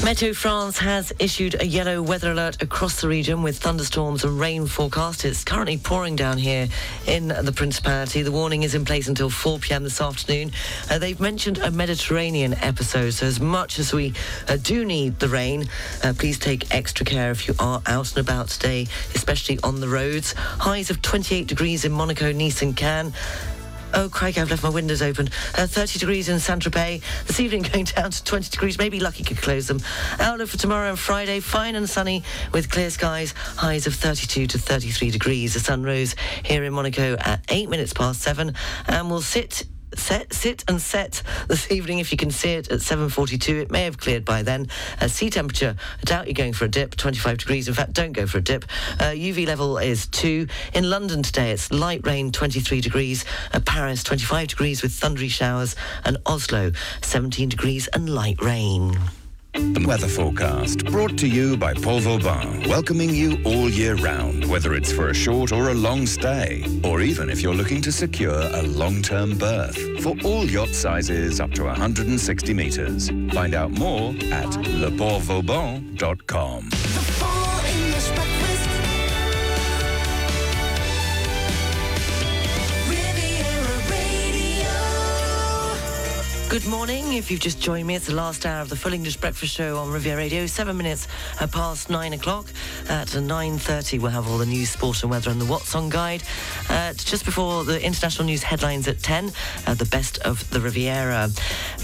Meteo 0.00 0.34
France 0.34 0.78
has 0.78 1.12
issued 1.18 1.60
a 1.60 1.66
yellow 1.66 2.00
weather 2.00 2.32
alert 2.32 2.62
across 2.62 3.02
the 3.02 3.06
region 3.06 3.42
with 3.42 3.58
thunderstorms 3.58 4.24
and 4.24 4.40
rain 4.40 4.66
forecast. 4.66 5.26
It's 5.26 5.44
currently 5.44 5.76
pouring 5.76 6.16
down 6.16 6.38
here 6.38 6.68
in 7.06 7.28
the 7.28 7.52
Principality. 7.52 8.22
The 8.22 8.32
warning 8.32 8.62
is 8.62 8.74
in 8.74 8.86
place 8.86 9.08
until 9.08 9.28
4 9.28 9.58
p.m. 9.58 9.84
this 9.84 10.00
afternoon. 10.00 10.52
Uh, 10.90 10.98
they've 10.98 11.20
mentioned 11.20 11.58
a 11.58 11.70
Mediterranean 11.70 12.54
episode, 12.54 13.10
so 13.10 13.26
as 13.26 13.40
much 13.40 13.78
as 13.78 13.92
we 13.92 14.14
uh, 14.48 14.56
do 14.56 14.86
need 14.86 15.18
the 15.20 15.28
rain, 15.28 15.68
uh, 16.02 16.14
please 16.16 16.38
take 16.38 16.74
extra 16.74 17.04
care 17.04 17.30
if 17.30 17.46
you 17.46 17.54
are 17.58 17.82
out 17.86 18.16
and 18.16 18.26
about 18.26 18.48
today, 18.48 18.86
especially 19.14 19.58
on 19.62 19.80
the 19.80 19.88
roads. 19.88 20.32
Highs 20.32 20.88
of 20.88 21.02
28 21.02 21.46
degrees 21.46 21.84
in 21.84 21.92
Monaco, 21.92 22.32
Nice 22.32 22.62
and 22.62 22.74
Cannes. 22.74 23.12
Oh, 23.92 24.08
Craig, 24.08 24.38
I've 24.38 24.50
left 24.50 24.62
my 24.62 24.68
windows 24.68 25.02
open. 25.02 25.28
Uh, 25.56 25.66
30 25.66 25.98
degrees 25.98 26.28
in 26.28 26.38
Saint-Tropez. 26.38 27.02
This 27.26 27.40
evening 27.40 27.62
going 27.72 27.84
down 27.84 28.10
to 28.10 28.24
20 28.24 28.50
degrees. 28.50 28.78
Maybe 28.78 29.00
Lucky 29.00 29.24
could 29.24 29.38
close 29.38 29.66
them. 29.66 29.80
Outlook 30.18 30.48
for 30.48 30.58
tomorrow 30.58 30.90
and 30.90 30.98
Friday, 30.98 31.40
fine 31.40 31.74
and 31.74 31.88
sunny 31.88 32.22
with 32.52 32.70
clear 32.70 32.90
skies. 32.90 33.32
Highs 33.56 33.86
of 33.86 33.94
32 33.94 34.46
to 34.46 34.58
33 34.58 35.10
degrees. 35.10 35.54
The 35.54 35.60
sun 35.60 35.82
rose 35.82 36.14
here 36.44 36.62
in 36.64 36.72
Monaco 36.72 37.16
at 37.18 37.44
8 37.48 37.68
minutes 37.68 37.92
past 37.92 38.20
7 38.22 38.54
and 38.86 39.10
will 39.10 39.22
sit 39.22 39.64
set, 39.94 40.32
sit 40.32 40.64
and 40.68 40.80
set 40.80 41.22
this 41.48 41.70
evening 41.70 41.98
if 41.98 42.12
you 42.12 42.18
can 42.18 42.30
see 42.30 42.50
it 42.50 42.70
at 42.70 42.80
7.42. 42.80 43.62
It 43.62 43.70
may 43.70 43.84
have 43.84 43.98
cleared 43.98 44.24
by 44.24 44.42
then. 44.42 44.68
Uh, 45.00 45.08
sea 45.08 45.30
temperature, 45.30 45.76
I 46.00 46.04
doubt 46.04 46.26
you're 46.26 46.34
going 46.34 46.52
for 46.52 46.64
a 46.64 46.68
dip, 46.68 46.96
25 46.96 47.38
degrees. 47.38 47.68
In 47.68 47.74
fact, 47.74 47.92
don't 47.92 48.12
go 48.12 48.26
for 48.26 48.38
a 48.38 48.42
dip. 48.42 48.64
Uh, 48.98 49.12
UV 49.12 49.46
level 49.46 49.78
is 49.78 50.06
2. 50.08 50.46
In 50.74 50.88
London 50.88 51.22
today, 51.22 51.50
it's 51.52 51.70
light 51.70 52.06
rain, 52.06 52.32
23 52.32 52.80
degrees. 52.80 53.24
Uh, 53.52 53.60
Paris, 53.60 54.02
25 54.02 54.48
degrees 54.48 54.82
with 54.82 54.92
thundery 54.92 55.28
showers. 55.28 55.76
And 56.04 56.18
Oslo, 56.26 56.72
17 57.02 57.48
degrees 57.48 57.88
and 57.88 58.08
light 58.08 58.40
rain. 58.42 58.98
The 59.52 59.84
weather 59.86 60.08
forecast 60.08 60.86
brought 60.86 61.18
to 61.18 61.28
you 61.28 61.56
by 61.56 61.74
Port 61.74 62.04
Vauban, 62.04 62.68
welcoming 62.68 63.10
you 63.10 63.38
all 63.44 63.68
year 63.68 63.96
round, 63.96 64.48
whether 64.48 64.74
it's 64.74 64.92
for 64.92 65.08
a 65.08 65.14
short 65.14 65.50
or 65.52 65.70
a 65.70 65.74
long 65.74 66.06
stay, 66.06 66.64
or 66.84 67.00
even 67.00 67.28
if 67.28 67.42
you're 67.42 67.54
looking 67.54 67.80
to 67.82 67.90
secure 67.92 68.40
a 68.40 68.62
long-term 68.62 69.36
berth. 69.38 69.76
For 70.02 70.14
all 70.24 70.46
yacht 70.46 70.68
sizes 70.68 71.40
up 71.40 71.50
to 71.52 71.64
160 71.64 72.54
metres. 72.54 73.10
Find 73.32 73.54
out 73.54 73.72
more 73.72 74.10
at 74.30 74.50
leportvauban.com. 74.50 76.70
Good 86.50 86.66
morning. 86.66 87.12
If 87.12 87.30
you've 87.30 87.38
just 87.38 87.60
joined 87.60 87.86
me, 87.86 87.94
it's 87.94 88.06
the 88.06 88.14
last 88.16 88.44
hour 88.44 88.60
of 88.60 88.68
the 88.68 88.74
Full 88.74 88.92
English 88.92 89.18
Breakfast 89.18 89.54
Show 89.54 89.78
on 89.78 89.92
Riviera 89.92 90.16
Radio. 90.16 90.46
Seven 90.46 90.76
minutes 90.76 91.06
uh, 91.40 91.46
past 91.46 91.88
nine 91.88 92.12
o'clock. 92.12 92.46
At 92.88 93.06
9.30, 93.06 94.00
we'll 94.00 94.10
have 94.10 94.28
all 94.28 94.36
the 94.36 94.46
news, 94.46 94.70
sport 94.70 95.00
and 95.02 95.12
weather 95.12 95.30
and 95.30 95.40
the 95.40 95.44
What's 95.44 95.76
On 95.76 95.88
guide. 95.88 96.24
Uh, 96.68 96.92
just 96.94 97.24
before 97.24 97.62
the 97.62 97.80
international 97.80 98.26
news 98.26 98.42
headlines 98.42 98.88
at 98.88 98.98
10, 98.98 99.30
uh, 99.68 99.74
the 99.74 99.84
best 99.84 100.18
of 100.18 100.50
the 100.50 100.60
Riviera. 100.60 101.30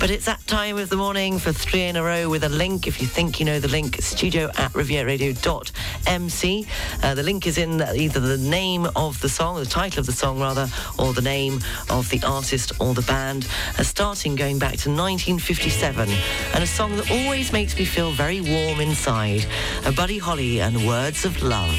But 0.01 0.11
it's 0.11 0.27
that 0.27 0.45
time 0.49 0.79
of 0.79 0.89
the 0.89 0.97
morning 0.97 1.39
for 1.39 1.53
three 1.53 1.83
in 1.85 1.95
a 1.95 2.03
row 2.03 2.29
with 2.29 2.43
a 2.43 2.49
link. 2.49 2.89
If 2.89 3.01
you 3.01 3.07
think 3.07 3.39
you 3.39 3.47
know 3.47 3.61
the 3.61 3.69
link, 3.69 4.03
studio 4.03 4.47
at 4.57 4.73
rivieraradio.mc. 4.73 6.67
Uh, 7.05 7.14
the 7.14 7.23
link 7.23 7.47
is 7.47 7.57
in 7.57 7.81
either 7.83 8.19
the 8.19 8.39
name 8.39 8.89
of 8.97 9.21
the 9.21 9.29
song, 9.29 9.61
the 9.61 9.64
title 9.64 10.01
of 10.01 10.07
the 10.07 10.12
song 10.12 10.41
rather, 10.41 10.69
or 10.99 11.12
the 11.12 11.23
name 11.23 11.61
of 11.89 12.11
the 12.11 12.21
artist 12.27 12.73
or 12.81 12.95
the 12.95 13.03
band. 13.03 13.47
Uh, 13.79 13.85
starting 13.85 14.35
going 14.35 14.56
back 14.59 14.77
to 14.85 14.91
1957, 14.91 16.09
and 16.55 16.63
a 16.63 16.67
song 16.67 16.97
that 16.97 17.11
always 17.11 17.53
makes 17.53 17.77
me 17.77 17.85
feel 17.85 18.11
very 18.13 18.41
warm 18.41 18.81
inside. 18.81 19.47
A 19.85 19.93
Buddy 19.93 20.19
Holly 20.19 20.61
and 20.61 20.87
Words 20.87 21.25
of 21.25 21.43
Love. 21.43 21.77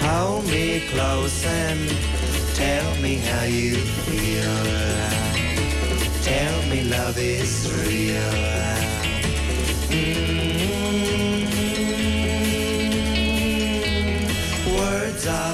Hold 0.00 0.46
me 0.46 0.88
close 0.90 1.44
and 1.44 1.88
tell 2.54 2.94
me 3.02 3.16
how 3.16 3.44
you 3.44 3.76
feel. 3.76 4.58
Tell 6.22 6.62
me 6.70 6.84
love 6.84 7.18
is 7.18 7.70
real. 7.86 8.78
Mm. 9.90 10.27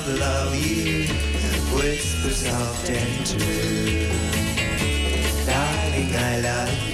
Of 0.06 0.18
love 0.18 0.54
you 0.54 1.06
whisper 1.74 2.30
soft 2.30 2.90
and 2.90 3.26
true. 3.26 4.08
Darling, 5.46 6.14
I 6.14 6.40
love 6.40 6.88
you. 6.88 6.93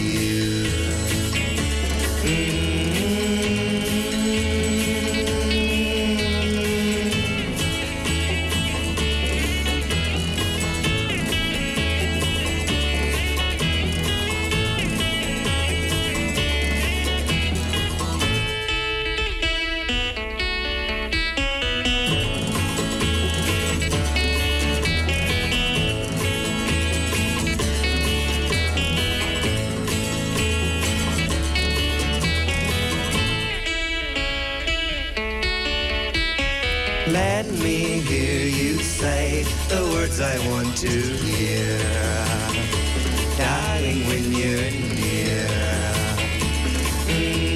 Words 40.11 40.20
I 40.20 40.39
want 40.49 40.77
to 40.78 40.89
hear. 40.89 41.78
Darling, 43.37 44.07
when 44.07 44.32
you're 44.32 44.70
near. 44.95 45.49
Mm. 47.07 47.51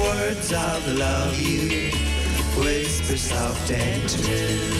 Words 0.00 0.52
of 0.52 0.98
love 0.98 1.38
you 1.38 1.90
whisper 2.56 3.16
soft 3.16 3.70
and 3.70 4.08
true. 4.08 4.77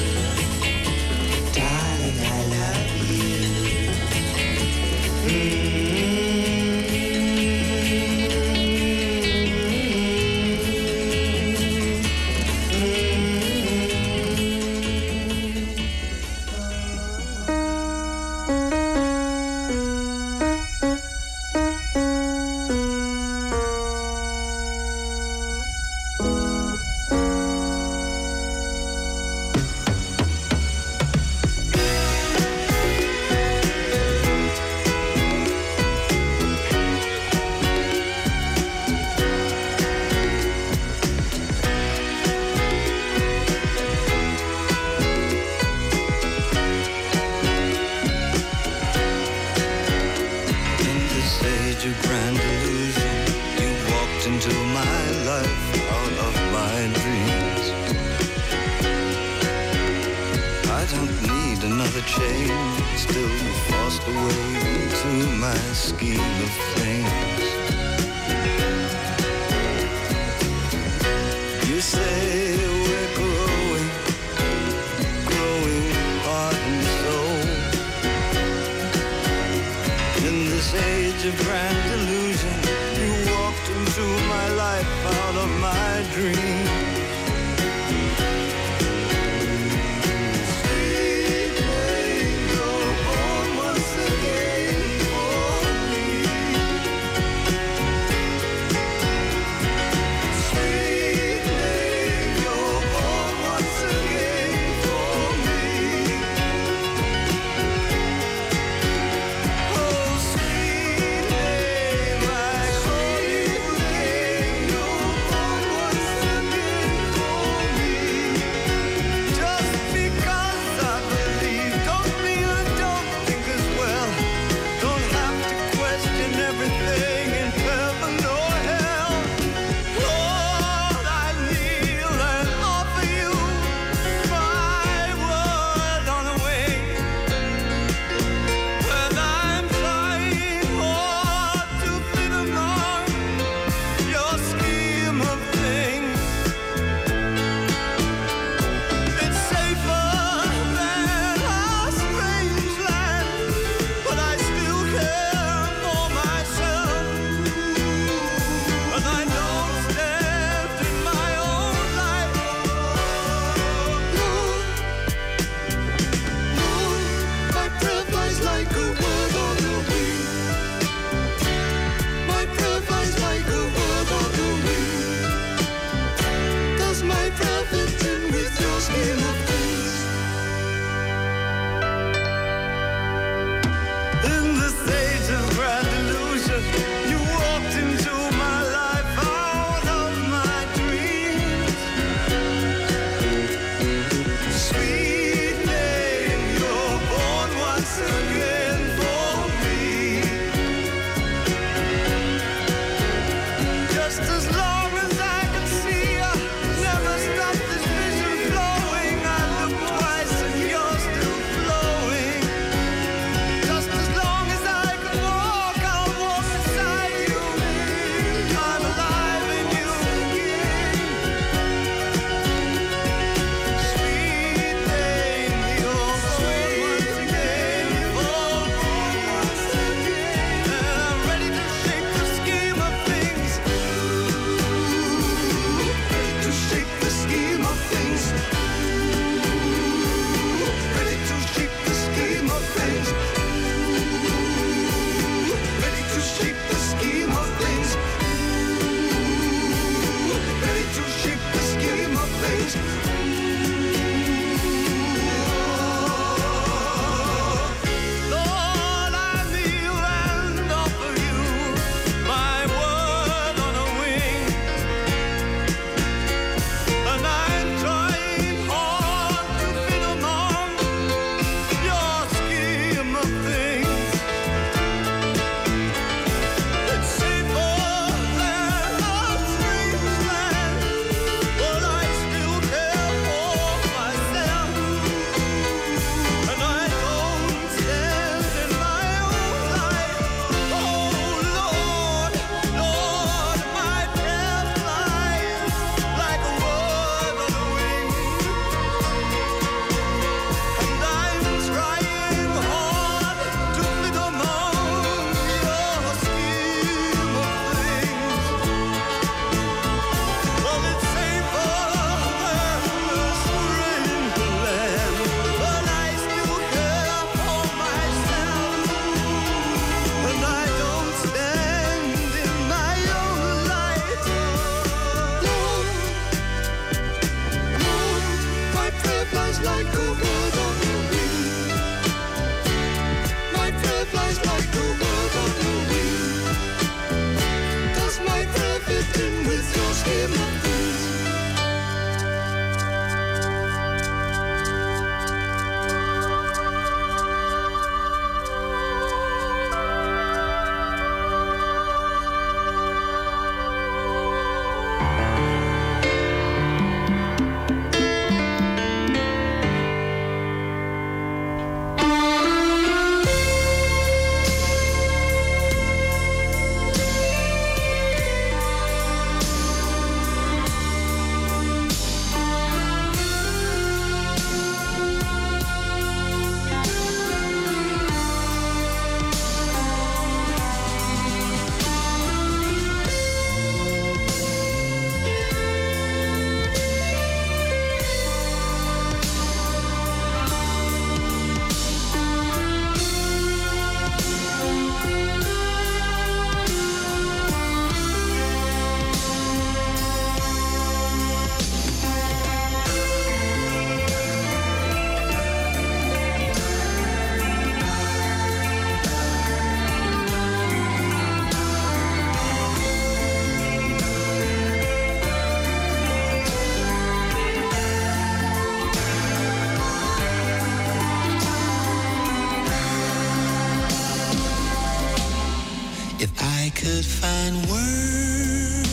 Could 426.88 427.04
find 427.04 427.54
words 427.68 428.88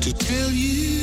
to 0.00 0.10
tell 0.14 0.50
you 0.50 0.95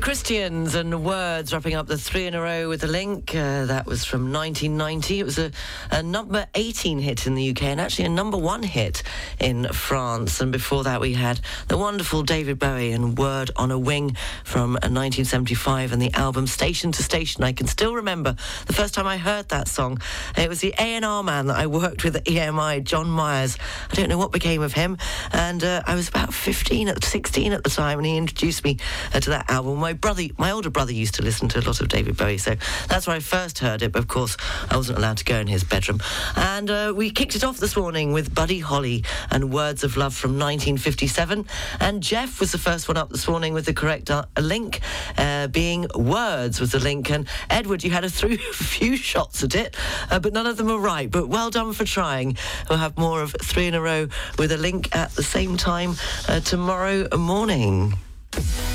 Christians 0.00 0.74
and 0.76 1.04
Words 1.04 1.52
wrapping 1.52 1.74
up 1.74 1.86
the 1.86 1.98
three 1.98 2.26
in 2.26 2.34
a 2.34 2.40
row 2.40 2.68
with 2.68 2.82
a 2.84 2.86
link. 2.86 3.34
Uh, 3.34 3.66
that 3.66 3.86
was 3.86 4.04
from 4.04 4.32
1990. 4.32 5.20
It 5.20 5.24
was 5.24 5.38
a, 5.38 5.50
a 5.90 6.02
number 6.02 6.46
18 6.54 7.00
hit 7.00 7.26
in 7.26 7.34
the 7.34 7.50
UK 7.50 7.64
and 7.64 7.80
actually 7.80 8.06
a 8.06 8.10
number 8.10 8.38
one 8.38 8.62
hit 8.62 9.02
in 9.38 9.64
France. 9.68 10.40
And 10.40 10.52
before 10.52 10.84
that, 10.84 11.00
we 11.00 11.14
had 11.14 11.40
the 11.68 11.76
wonderful 11.76 12.22
David 12.22 12.58
Bowie 12.58 12.92
and 12.92 13.18
Word 13.18 13.50
on 13.56 13.70
a 13.70 13.78
Wing 13.78 14.16
from 14.44 14.76
uh, 14.76 14.88
1975 14.88 15.92
and 15.92 16.00
the 16.00 16.12
album 16.14 16.46
Station 16.46 16.92
to 16.92 17.02
Station. 17.02 17.44
I 17.44 17.52
can 17.52 17.66
still 17.66 17.94
remember 17.94 18.36
the 18.66 18.72
first 18.72 18.94
time 18.94 19.06
I 19.06 19.18
heard 19.18 19.50
that 19.50 19.68
song. 19.68 20.00
It 20.36 20.48
was 20.48 20.60
the 20.60 20.74
A&R 20.78 21.22
man 21.22 21.46
that 21.46 21.56
I 21.56 21.66
worked 21.66 22.04
with 22.04 22.16
at 22.16 22.24
EMI, 22.24 22.84
John 22.84 23.10
Myers. 23.10 23.58
I 23.90 23.94
don't 23.94 24.08
know 24.08 24.18
what 24.18 24.32
became 24.32 24.62
of 24.62 24.72
him. 24.72 24.96
And 25.32 25.62
uh, 25.62 25.82
I 25.86 25.94
was 25.94 26.08
about 26.08 26.32
15, 26.32 26.88
at 26.88 27.04
16 27.04 27.52
at 27.52 27.64
the 27.64 27.70
time, 27.70 27.98
and 27.98 28.06
he 28.06 28.16
introduced 28.16 28.64
me 28.64 28.78
uh, 29.12 29.20
to 29.20 29.30
that 29.30 29.50
album 29.50 29.80
My 29.90 29.94
brother, 29.94 30.22
my 30.38 30.52
older 30.52 30.70
brother, 30.70 30.92
used 30.92 31.16
to 31.16 31.22
listen 31.22 31.48
to 31.48 31.58
a 31.58 31.62
lot 31.66 31.80
of 31.80 31.88
David 31.88 32.16
Bowie, 32.16 32.38
so 32.38 32.54
that's 32.86 33.08
where 33.08 33.16
I 33.16 33.18
first 33.18 33.58
heard 33.58 33.82
it. 33.82 33.90
But 33.90 33.98
of 33.98 34.06
course, 34.06 34.36
I 34.70 34.76
wasn't 34.76 34.98
allowed 34.98 35.16
to 35.16 35.24
go 35.24 35.34
in 35.34 35.48
his 35.48 35.64
bedroom. 35.64 35.98
And 36.36 36.70
uh, 36.70 36.92
we 36.94 37.10
kicked 37.10 37.34
it 37.34 37.42
off 37.42 37.56
this 37.56 37.76
morning 37.76 38.12
with 38.12 38.32
Buddy 38.32 38.60
Holly 38.60 39.02
and 39.32 39.52
Words 39.52 39.82
of 39.82 39.96
Love 39.96 40.14
from 40.14 40.38
1957. 40.38 41.44
And 41.80 42.04
Jeff 42.04 42.38
was 42.38 42.52
the 42.52 42.58
first 42.58 42.86
one 42.86 42.96
up 42.96 43.10
this 43.10 43.26
morning 43.26 43.52
with 43.52 43.66
the 43.66 43.74
correct 43.74 44.12
uh, 44.12 44.26
link, 44.40 44.78
uh, 45.18 45.48
being 45.48 45.88
Words 45.96 46.60
was 46.60 46.70
the 46.70 46.78
link. 46.78 47.10
And 47.10 47.26
Edward, 47.50 47.82
you 47.82 47.90
had 47.90 48.04
a 48.04 48.10
through 48.10 48.36
few 48.52 48.96
shots 48.96 49.42
at 49.42 49.56
it, 49.56 49.76
uh, 50.08 50.20
but 50.20 50.32
none 50.32 50.46
of 50.46 50.56
them 50.56 50.68
were 50.68 50.78
right. 50.78 51.10
But 51.10 51.28
well 51.28 51.50
done 51.50 51.72
for 51.72 51.84
trying. 51.84 52.36
We'll 52.68 52.78
have 52.78 52.96
more 52.96 53.22
of 53.22 53.34
three 53.42 53.66
in 53.66 53.74
a 53.74 53.80
row 53.80 54.06
with 54.38 54.52
a 54.52 54.56
link 54.56 54.94
at 54.94 55.10
the 55.16 55.24
same 55.24 55.56
time 55.56 55.96
uh, 56.28 56.38
tomorrow 56.38 57.08
morning. 57.16 57.94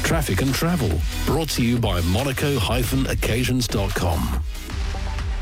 Traffic 0.03 0.41
and 0.41 0.53
travel 0.53 0.91
brought 1.25 1.49
to 1.51 1.63
you 1.63 1.79
by 1.79 2.01
monaco-occasions.com. 2.01 4.64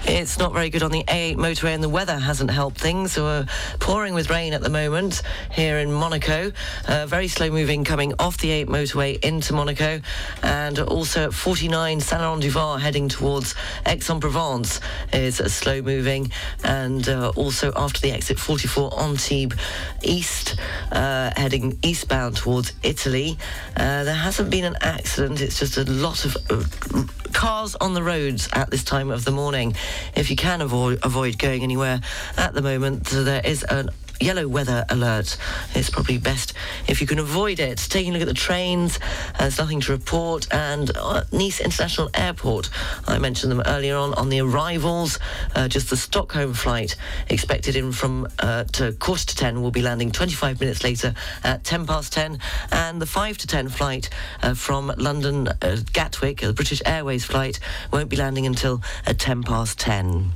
It's 0.06 0.38
not 0.38 0.52
very 0.52 0.70
good 0.70 0.84
on 0.84 0.92
the 0.92 1.04
A8 1.06 1.38
motorway 1.38 1.74
and 1.74 1.82
the 1.82 1.88
weather 1.88 2.20
hasn't 2.20 2.52
helped 2.52 2.78
things. 2.78 3.14
So 3.14 3.24
we're 3.24 3.48
pouring 3.80 4.14
with 4.14 4.30
rain 4.30 4.54
at 4.54 4.62
the 4.62 4.70
moment 4.70 5.22
here 5.50 5.78
in 5.78 5.94
Monaco. 5.94 6.52
Uh, 6.88 7.06
very 7.06 7.30
slow 7.30 7.50
moving 7.50 7.86
coming 7.86 8.14
off 8.20 8.38
the 8.38 8.50
A8 8.50 8.68
motorway 8.68 9.24
into 9.24 9.54
Monaco. 9.54 10.02
And 10.42 10.78
also 10.80 11.26
at 11.28 11.34
49 11.34 12.02
Saint-Laurent-du-Var 12.02 12.80
heading 12.80 13.08
towards 13.08 13.56
Aix-en-Provence 13.86 14.82
is 15.14 15.38
slow 15.38 15.82
moving. 15.82 16.32
And 16.66 17.08
uh, 17.08 17.32
also 17.38 17.72
after 17.76 18.02
the 18.02 18.12
exit 18.12 18.38
44 18.38 19.02
Antibes 19.02 19.56
East 20.02 20.58
uh, 20.92 21.32
heading 21.38 21.80
eastbound 21.82 22.36
towards 22.36 22.74
Italy. 22.84 23.38
Uh, 23.78 24.04
there 24.04 24.14
hasn't 24.14 24.50
been 24.50 24.66
an 24.66 24.76
accident. 24.82 25.40
It's 25.42 25.60
just 25.60 25.78
a 25.78 25.86
lot 25.86 26.26
of 26.26 26.38
uh, 26.50 27.04
cars 27.34 27.76
on 27.76 27.94
the 27.94 28.04
roads 28.04 28.48
at 28.54 28.70
this 28.70 28.84
time 28.84 29.10
of 29.10 29.26
the 29.26 29.32
morning. 29.32 29.76
If 30.16 30.30
you 30.30 30.36
can 30.36 30.62
avoid, 30.62 31.00
avoid 31.04 31.38
going 31.38 31.64
anywhere. 31.64 32.02
At 32.38 32.54
the 32.54 32.62
moment, 32.62 33.06
there 33.06 33.42
is 33.44 33.64
an 33.64 33.90
yellow 34.20 34.48
weather 34.48 34.86
alert. 34.90 35.38
It's 35.74 35.90
probably 35.90 36.18
best 36.18 36.54
if 36.88 37.02
you 37.02 37.08
can 37.08 37.20
avoid 37.20 37.60
it. 37.60 37.78
Taking 37.78 38.12
a 38.12 38.14
look 38.14 38.22
at 38.22 38.28
the 38.28 38.34
trains, 38.34 39.00
uh, 39.36 39.40
there's 39.40 39.58
nothing 39.58 39.82
to 39.82 39.92
report. 39.92 40.48
And 40.52 40.92
uh, 40.96 41.24
Nice 41.32 41.60
International 41.60 42.10
Airport, 42.14 42.70
I 43.08 43.18
mentioned 43.18 43.52
them 43.52 43.64
earlier 43.66 43.98
on, 43.98 44.14
on 44.16 44.30
the 44.30 44.42
arrivals, 44.42 45.20
uh, 45.56 45.68
just 45.68 45.90
the 45.90 45.98
Stockholm 45.98 46.54
flight 46.54 46.96
expected 47.30 47.76
in 47.76 47.92
from 47.92 48.28
uh, 48.40 48.66
to 48.74 48.94
quarter 48.94 49.26
to 49.26 49.36
10 49.36 49.62
will 49.62 49.72
be 49.72 49.82
landing 49.82 50.12
25 50.12 50.60
minutes 50.60 50.84
later 50.84 51.14
at 51.44 51.64
10 51.64 51.86
past 51.86 52.14
10. 52.14 52.40
And 52.72 53.02
the 53.02 53.06
5 53.06 53.38
to 53.40 53.48
10 53.48 53.70
flight 53.70 54.10
uh, 54.42 54.54
from 54.54 54.94
London 54.98 55.48
uh, 55.48 55.78
Gatwick, 55.92 56.42
the 56.42 56.54
British 56.54 56.82
Airways 56.86 57.26
flight, 57.26 57.60
won't 57.92 58.10
be 58.10 58.18
landing 58.18 58.46
until 58.46 58.82
at 59.06 59.20
10 59.20 59.44
past 59.44 59.80
10. 59.80 60.34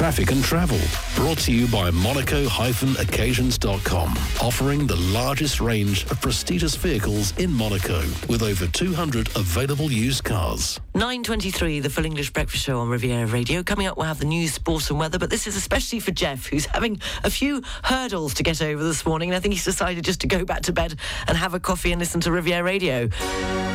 Traffic 0.00 0.32
and 0.32 0.42
travel 0.42 0.80
brought 1.14 1.36
to 1.40 1.52
you 1.52 1.68
by 1.68 1.90
monaco-occasions.com, 1.90 4.08
offering 4.40 4.86
the 4.86 4.96
largest 4.96 5.60
range 5.60 6.04
of 6.04 6.18
prestigious 6.22 6.74
vehicles 6.74 7.36
in 7.36 7.52
Monaco 7.52 8.00
with 8.26 8.42
over 8.42 8.66
200 8.66 9.28
available 9.36 9.92
used 9.92 10.24
cars. 10.24 10.80
9.23, 10.94 11.82
the 11.82 11.90
Full 11.90 12.06
English 12.06 12.30
Breakfast 12.30 12.64
Show 12.64 12.78
on 12.78 12.88
Riviera 12.88 13.26
Radio. 13.26 13.62
Coming 13.62 13.88
up, 13.88 13.98
we'll 13.98 14.06
have 14.06 14.18
the 14.18 14.24
news, 14.24 14.54
sports 14.54 14.88
and 14.88 14.98
weather, 14.98 15.18
but 15.18 15.28
this 15.28 15.46
is 15.46 15.54
especially 15.54 16.00
for 16.00 16.12
Jeff, 16.12 16.46
who's 16.46 16.64
having 16.64 16.98
a 17.22 17.28
few 17.28 17.62
hurdles 17.84 18.32
to 18.34 18.42
get 18.42 18.62
over 18.62 18.82
this 18.82 19.04
morning. 19.04 19.28
And 19.28 19.36
I 19.36 19.40
think 19.40 19.52
he's 19.52 19.66
decided 19.66 20.02
just 20.02 20.22
to 20.22 20.26
go 20.26 20.46
back 20.46 20.62
to 20.62 20.72
bed 20.72 20.94
and 21.28 21.36
have 21.36 21.52
a 21.52 21.60
coffee 21.60 21.92
and 21.92 22.00
listen 22.00 22.22
to 22.22 22.32
Riviera 22.32 22.64
Radio. 22.64 23.10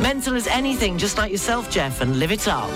Mental 0.01 0.35
as 0.35 0.47
anything, 0.47 0.97
just 0.97 1.19
like 1.19 1.31
yourself, 1.31 1.69
Jeff, 1.69 2.01
and 2.01 2.17
live 2.17 2.31
it 2.31 2.47
up. 2.47 2.71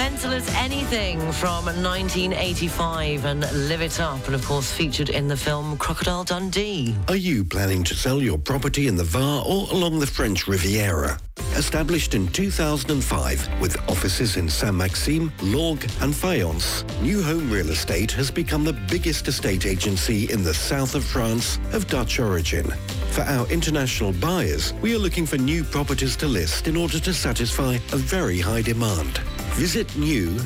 As 0.00 0.54
Anything 0.56 1.18
from 1.32 1.64
1985 1.64 3.24
and 3.24 3.68
Live 3.68 3.80
It 3.80 3.98
Up, 3.98 4.26
and 4.26 4.34
of 4.34 4.44
course 4.44 4.70
featured 4.70 5.08
in 5.08 5.28
the 5.28 5.36
film 5.36 5.78
Crocodile 5.78 6.24
Dundee. 6.24 6.94
Are 7.08 7.16
you 7.16 7.44
planning 7.44 7.82
to 7.84 7.94
sell 7.94 8.20
your 8.20 8.36
property 8.36 8.88
in 8.88 8.96
the 8.96 9.04
Var 9.04 9.42
or 9.46 9.68
along 9.70 10.00
the 10.00 10.06
French 10.06 10.46
Riviera? 10.46 11.18
Established 11.56 12.14
in 12.14 12.28
2005 12.28 13.60
with 13.62 13.78
offices 13.88 14.36
in 14.36 14.46
Sainte-Maxime, 14.46 15.32
Lorgues 15.40 15.86
and 16.02 16.12
Fayence, 16.12 16.84
New 17.00 17.22
Home 17.22 17.50
Real 17.50 17.70
Estate 17.70 18.12
has 18.12 18.30
become 18.30 18.62
the 18.62 18.74
biggest 18.74 19.26
estate 19.26 19.64
agency 19.64 20.30
in 20.30 20.44
the 20.44 20.52
south 20.52 20.94
of 20.94 21.02
France 21.02 21.58
of 21.72 21.88
Dutch 21.88 22.20
origin. 22.20 22.70
For 23.12 23.22
our 23.22 23.46
international 23.48 24.12
buyers, 24.12 24.74
we 24.82 24.94
are 24.94 24.98
looking 24.98 25.24
for 25.24 25.38
new 25.38 25.64
properties 25.64 26.14
to 26.16 26.26
list 26.26 26.68
in 26.68 26.76
order 26.76 27.00
to 27.00 27.14
satisfy 27.14 27.78
a 27.92 27.96
very 27.96 28.38
high 28.38 28.60
demand. 28.60 29.16
Visit 29.56 29.96
new-home.fr 29.96 30.42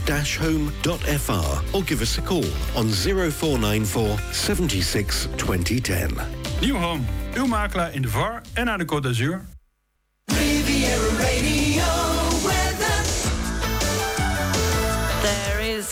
or 1.76 1.82
give 1.82 2.02
us 2.02 2.18
a 2.18 2.22
call 2.22 2.46
on 2.76 2.88
0494 2.88 4.16
76 4.32 5.26
2010. 5.36 6.12
Nieuw 6.60 6.76
Home, 6.76 7.04
uw 7.36 7.46
makelaar 7.46 7.94
in 7.94 8.02
de 8.02 8.08
VAR 8.08 8.42
en 8.54 8.70
aan 8.70 8.78
de 8.78 8.84
Côte 8.84 9.02
d'Azur. 9.02 9.49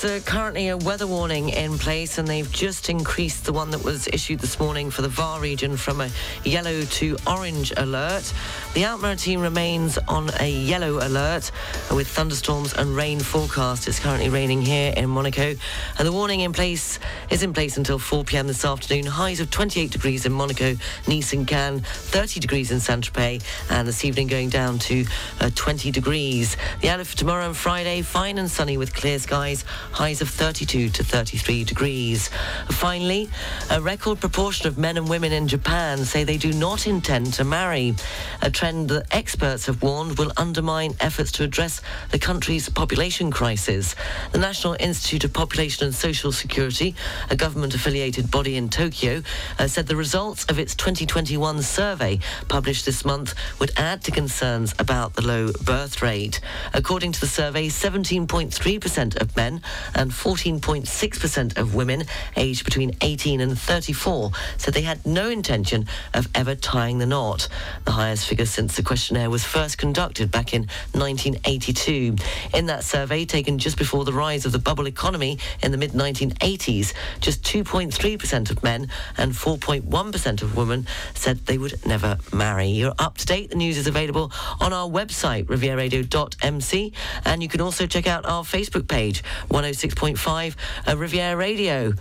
There 0.00 0.14
is 0.14 0.22
uh, 0.22 0.24
currently 0.30 0.68
a 0.68 0.76
weather 0.76 1.06
warning 1.06 1.48
in 1.48 1.76
place, 1.76 2.18
and 2.18 2.28
they've 2.28 2.50
just 2.52 2.88
increased 2.88 3.44
the 3.44 3.52
one 3.52 3.70
that 3.70 3.82
was 3.82 4.06
issued 4.08 4.38
this 4.38 4.60
morning 4.60 4.90
for 4.90 5.02
the 5.02 5.08
VAR 5.08 5.40
region 5.40 5.76
from 5.76 6.00
a 6.00 6.10
yellow 6.44 6.82
to 6.82 7.16
orange 7.26 7.72
alert. 7.76 8.32
The 8.78 8.84
Alpes-Maritimes 8.84 9.42
remains 9.42 9.98
on 10.06 10.30
a 10.38 10.48
yellow 10.48 11.04
alert 11.04 11.50
with 11.90 12.06
thunderstorms 12.06 12.74
and 12.74 12.94
rain 12.94 13.18
forecast. 13.18 13.88
It's 13.88 13.98
currently 13.98 14.28
raining 14.28 14.62
here 14.62 14.94
in 14.96 15.10
Monaco, 15.10 15.56
and 15.98 16.06
the 16.06 16.12
warning 16.12 16.42
in 16.42 16.52
place 16.52 17.00
is 17.28 17.42
in 17.42 17.52
place 17.52 17.76
until 17.76 17.98
4 17.98 18.22
p.m. 18.22 18.46
this 18.46 18.64
afternoon. 18.64 19.06
Highs 19.06 19.40
of 19.40 19.50
28 19.50 19.90
degrees 19.90 20.26
in 20.26 20.32
Monaco, 20.32 20.76
Nice, 21.08 21.32
and 21.32 21.44
Cannes, 21.44 21.80
30 21.80 22.38
degrees 22.38 22.70
in 22.70 22.78
Saint-Tropez, 22.78 23.42
and 23.68 23.88
this 23.88 24.04
evening 24.04 24.28
going 24.28 24.48
down 24.48 24.78
to 24.78 25.04
uh, 25.40 25.50
20 25.56 25.90
degrees. 25.90 26.56
The 26.80 26.90
outlook 26.90 27.08
for 27.08 27.16
tomorrow 27.16 27.46
and 27.46 27.56
Friday, 27.56 28.02
fine 28.02 28.38
and 28.38 28.48
sunny 28.48 28.76
with 28.76 28.94
clear 28.94 29.18
skies, 29.18 29.64
highs 29.90 30.20
of 30.22 30.28
32 30.28 30.90
to 30.90 31.02
33 31.02 31.64
degrees. 31.64 32.30
Finally, 32.68 33.28
a 33.72 33.80
record 33.80 34.20
proportion 34.20 34.68
of 34.68 34.78
men 34.78 34.96
and 34.96 35.08
women 35.08 35.32
in 35.32 35.48
Japan 35.48 36.04
say 36.04 36.22
they 36.22 36.38
do 36.38 36.52
not 36.52 36.86
intend 36.86 37.32
to 37.32 37.42
marry, 37.42 37.96
a 38.40 38.52
trend 38.52 38.67
that 38.68 39.06
experts 39.12 39.64
have 39.64 39.82
warned 39.82 40.18
will 40.18 40.30
undermine 40.36 40.92
efforts 41.00 41.32
to 41.32 41.42
address 41.42 41.80
the 42.10 42.18
country's 42.18 42.68
population 42.68 43.30
crisis. 43.30 43.94
The 44.32 44.38
National 44.38 44.76
Institute 44.78 45.24
of 45.24 45.32
Population 45.32 45.86
and 45.86 45.94
Social 45.94 46.32
Security, 46.32 46.94
a 47.30 47.36
government-affiliated 47.36 48.30
body 48.30 48.56
in 48.56 48.68
Tokyo, 48.68 49.22
uh, 49.58 49.68
said 49.68 49.86
the 49.86 49.96
results 49.96 50.44
of 50.50 50.58
its 50.58 50.74
2021 50.74 51.62
survey 51.62 52.18
published 52.48 52.84
this 52.84 53.06
month 53.06 53.34
would 53.58 53.72
add 53.78 54.04
to 54.04 54.10
concerns 54.10 54.74
about 54.78 55.14
the 55.14 55.22
low 55.22 55.50
birth 55.64 56.02
rate. 56.02 56.38
According 56.74 57.12
to 57.12 57.20
the 57.20 57.26
survey, 57.26 57.68
17.3% 57.68 59.16
of 59.18 59.34
men 59.34 59.62
and 59.94 60.10
14.6% 60.10 61.56
of 61.56 61.74
women 61.74 62.04
aged 62.36 62.66
between 62.66 62.94
18 63.00 63.40
and 63.40 63.58
34 63.58 64.30
said 64.58 64.74
they 64.74 64.82
had 64.82 65.06
no 65.06 65.30
intention 65.30 65.86
of 66.12 66.28
ever 66.34 66.54
tying 66.54 66.98
the 66.98 67.06
knot, 67.06 67.48
the 67.86 67.92
highest 67.92 68.26
figure 68.28 68.44
since 68.48 68.76
the 68.76 68.82
questionnaire 68.82 69.30
was 69.30 69.44
first 69.44 69.78
conducted 69.78 70.30
back 70.30 70.54
in 70.54 70.62
1982. 70.92 72.16
In 72.54 72.66
that 72.66 72.84
survey, 72.84 73.24
taken 73.24 73.58
just 73.58 73.76
before 73.76 74.04
the 74.04 74.12
rise 74.12 74.44
of 74.46 74.52
the 74.52 74.58
bubble 74.58 74.86
economy 74.86 75.38
in 75.62 75.70
the 75.70 75.78
mid-1980s, 75.78 76.92
just 77.20 77.42
2.3% 77.44 78.50
of 78.50 78.62
men 78.62 78.88
and 79.16 79.32
4.1% 79.32 80.42
of 80.42 80.56
women 80.56 80.86
said 81.14 81.46
they 81.46 81.58
would 81.58 81.84
never 81.86 82.18
marry. 82.32 82.68
You're 82.68 82.94
up 82.98 83.18
to 83.18 83.26
date. 83.26 83.50
The 83.50 83.56
news 83.56 83.78
is 83.78 83.86
available 83.86 84.32
on 84.60 84.72
our 84.72 84.88
website, 84.88 85.44
rivieraradio.mc, 85.44 86.92
and 87.24 87.42
you 87.42 87.48
can 87.48 87.60
also 87.60 87.86
check 87.86 88.06
out 88.06 88.26
our 88.26 88.42
Facebook 88.42 88.88
page, 88.88 89.22
106.5 89.50 90.56
uh, 90.86 90.96
Riviera 90.96 91.36
Radio. 91.36 91.92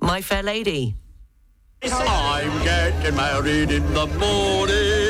My 0.00 0.20
Fair 0.20 0.42
Lady. 0.42 0.94
I'm 1.82 2.64
getting 2.64 3.14
married 3.14 3.70
in 3.70 3.94
the 3.94 4.06
morning. 4.06 5.07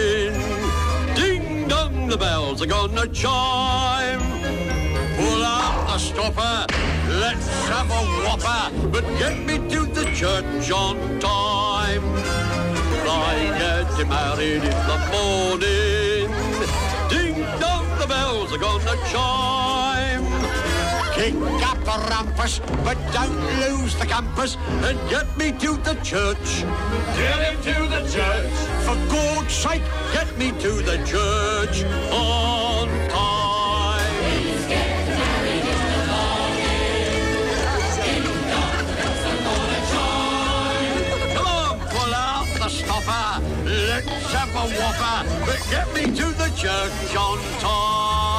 The 2.09 2.17
bells 2.17 2.63
are 2.63 2.67
gonna 2.67 3.07
chime. 3.09 4.21
Pull 5.19 5.45
out 5.45 5.87
the 5.89 5.99
stopper, 5.99 6.67
let's 7.21 7.47
have 7.69 7.91
a 7.91 8.03
whopper, 8.25 8.89
but 8.89 9.05
get 9.19 9.39
me 9.39 9.59
to 9.69 9.85
the 9.85 10.05
church 10.15 10.71
on 10.71 10.97
time. 11.21 12.03
I'm 13.07 13.59
getting 13.59 14.09
married 14.09 14.65
in 14.65 14.79
the 14.91 14.99
morning. 15.13 16.31
Ding 17.11 17.43
dong, 17.61 17.87
the 17.99 18.07
bells 18.07 18.55
are 18.55 18.59
gonna 18.59 18.97
chime. 19.13 20.28
Kick 21.19 21.35
up 21.67 21.79
the 21.83 21.97
rumpus, 22.11 22.61
but 22.85 22.97
don't 23.13 23.41
lose 23.59 23.93
the 23.97 24.07
compass, 24.07 24.57
and 24.87 24.97
get 25.11 25.27
me 25.37 25.51
to 25.51 25.77
the 25.83 25.95
church. 26.05 26.63
Get 27.19 27.41
him 27.43 27.57
to 27.63 27.89
the 27.91 28.03
church. 28.09 28.53
For 28.87 28.97
God's 29.11 29.53
sake, 29.53 29.83
get 30.13 30.39
me 30.39 30.53
to 30.53 30.71
the 30.91 30.99
church 31.05 31.83
on 32.13 32.89
time. 33.09 34.15
He's 34.31 34.65
getting 34.67 35.19
married 35.19 35.67
in 35.75 35.81
the 35.91 36.07
morning. 36.15 37.09
Come 41.35 41.47
on, 41.49 41.81
pull 41.91 42.15
out 42.15 42.47
the 42.61 42.69
stopper. 42.69 43.43
Let's 43.65 44.33
have 44.35 44.55
a 44.55 44.67
whopper, 44.79 45.19
but 45.47 45.61
get 45.69 45.87
me 45.95 46.05
to 46.15 46.27
the 46.43 46.49
church 46.57 47.17
on 47.17 47.39
time. 47.59 48.38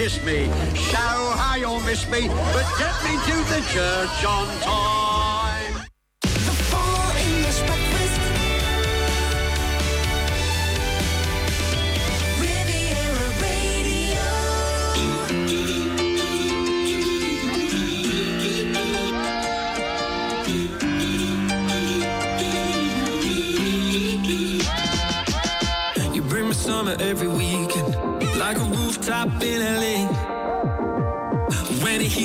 Kiss 0.00 0.24
me. 0.24 0.46
Show 0.74 0.96
how 1.36 1.56
you'll 1.56 1.80
miss 1.80 2.08
me, 2.08 2.28
but 2.28 2.66
get 2.78 2.96
me 3.04 3.12
to 3.28 3.36
the 3.52 3.60
church 3.70 4.24
on 4.24 4.46
time. 4.62 5.29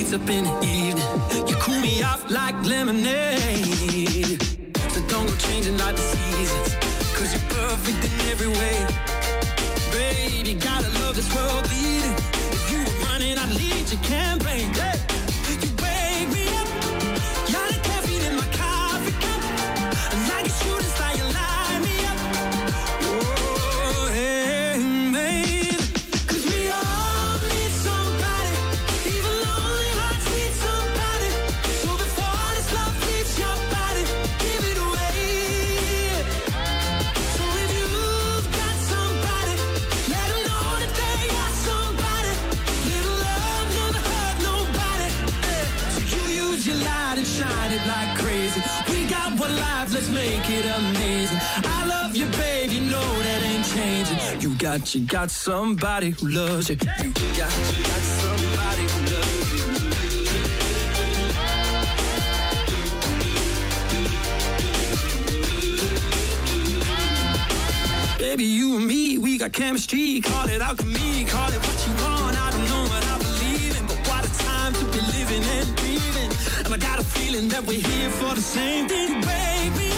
Heats 0.06 0.22
up 0.22 0.30
in 0.30 0.44
the 0.44 0.62
evening, 0.62 1.48
you 1.48 1.56
cool 1.56 1.80
me 1.80 2.00
off 2.00 2.30
like 2.30 2.54
lemonade. 2.64 3.25
got, 54.78 54.94
you 54.94 55.00
got 55.06 55.30
somebody 55.30 56.10
who 56.10 56.28
loves 56.28 56.68
you. 56.68 56.76
You 56.76 56.84
got, 56.84 57.02
you 57.02 57.12
got 57.34 57.50
somebody 58.20 58.82
who 58.82 59.00
loves 59.14 59.52
you. 59.52 59.64
Baby, 68.18 68.44
you 68.44 68.76
and 68.76 68.86
me, 68.86 69.18
we 69.18 69.38
got 69.38 69.52
chemistry. 69.52 70.20
Call 70.20 70.48
it 70.48 70.60
alchemy, 70.60 71.24
call 71.24 71.48
it 71.48 71.58
what 71.58 71.86
you 71.86 71.94
want. 72.04 72.36
I 72.38 72.50
don't 72.50 72.68
know 72.68 72.84
what 72.92 73.04
I 73.06 73.18
believe 73.18 73.80
in, 73.80 73.86
but 73.86 73.98
what 74.08 74.26
a 74.26 74.38
time 74.44 74.74
to 74.74 74.84
be 74.86 75.00
living 75.00 75.42
and 75.42 75.76
breathing. 75.76 76.32
And 76.64 76.74
I 76.74 76.76
got 76.76 76.98
a 76.98 77.04
feeling 77.04 77.48
that 77.48 77.64
we're 77.64 77.80
here 77.80 78.10
for 78.10 78.34
the 78.34 78.42
same 78.42 78.88
thing, 78.88 79.22
baby. 79.22 79.95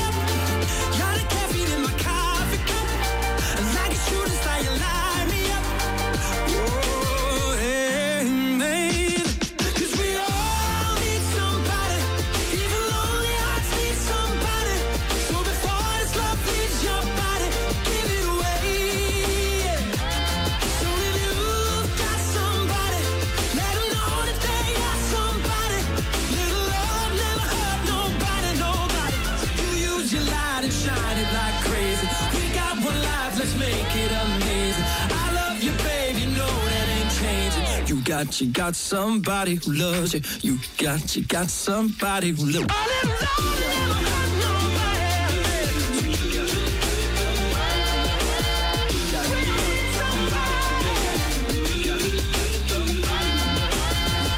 Got, 38.08 38.40
you 38.40 38.46
got 38.50 38.74
somebody 38.74 39.56
who 39.56 39.74
loves 39.74 40.14
you. 40.14 40.22
You 40.40 40.58
got, 40.78 41.14
you 41.14 41.24
got 41.26 41.50
somebody 41.50 42.30
who 42.30 42.46
loves 42.46 42.56
you. 42.56 42.66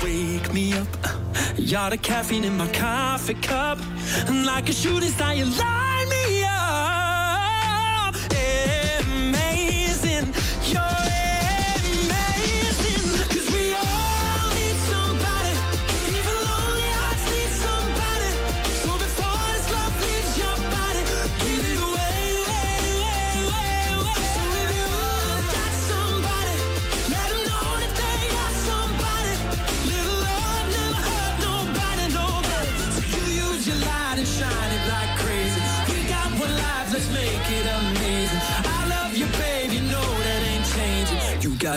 Wake 0.02 0.52
me 0.52 0.72
up, 0.72 0.88
you're 1.56 1.90
the 1.90 1.96
caffeine 1.96 2.42
in 2.42 2.56
my 2.56 2.66
coffee 2.72 3.34
cup, 3.34 3.78
and 4.26 4.44
like 4.46 4.68
a 4.68 4.72
shooting 4.72 5.10
star, 5.10 5.32
you 5.36 5.44
light 5.44 5.89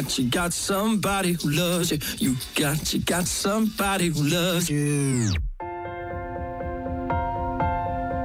got, 0.01 0.17
you 0.17 0.29
got 0.29 0.53
somebody 0.53 1.33
who 1.33 1.51
loves 1.51 1.91
you. 1.91 1.99
You 2.17 2.35
got, 2.55 2.93
you 2.93 2.99
got 3.01 3.27
somebody 3.27 4.07
who 4.07 4.23
loves 4.23 4.69
you. 4.69 5.29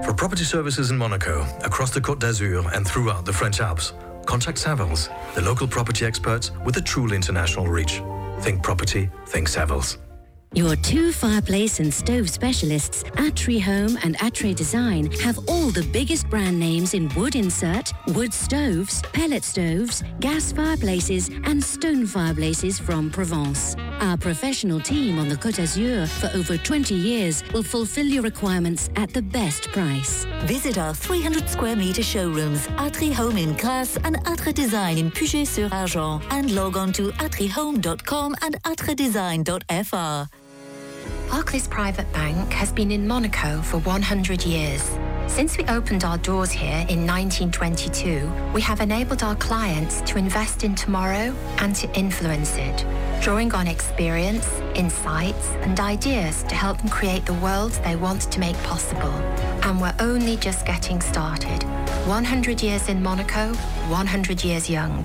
For 0.05 0.15
property 0.15 0.45
services 0.45 0.91
in 0.91 0.97
Monaco, 0.97 1.47
across 1.65 1.91
the 1.91 2.01
Côte 2.01 2.21
d'Azur, 2.21 2.75
and 2.75 2.87
throughout 2.87 3.27
the 3.27 3.33
French 3.33 3.61
Alps, 3.61 3.93
contact 4.25 4.57
Savills, 4.57 5.11
the 5.35 5.43
local 5.43 5.69
property 5.69 6.07
experts 6.07 6.53
with 6.65 6.79
a 6.79 6.81
truly 6.81 7.17
international 7.17 7.69
reach. 7.69 8.01
Think 8.41 8.63
property, 8.63 9.11
think 9.27 9.49
Savills. 9.49 9.99
Your 10.55 10.77
two 10.77 11.13
fireplace 11.13 11.79
and 11.79 11.93
stove 11.93 12.31
specialists, 12.31 13.03
Atre 13.19 13.61
Home 13.61 13.99
and 14.03 14.17
Atre 14.19 14.55
Design, 14.55 15.13
have 15.21 15.39
all 15.47 15.69
the 15.69 15.87
biggest 15.93 16.29
brand 16.31 16.59
names 16.59 16.95
in 16.95 17.11
wood 17.15 17.37
insert, 17.37 17.93
wood 18.09 18.33
stoves, 18.33 19.03
pellet 19.13 19.45
stoves, 19.45 20.03
gas 20.21 20.51
fireplaces, 20.51 21.29
and 21.45 21.63
stone 21.63 22.07
fireplaces 22.07 22.79
from 22.79 23.11
Provence. 23.11 23.77
Our 24.01 24.17
professional 24.17 24.81
team 24.81 25.19
on 25.19 25.29
the 25.29 25.37
Côte 25.37 25.57
d'Azur 25.57 26.09
for 26.09 26.35
over 26.35 26.57
20 26.57 26.95
years 26.95 27.45
will 27.53 27.63
fulfill 27.63 28.07
your 28.07 28.23
requirements 28.23 28.89
at 28.97 29.13
the 29.13 29.23
best 29.23 29.69
price. 29.69 30.25
Visit 30.47 30.79
our 30.79 30.95
300 30.95 31.47
square 31.49 31.77
meter 31.77 32.03
showrooms, 32.03 32.67
Atre 32.79 33.13
Home 33.13 33.37
in 33.37 33.55
Grasse 33.59 33.99
and 33.99 34.17
Atre 34.25 34.55
Design 34.55 34.97
in 34.97 35.11
Puget-sur-Argens, 35.11 36.23
and 36.31 36.53
log 36.55 36.79
on 36.79 36.91
to 36.95 37.11
atrehome.com 37.13 38.35
and 38.41 38.63
atredesign.fr. 38.63 40.38
Barclays 41.31 41.69
Private 41.69 42.11
Bank 42.15 42.55
has 42.55 42.73
been 42.73 42.91
in 42.91 43.07
Monaco 43.07 43.61
for 43.61 43.79
100 43.81 44.47
years. 44.47 44.83
Since 45.27 45.59
we 45.59 45.65
opened 45.65 46.03
our 46.03 46.17
doors 46.17 46.51
here 46.51 46.87
in 46.89 47.07
1922, 47.07 48.33
we 48.55 48.63
have 48.63 48.81
enabled 48.81 49.23
our 49.23 49.37
clients 49.37 50.01
to 50.03 50.17
invest 50.17 50.65
in 50.65 50.75
tomorrow 50.75 51.35
and 51.59 51.77
to 51.77 51.99
influence 51.99 52.57
it, 52.57 52.83
drawing 53.21 53.53
on 53.53 53.67
experience, 53.67 54.49
insights, 54.75 55.51
and 55.61 55.79
ideas 55.79 56.45
to 56.45 56.55
help 56.55 56.79
them 56.79 56.89
create 56.89 57.27
the 57.27 57.35
world 57.35 57.73
they 57.85 57.95
want 57.95 58.23
to 58.23 58.41
make 58.41 58.57
possible. 58.63 59.13
And 59.65 59.83
we're 59.83 59.95
only 60.01 60.39
just 60.39 60.65
getting 60.65 61.03
started. 61.03 61.63
100 62.09 62.63
years 62.63 62.89
in 62.89 63.03
Monaco, 63.03 63.53
100 63.53 64.43
years 64.43 64.71
young. 64.71 65.05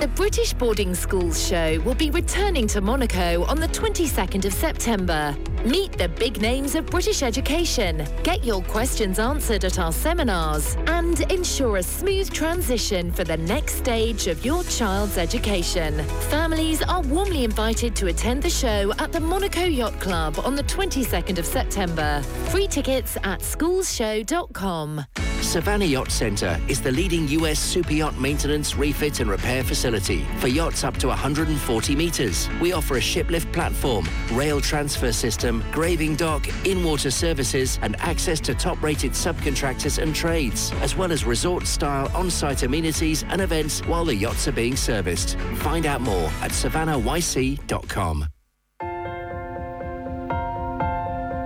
The 0.00 0.08
British 0.14 0.52
Boarding 0.52 0.94
Schools 0.94 1.44
Show 1.44 1.80
will 1.80 1.94
be 1.94 2.10
returning 2.10 2.66
to 2.68 2.80
Monaco 2.80 3.44
on 3.44 3.58
the 3.58 3.66
22nd 3.68 4.44
of 4.44 4.52
September. 4.52 5.36
Meet 5.64 5.98
the 5.98 6.08
big 6.08 6.40
names 6.40 6.76
of 6.76 6.86
British 6.86 7.22
education, 7.22 8.06
get 8.22 8.44
your 8.44 8.62
questions 8.62 9.18
answered 9.18 9.64
at 9.64 9.78
our 9.80 9.92
seminars, 9.92 10.76
and 10.86 11.20
ensure 11.32 11.78
a 11.78 11.82
smooth 11.82 12.30
transition 12.32 13.10
for 13.10 13.24
the 13.24 13.36
next 13.36 13.74
stage 13.74 14.28
of 14.28 14.44
your 14.44 14.62
child's 14.64 15.18
education. 15.18 16.02
Families 16.30 16.80
are 16.82 17.02
warmly 17.02 17.42
invited 17.42 17.96
to 17.96 18.06
attend 18.06 18.42
the 18.42 18.50
show 18.50 18.92
at 18.98 19.10
the 19.10 19.20
Monaco 19.20 19.64
Yacht 19.64 19.98
Club 20.00 20.38
on 20.44 20.54
the 20.54 20.64
22nd 20.64 21.38
of 21.38 21.46
September. 21.46 22.22
Free 22.50 22.68
tickets 22.68 23.16
at 23.24 23.40
schoolshow.com. 23.40 25.04
Savannah 25.48 25.86
Yacht 25.86 26.10
Centre 26.10 26.60
is 26.68 26.82
the 26.82 26.92
leading 26.92 27.26
US 27.28 27.58
super 27.58 27.94
yacht 27.94 28.18
maintenance, 28.20 28.76
refit 28.76 29.20
and 29.20 29.30
repair 29.30 29.64
facility 29.64 30.26
for 30.40 30.48
yachts 30.48 30.84
up 30.84 30.98
to 30.98 31.08
140 31.08 31.96
metres. 31.96 32.50
We 32.60 32.74
offer 32.74 32.96
a 32.96 33.00
shiplift 33.00 33.50
platform, 33.50 34.06
rail 34.32 34.60
transfer 34.60 35.10
system, 35.10 35.64
graving 35.72 36.16
dock, 36.16 36.46
in-water 36.66 37.10
services 37.10 37.78
and 37.80 37.96
access 37.98 38.40
to 38.40 38.54
top-rated 38.54 39.12
subcontractors 39.12 40.02
and 40.02 40.14
trades, 40.14 40.70
as 40.82 40.94
well 40.94 41.12
as 41.12 41.24
resort-style 41.24 42.14
on-site 42.14 42.62
amenities 42.62 43.24
and 43.30 43.40
events 43.40 43.80
while 43.86 44.04
the 44.04 44.14
yachts 44.14 44.48
are 44.48 44.52
being 44.52 44.76
serviced. 44.76 45.38
Find 45.64 45.86
out 45.86 46.02
more 46.02 46.26
at 46.42 46.50
savannahYC.com. 46.50 48.26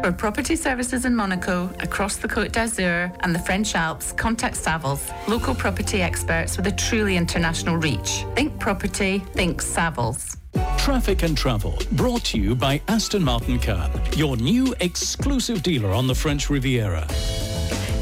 For 0.03 0.11
property 0.11 0.57
services 0.57 1.05
in 1.05 1.15
Monaco, 1.15 1.70
across 1.79 2.16
the 2.16 2.27
Côte 2.27 2.51
d'Azur 2.51 3.16
and 3.20 3.33
the 3.33 3.39
French 3.39 3.77
Alps, 3.77 4.11
contact 4.11 4.57
Savills, 4.57 5.09
local 5.29 5.55
property 5.55 6.03
experts 6.03 6.57
with 6.57 6.66
a 6.66 6.73
truly 6.73 7.16
international 7.16 7.77
reach. 7.77 8.24
Think 8.35 8.59
property, 8.59 9.20
think 9.35 9.62
Savills. 9.62 10.37
Traffic 10.77 11.23
and 11.23 11.39
Travel, 11.39 11.79
brought 11.93 12.24
to 12.24 12.41
you 12.41 12.57
by 12.57 12.83
Aston 12.89 13.23
Martin 13.23 13.61
Cannes, 13.61 13.93
your 14.19 14.37
new 14.37 14.74
exclusive 14.81 15.62
dealer 15.62 15.91
on 15.91 16.09
the 16.09 16.15
French 16.16 16.51
Riviera. 16.51 17.07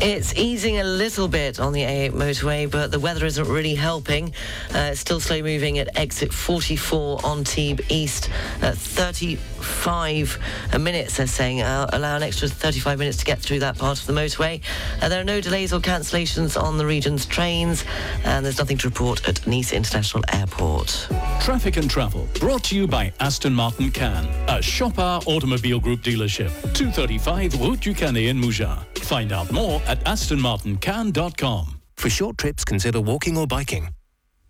It's 0.03 0.35
easing 0.35 0.79
a 0.79 0.85
little 0.85 1.29
bit 1.29 1.61
on 1.61 1.75
the 1.75 1.83
A8 1.83 2.13
motorway, 2.13 2.71
but 2.71 2.91
the 2.91 2.99
weather 2.99 3.27
isn't 3.27 3.47
really 3.47 3.75
helping. 3.75 4.33
Uh, 4.73 4.95
still 4.95 5.21
slow 5.21 5.43
moving 5.43 5.79
at 5.79 5.95
exit 5.99 6.33
44 6.33 7.27
Antibes 7.27 7.83
East 7.91 8.31
at 8.63 8.79
35 8.79 10.39
minutes, 10.81 11.19
they're 11.19 11.27
saying. 11.27 11.61
Uh, 11.61 11.87
allow 11.93 12.17
an 12.17 12.23
extra 12.23 12.49
35 12.49 12.99
minutes 12.99 13.19
to 13.19 13.27
get 13.27 13.41
through 13.41 13.59
that 13.59 13.77
part 13.77 14.01
of 14.01 14.07
the 14.07 14.15
motorway. 14.15 14.63
Uh, 15.03 15.11
there 15.11 15.21
are 15.21 15.25
no 15.25 15.39
delays 15.39 15.71
or 15.71 15.81
cancellations 15.81 16.59
on 16.59 16.79
the 16.79 16.87
region's 16.87 17.27
trains, 17.27 17.85
and 18.25 18.43
there's 18.43 18.59
nothing 18.59 18.79
to 18.79 18.89
report 18.89 19.29
at 19.29 19.47
Nice 19.47 19.75
International 19.75 20.25
Airport. 20.33 21.09
Traffic 21.43 21.77
and 21.77 21.91
Travel, 21.91 22.27
brought 22.41 22.65
to 22.65 22.75
you 22.75 22.87
by 22.87 23.13
Aston 23.21 23.53
Martin 23.53 23.91
Cannes, 23.91 24.29
a 24.49 24.63
Chopard 24.63 25.25
Automobile 25.27 25.79
Group 25.79 26.01
dealership, 26.01 26.49
235 26.73 27.61
Route 27.61 27.81
du 27.81 27.93
Canet 27.93 28.25
in 28.25 28.41
Mougins. 28.41 28.79
Find 29.01 29.33
out 29.33 29.51
more 29.51 29.83
at 29.91 30.03
astonmartincannes.com. 30.05 31.81
For 31.97 32.09
short 32.09 32.39
trips, 32.39 32.65
consider 32.65 33.01
walking 33.01 33.37
or 33.37 33.47
biking. 33.47 33.91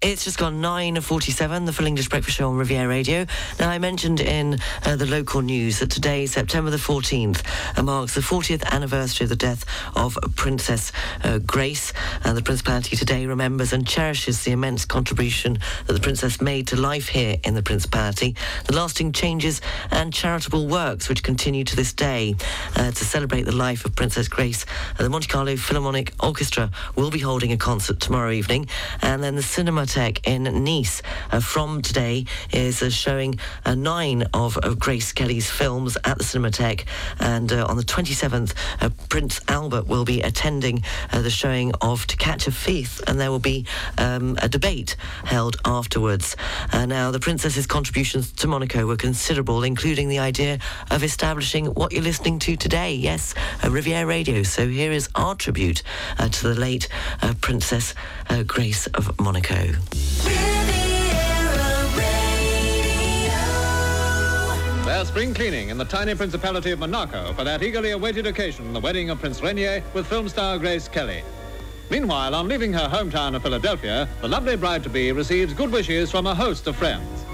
It's 0.02 0.24
just 0.24 0.38
gone 0.38 0.62
9.47, 0.62 1.66
the 1.66 1.74
Full 1.74 1.86
English 1.86 2.08
Breakfast 2.08 2.38
Show 2.38 2.48
on 2.48 2.56
Riviera 2.56 2.88
Radio. 2.88 3.26
Now, 3.58 3.68
I 3.68 3.78
mentioned 3.78 4.18
in 4.18 4.58
uh, 4.82 4.96
the 4.96 5.04
local 5.04 5.42
news 5.42 5.80
that 5.80 5.90
today, 5.90 6.24
September 6.24 6.70
the 6.70 6.78
14th, 6.78 7.42
uh, 7.76 7.82
marks 7.82 8.14
the 8.14 8.22
40th 8.22 8.64
anniversary 8.64 9.26
of 9.26 9.28
the 9.28 9.36
death 9.36 9.66
of 9.94 10.18
Princess 10.36 10.90
uh, 11.22 11.36
Grace. 11.36 11.92
And 12.24 12.34
the 12.34 12.40
Principality 12.40 12.96
today 12.96 13.26
remembers 13.26 13.74
and 13.74 13.86
cherishes 13.86 14.42
the 14.42 14.52
immense 14.52 14.86
contribution 14.86 15.58
that 15.86 15.92
the 15.92 16.00
Princess 16.00 16.40
made 16.40 16.68
to 16.68 16.76
life 16.76 17.08
here 17.08 17.36
in 17.44 17.52
the 17.52 17.62
Principality, 17.62 18.34
the 18.68 18.74
lasting 18.74 19.12
changes 19.12 19.60
and 19.90 20.14
charitable 20.14 20.66
works 20.66 21.10
which 21.10 21.22
continue 21.22 21.64
to 21.64 21.76
this 21.76 21.92
day. 21.92 22.36
Uh, 22.74 22.90
to 22.90 23.04
celebrate 23.04 23.42
the 23.42 23.54
life 23.54 23.84
of 23.84 23.94
Princess 23.94 24.28
Grace, 24.28 24.64
the 24.96 25.10
Monte 25.10 25.28
Carlo 25.28 25.56
Philharmonic 25.56 26.14
Orchestra 26.20 26.70
will 26.96 27.10
be 27.10 27.18
holding 27.18 27.52
a 27.52 27.58
concert 27.58 28.00
tomorrow 28.00 28.30
evening. 28.30 28.66
And 29.02 29.22
then 29.22 29.34
the 29.34 29.42
Cinematheque 29.90 30.20
in 30.24 30.64
Nice 30.64 31.02
uh, 31.32 31.40
from 31.40 31.82
today 31.82 32.24
is 32.52 32.80
uh, 32.80 32.90
showing 32.90 33.40
uh, 33.64 33.74
nine 33.74 34.22
of, 34.32 34.56
of 34.58 34.78
Grace 34.78 35.12
Kelly's 35.12 35.50
films 35.50 35.96
at 36.04 36.16
the 36.16 36.22
Cinematheque. 36.22 36.84
And 37.18 37.52
uh, 37.52 37.66
on 37.66 37.76
the 37.76 37.82
27th, 37.82 38.54
uh, 38.80 38.90
Prince 39.08 39.40
Albert 39.48 39.88
will 39.88 40.04
be 40.04 40.22
attending 40.22 40.84
uh, 41.12 41.22
the 41.22 41.30
showing 41.30 41.72
of 41.80 42.06
To 42.06 42.16
Catch 42.16 42.46
a 42.46 42.52
Thief, 42.52 43.00
and 43.08 43.18
there 43.18 43.32
will 43.32 43.40
be 43.40 43.66
um, 43.98 44.38
a 44.40 44.48
debate 44.48 44.94
held 45.24 45.56
afterwards. 45.64 46.36
Uh, 46.72 46.86
now, 46.86 47.10
the 47.10 47.20
Princess's 47.20 47.66
contributions 47.66 48.30
to 48.32 48.46
Monaco 48.46 48.86
were 48.86 48.96
considerable, 48.96 49.64
including 49.64 50.08
the 50.08 50.20
idea 50.20 50.60
of 50.92 51.02
establishing 51.02 51.66
what 51.66 51.90
you're 51.90 52.02
listening 52.02 52.38
to 52.40 52.56
today. 52.56 52.94
Yes, 52.94 53.34
uh, 53.64 53.70
Riviera 53.70 54.06
Radio. 54.06 54.44
So 54.44 54.68
here 54.68 54.92
is 54.92 55.08
our 55.16 55.34
tribute 55.34 55.82
uh, 56.18 56.28
to 56.28 56.48
the 56.48 56.54
late 56.54 56.88
uh, 57.22 57.34
Princess 57.40 57.94
uh, 58.28 58.44
Grace 58.44 58.86
of 58.88 59.18
Monaco. 59.18 59.79
Their 64.84 65.04
spring 65.04 65.32
cleaning 65.34 65.68
in 65.70 65.78
the 65.78 65.84
tiny 65.84 66.14
Principality 66.14 66.72
of 66.72 66.78
Monaco 66.78 67.32
for 67.32 67.44
that 67.44 67.62
eagerly 67.62 67.92
awaited 67.92 68.26
occasion, 68.26 68.72
the 68.72 68.80
wedding 68.80 69.08
of 69.10 69.18
Prince 69.20 69.40
Rainier 69.40 69.82
with 69.94 70.06
film 70.06 70.28
star 70.28 70.58
Grace 70.58 70.88
Kelly. 70.88 71.22
Meanwhile, 71.90 72.34
on 72.34 72.48
leaving 72.48 72.72
her 72.72 72.88
hometown 72.88 73.34
of 73.34 73.42
Philadelphia, 73.42 74.08
the 74.20 74.28
lovely 74.28 74.56
bride-to-be 74.56 75.12
receives 75.12 75.54
good 75.54 75.72
wishes 75.72 76.10
from 76.10 76.26
a 76.26 76.34
host 76.34 76.66
of 76.66 76.76
friends. 76.76 77.24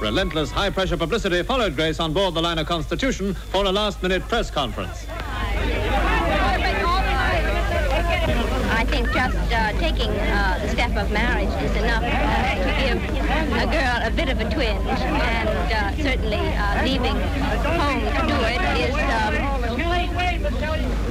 Relentless 0.00 0.50
high-pressure 0.50 0.96
publicity 0.96 1.42
followed 1.42 1.76
Grace 1.76 1.98
on 1.98 2.12
board 2.12 2.34
the 2.34 2.42
liner 2.42 2.64
Constitution 2.64 3.32
for 3.34 3.64
a 3.64 3.72
last-minute 3.72 4.22
press 4.28 4.50
conference. 4.50 5.06
I 8.76 8.83
think 8.94 9.12
just 9.12 9.36
uh, 9.52 9.72
taking 9.80 10.10
uh, 10.10 10.56
the 10.62 10.68
step 10.68 10.94
of 10.96 11.10
marriage 11.10 11.50
is 11.64 11.74
enough 11.74 12.04
uh, 12.04 12.54
to 12.62 12.70
give 12.78 12.98
a 13.58 13.66
girl 13.66 13.98
a 14.06 14.10
bit 14.14 14.28
of 14.28 14.38
a 14.38 14.48
twinge, 14.54 14.86
and 14.86 15.48
uh, 15.48 15.90
certainly 16.00 16.38
uh, 16.38 16.84
leaving 16.84 17.18
home 17.74 18.02
to 18.14 18.22
do 18.30 18.38
it 18.54 18.62
is, 18.86 18.94
um, 18.94 19.34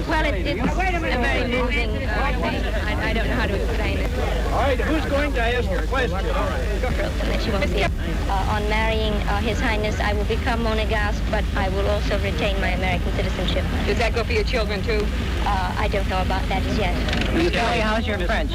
well, 0.08 0.26
it, 0.26 0.48
it's 0.48 0.62
a 0.62 0.66
very 0.66 1.48
moving 1.52 1.90
uh, 2.08 2.40
thing. 2.42 2.64
I, 2.88 3.10
I 3.10 3.14
don't 3.14 3.28
know 3.28 3.36
how 3.36 3.48
to 3.48 3.56
explain 3.62 3.98
it. 3.98 4.12
All 4.54 4.62
right, 4.62 4.80
who's 4.80 5.06
going 5.12 5.34
to 5.34 5.42
ask 5.42 5.70
a 5.70 5.88
question? 5.88 6.20
she 7.42 7.52
won't 7.52 7.70
see. 7.70 7.93
Uh, 8.34 8.56
on 8.56 8.68
marrying 8.68 9.14
uh, 9.14 9.40
His 9.42 9.60
Highness, 9.60 10.00
I 10.00 10.14
will 10.14 10.26
become 10.26 10.64
monegasque, 10.64 11.22
but 11.30 11.46
I 11.56 11.70
will 11.70 11.88
also 11.88 12.18
retain 12.24 12.60
my 12.60 12.70
American 12.70 13.14
citizenship. 13.14 13.64
Does 13.86 14.00
that 14.00 14.16
go 14.16 14.24
for 14.24 14.34
your 14.34 14.44
children 14.44 14.82
too? 14.82 15.06
Uh, 15.46 15.76
I 15.78 15.88
don't 15.88 16.10
know 16.10 16.20
about 16.20 16.42
that 16.50 16.64
as 16.64 16.76
yet. 16.76 16.96
Kelly, 17.54 17.80
how's 17.80 18.08
your 18.08 18.18
French? 18.18 18.52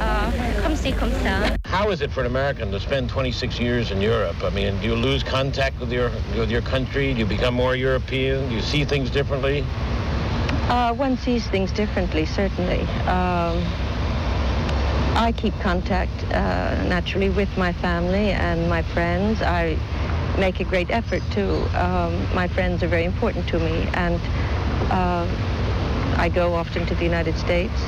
Uh, 0.00 0.30
comme 0.62 0.76
ci, 0.76 0.92
comme 0.92 1.12
ça. 1.24 1.58
How 1.64 1.88
is 1.88 2.02
it 2.02 2.12
for 2.12 2.20
an 2.20 2.26
American 2.26 2.70
to 2.72 2.78
spend 2.78 3.08
26 3.08 3.58
years 3.58 3.90
in 3.90 4.02
Europe? 4.02 4.36
I 4.42 4.50
mean, 4.50 4.78
do 4.82 4.86
you 4.86 4.94
lose 4.94 5.22
contact 5.22 5.80
with 5.80 5.90
your 5.90 6.10
with 6.36 6.50
your 6.50 6.60
country? 6.60 7.14
Do 7.14 7.20
you 7.20 7.26
become 7.26 7.54
more 7.54 7.74
European? 7.74 8.50
Do 8.50 8.54
you 8.54 8.60
see 8.60 8.84
things 8.84 9.08
differently? 9.08 9.64
Uh, 10.68 10.92
one 10.92 11.16
sees 11.16 11.46
things 11.46 11.72
differently, 11.72 12.26
certainly. 12.26 12.82
Um, 13.08 13.64
I 15.16 15.32
keep 15.32 15.58
contact 15.60 16.24
uh, 16.24 16.84
naturally 16.84 17.30
with 17.30 17.56
my 17.56 17.72
family 17.72 18.32
and 18.32 18.68
my 18.68 18.82
friends. 18.82 19.40
I 19.40 19.78
make 20.38 20.60
a 20.60 20.64
great 20.64 20.90
effort 20.90 21.22
to. 21.30 21.44
Um, 21.82 22.34
my 22.34 22.46
friends 22.48 22.82
are 22.82 22.88
very 22.88 23.04
important 23.04 23.48
to 23.48 23.58
me, 23.58 23.88
and 23.94 24.20
uh, 24.92 25.26
I 26.18 26.28
go 26.28 26.52
often 26.52 26.84
to 26.84 26.94
the 26.94 27.04
United 27.04 27.38
States, 27.38 27.80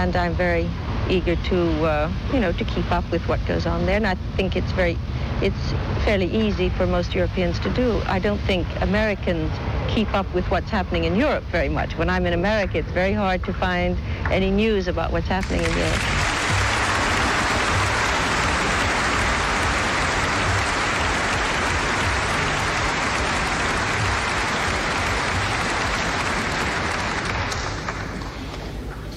and 0.00 0.16
I'm 0.16 0.34
very 0.34 0.68
eager 1.10 1.36
to, 1.36 1.84
uh, 1.84 2.12
you 2.32 2.40
know, 2.40 2.52
to 2.52 2.64
keep 2.64 2.90
up 2.92 3.08
with 3.10 3.26
what 3.28 3.44
goes 3.46 3.66
on 3.66 3.86
there. 3.86 3.96
And 3.96 4.06
I 4.06 4.14
think 4.36 4.56
it's 4.56 4.70
very, 4.72 4.96
it's 5.42 5.72
fairly 6.04 6.26
easy 6.26 6.68
for 6.70 6.86
most 6.86 7.14
Europeans 7.14 7.58
to 7.60 7.70
do. 7.70 8.00
I 8.06 8.18
don't 8.18 8.40
think 8.42 8.66
Americans 8.80 9.50
keep 9.88 10.14
up 10.14 10.32
with 10.34 10.48
what's 10.50 10.70
happening 10.70 11.04
in 11.04 11.16
Europe 11.16 11.44
very 11.44 11.68
much. 11.68 11.96
When 11.98 12.08
I'm 12.08 12.26
in 12.26 12.32
America, 12.32 12.78
it's 12.78 12.92
very 12.92 13.12
hard 13.12 13.44
to 13.44 13.52
find 13.52 13.98
any 14.30 14.50
news 14.50 14.88
about 14.88 15.12
what's 15.12 15.28
happening 15.28 15.60
in 15.64 15.76
Europe. 15.76 16.39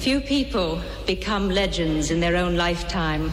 Few 0.03 0.19
people 0.19 0.81
become 1.07 1.49
legends 1.49 2.11
in 2.11 2.19
their 2.19 2.35
own 2.35 2.57
lifetime, 2.57 3.31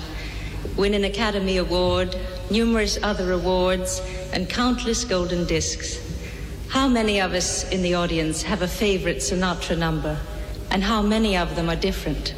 win 0.77 0.95
an 0.95 1.03
Academy 1.03 1.57
Award, 1.57 2.17
numerous 2.49 2.97
other 3.03 3.33
awards, 3.33 4.01
and 4.33 4.49
countless 4.49 5.03
golden 5.03 5.47
discs. 5.47 5.99
How 6.69 6.87
many 6.87 7.21
of 7.21 7.33
us 7.33 7.69
in 7.71 7.83
the 7.83 7.95
audience 7.95 8.45
have 8.45 8.63
a 8.63 8.69
favorite 8.69 9.17
Sinatra 9.17 9.77
number, 9.77 10.17
and 10.71 10.81
how 10.81 11.03
many 11.03 11.37
of 11.37 11.57
them 11.57 11.69
are 11.69 11.75
different? 11.75 12.37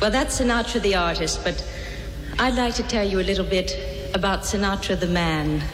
Well, 0.00 0.12
that's 0.12 0.40
Sinatra 0.40 0.80
the 0.80 0.94
artist, 0.94 1.42
but 1.42 1.68
I'd 2.38 2.54
like 2.54 2.76
to 2.76 2.84
tell 2.84 3.04
you 3.04 3.18
a 3.18 3.26
little 3.26 3.44
bit 3.44 3.74
about 4.14 4.42
Sinatra 4.42 5.00
the 5.00 5.08
man, 5.08 5.64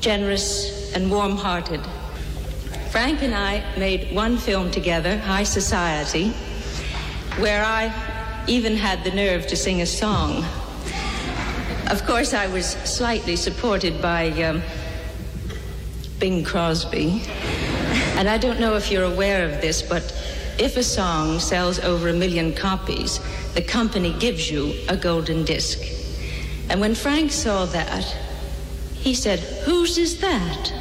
generous 0.00 0.94
and 0.94 1.10
warm 1.10 1.36
hearted. 1.36 1.82
Frank 2.90 3.20
and 3.20 3.34
I 3.34 3.62
made 3.76 4.14
one 4.14 4.38
film 4.38 4.70
together, 4.70 5.18
High 5.18 5.44
Society, 5.44 6.32
where 7.38 7.64
I 7.64 7.92
even 8.46 8.76
had 8.76 9.04
the 9.04 9.10
nerve 9.10 9.46
to 9.48 9.56
sing 9.56 9.80
a 9.80 9.86
song. 9.86 10.44
Of 11.90 12.04
course, 12.06 12.34
I 12.34 12.46
was 12.46 12.66
slightly 12.66 13.36
supported 13.36 14.00
by 14.00 14.30
um, 14.42 14.62
Bing 16.18 16.44
Crosby. 16.44 17.22
And 18.16 18.28
I 18.28 18.38
don't 18.38 18.60
know 18.60 18.76
if 18.76 18.90
you're 18.90 19.04
aware 19.04 19.44
of 19.44 19.60
this, 19.60 19.82
but 19.82 20.02
if 20.58 20.76
a 20.76 20.82
song 20.82 21.40
sells 21.40 21.78
over 21.78 22.08
a 22.08 22.12
million 22.12 22.52
copies, 22.52 23.18
the 23.54 23.62
company 23.62 24.12
gives 24.18 24.50
you 24.50 24.74
a 24.88 24.96
golden 24.96 25.44
disc. 25.44 25.80
And 26.68 26.80
when 26.80 26.94
Frank 26.94 27.32
saw 27.32 27.64
that, 27.66 28.04
he 28.92 29.14
said, 29.14 29.40
Whose 29.64 29.96
is 29.96 30.20
that? 30.20 30.72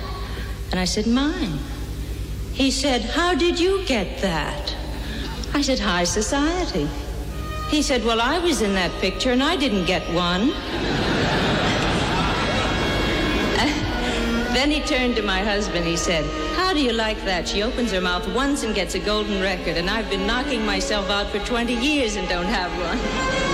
And 0.72 0.80
I 0.80 0.86
said, 0.86 1.08
Mine. 1.08 1.58
He 2.54 2.70
said, 2.70 3.02
How 3.02 3.34
did 3.34 3.60
you 3.60 3.86
get 3.86 4.22
that? 4.22 4.76
I 5.54 5.62
said, 5.62 5.80
High 5.80 6.04
society. 6.04 6.88
He 7.70 7.82
said, 7.82 8.04
Well, 8.04 8.22
I 8.22 8.40
was 8.40 8.62
in 8.62 8.74
that 8.74 8.92
picture 9.02 9.32
and 9.32 9.44
I 9.44 9.56
didn't 9.56 9.86
get 9.86 10.04
one. 10.14 10.50
then 14.54 14.72
he 14.72 14.82
turned 14.82 15.16
to 15.18 15.22
my 15.22 15.44
husband. 15.44 15.86
He 15.86 15.98
said, 15.98 16.26
How 16.56 16.74
do 16.74 16.82
you 16.82 16.94
like 16.94 17.24
that? 17.26 17.48
She 17.48 17.64
opens 17.64 17.92
her 17.92 18.02
mouth 18.02 18.28
once 18.34 18.64
and 18.64 18.74
gets 18.74 18.96
a 18.96 19.00
golden 19.00 19.42
record, 19.42 19.78
and 19.78 19.90
I've 19.90 20.10
been 20.10 20.26
knocking 20.26 20.66
myself 20.66 21.10
out 21.10 21.30
for 21.30 21.40
20 21.40 21.74
years 21.74 22.16
and 22.16 22.28
don't 22.28 22.46
have 22.46 22.72
one. 22.80 23.49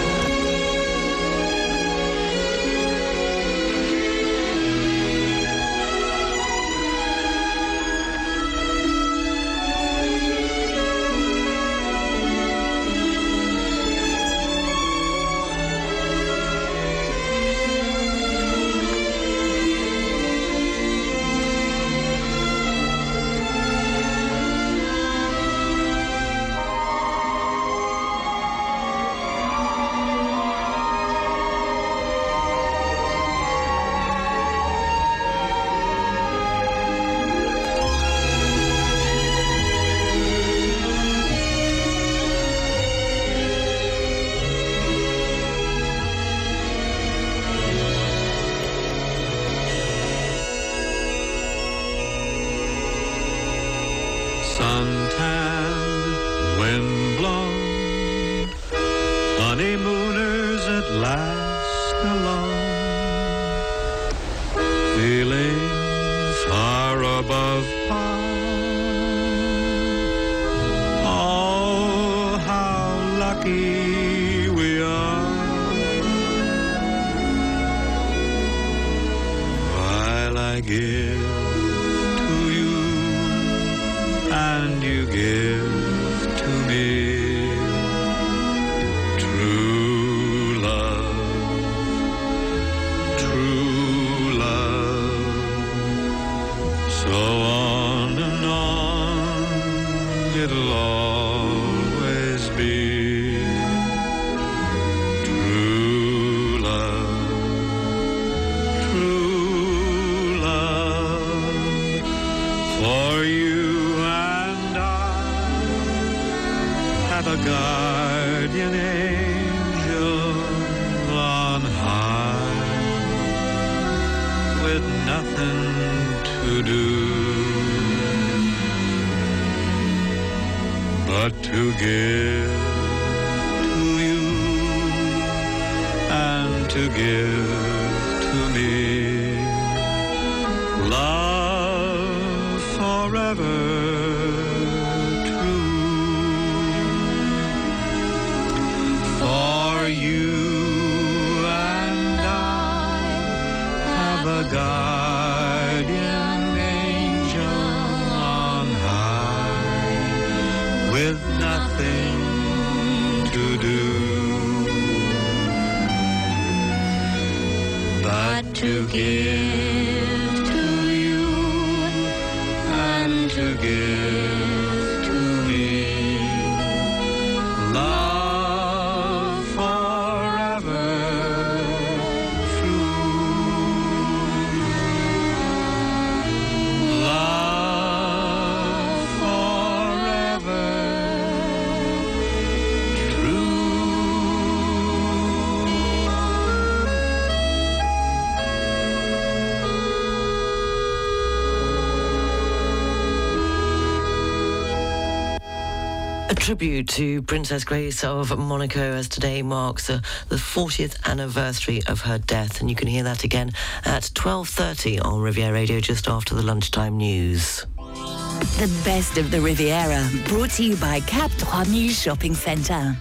Tribute 206.46 206.88
to 206.90 207.24
Princess 207.24 207.64
Grace 207.64 208.04
of 208.04 208.38
Monaco 208.38 208.94
as 208.94 209.10
today 209.10 209.42
marks 209.42 209.90
uh, 209.90 210.00
the 210.30 210.36
40th 210.36 211.04
anniversary 211.04 211.82
of 211.88 212.02
her 212.02 212.20
death 212.20 212.62
and 212.62 212.70
you 212.70 212.76
can 212.76 212.88
hear 212.88 213.02
that 213.02 213.24
again 213.24 213.52
at 213.84 214.04
12.30 214.04 215.04
on 215.04 215.22
Riviera 215.22 215.52
Radio 215.52 215.80
just 215.80 216.08
after 216.08 216.36
the 216.36 216.44
lunchtime 216.44 216.98
news. 216.98 217.66
The 217.88 218.82
best 218.86 219.18
of 219.18 219.32
the 219.32 219.42
Riviera, 219.42 220.08
brought 220.28 220.52
to 220.52 220.64
you 220.64 220.76
by 220.76 221.00
Cap 221.00 221.32
3000 221.32 221.90
Shopping 221.90 222.36
Centre. 222.36 222.96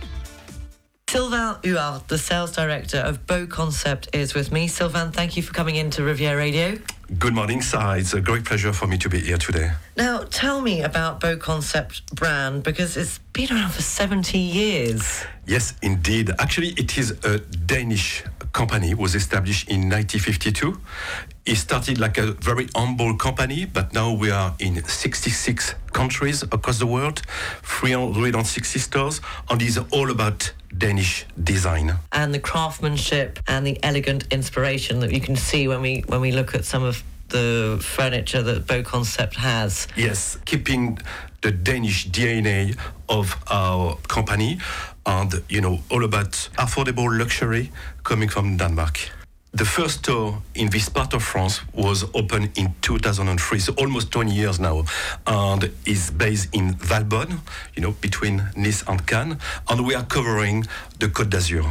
Sylvain 1.06 1.56
Huard, 1.62 2.08
the 2.08 2.16
sales 2.16 2.52
director 2.52 2.96
of 3.00 3.26
BoConcept, 3.26 4.14
is 4.14 4.32
with 4.32 4.52
me. 4.52 4.68
Sylvain, 4.68 5.12
thank 5.12 5.36
you 5.36 5.42
for 5.42 5.52
coming 5.52 5.76
into 5.76 6.02
Riviera 6.02 6.38
Radio. 6.38 6.78
Good 7.18 7.34
morning, 7.34 7.60
Sarah. 7.60 7.98
It's 7.98 8.14
a 8.14 8.22
great 8.22 8.46
pleasure 8.46 8.72
for 8.72 8.86
me 8.86 8.96
to 8.96 9.10
be 9.10 9.20
here 9.20 9.36
today. 9.36 9.72
Tell 10.44 10.60
me 10.60 10.82
about 10.82 11.20
BoConcept 11.20 12.16
brand 12.16 12.64
because 12.64 12.98
it's 12.98 13.16
been 13.32 13.50
around 13.50 13.72
for 13.72 13.80
70 13.80 14.36
years. 14.36 15.24
Yes, 15.46 15.72
indeed. 15.80 16.32
Actually, 16.38 16.74
it 16.76 16.98
is 16.98 17.12
a 17.24 17.38
Danish 17.38 18.22
company, 18.52 18.92
was 18.92 19.14
established 19.14 19.70
in 19.70 19.88
1952. 19.88 20.78
It 21.46 21.56
started 21.56 21.98
like 21.98 22.18
a 22.18 22.32
very 22.32 22.68
humble 22.76 23.16
company, 23.16 23.64
but 23.64 23.94
now 23.94 24.12
we 24.12 24.30
are 24.30 24.54
in 24.58 24.84
66 24.84 25.76
countries 25.94 26.42
across 26.42 26.78
the 26.78 26.86
world, 26.86 27.22
360 27.62 28.78
stores, 28.78 29.22
and 29.48 29.62
it's 29.62 29.78
all 29.92 30.10
about 30.10 30.52
Danish 30.76 31.24
design. 31.42 31.94
and 32.12 32.34
the 32.34 32.38
craftsmanship 32.38 33.38
and 33.46 33.66
the 33.66 33.82
elegant 33.82 34.26
inspiration 34.30 35.00
that 35.00 35.10
you 35.10 35.20
can 35.22 35.36
see 35.36 35.68
when 35.68 35.80
we 35.80 36.04
when 36.08 36.20
we 36.20 36.32
look 36.32 36.54
at 36.54 36.66
some 36.66 36.82
of 36.82 37.02
the 37.34 37.78
furniture 37.82 38.42
that 38.42 38.64
Beau 38.68 38.82
Concept 38.82 39.34
has. 39.34 39.88
Yes, 39.96 40.38
keeping 40.44 40.98
the 41.42 41.50
Danish 41.50 42.08
DNA 42.08 42.76
of 43.08 43.36
our 43.50 43.96
company 44.06 44.58
and, 45.04 45.42
you 45.48 45.60
know, 45.60 45.80
all 45.90 46.04
about 46.04 46.30
affordable 46.56 47.10
luxury 47.18 47.72
coming 48.04 48.28
from 48.28 48.56
Denmark. 48.56 49.10
The 49.52 49.64
first 49.64 49.98
store 49.98 50.42
in 50.54 50.70
this 50.70 50.88
part 50.88 51.12
of 51.14 51.22
France 51.22 51.60
was 51.72 52.04
opened 52.14 52.50
in 52.56 52.74
2003, 52.82 53.58
so 53.58 53.72
almost 53.78 54.12
20 54.12 54.32
years 54.32 54.60
now, 54.60 54.84
and 55.26 55.70
is 55.86 56.10
based 56.10 56.54
in 56.54 56.74
Valbonne, 56.74 57.40
you 57.74 57.82
know, 57.82 57.94
between 58.00 58.42
Nice 58.56 58.84
and 58.86 59.04
Cannes, 59.06 59.38
and 59.68 59.84
we 59.84 59.94
are 59.96 60.04
covering 60.04 60.66
the 61.00 61.08
Côte 61.08 61.30
d'Azur. 61.30 61.64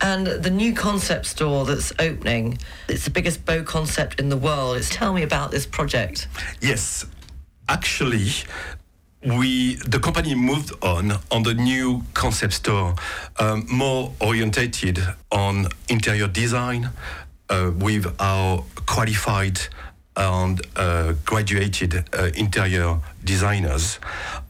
And 0.00 0.26
the 0.26 0.50
new 0.50 0.74
concept 0.74 1.26
store 1.26 1.64
that's 1.64 1.92
opening, 1.98 2.58
it's 2.88 3.04
the 3.04 3.10
biggest 3.10 3.44
BoConcept 3.44 4.20
in 4.20 4.28
the 4.28 4.36
world. 4.36 4.76
It's 4.76 4.90
tell 4.90 5.12
me 5.12 5.22
about 5.22 5.50
this 5.50 5.66
project. 5.66 6.28
Yes, 6.60 7.04
actually, 7.68 8.30
we 9.24 9.74
the 9.76 9.98
company 9.98 10.34
moved 10.34 10.72
on 10.82 11.12
on 11.30 11.42
the 11.42 11.54
new 11.54 12.04
concept 12.14 12.52
store, 12.54 12.94
um, 13.40 13.66
more 13.70 14.12
orientated 14.20 15.00
on 15.32 15.66
interior 15.88 16.28
design 16.28 16.90
uh, 17.50 17.72
with 17.76 18.06
our 18.20 18.64
qualified 18.86 19.58
and 20.16 20.60
uh, 20.76 21.14
graduated 21.24 22.04
uh, 22.12 22.30
interior 22.34 22.98
designers. 23.24 23.98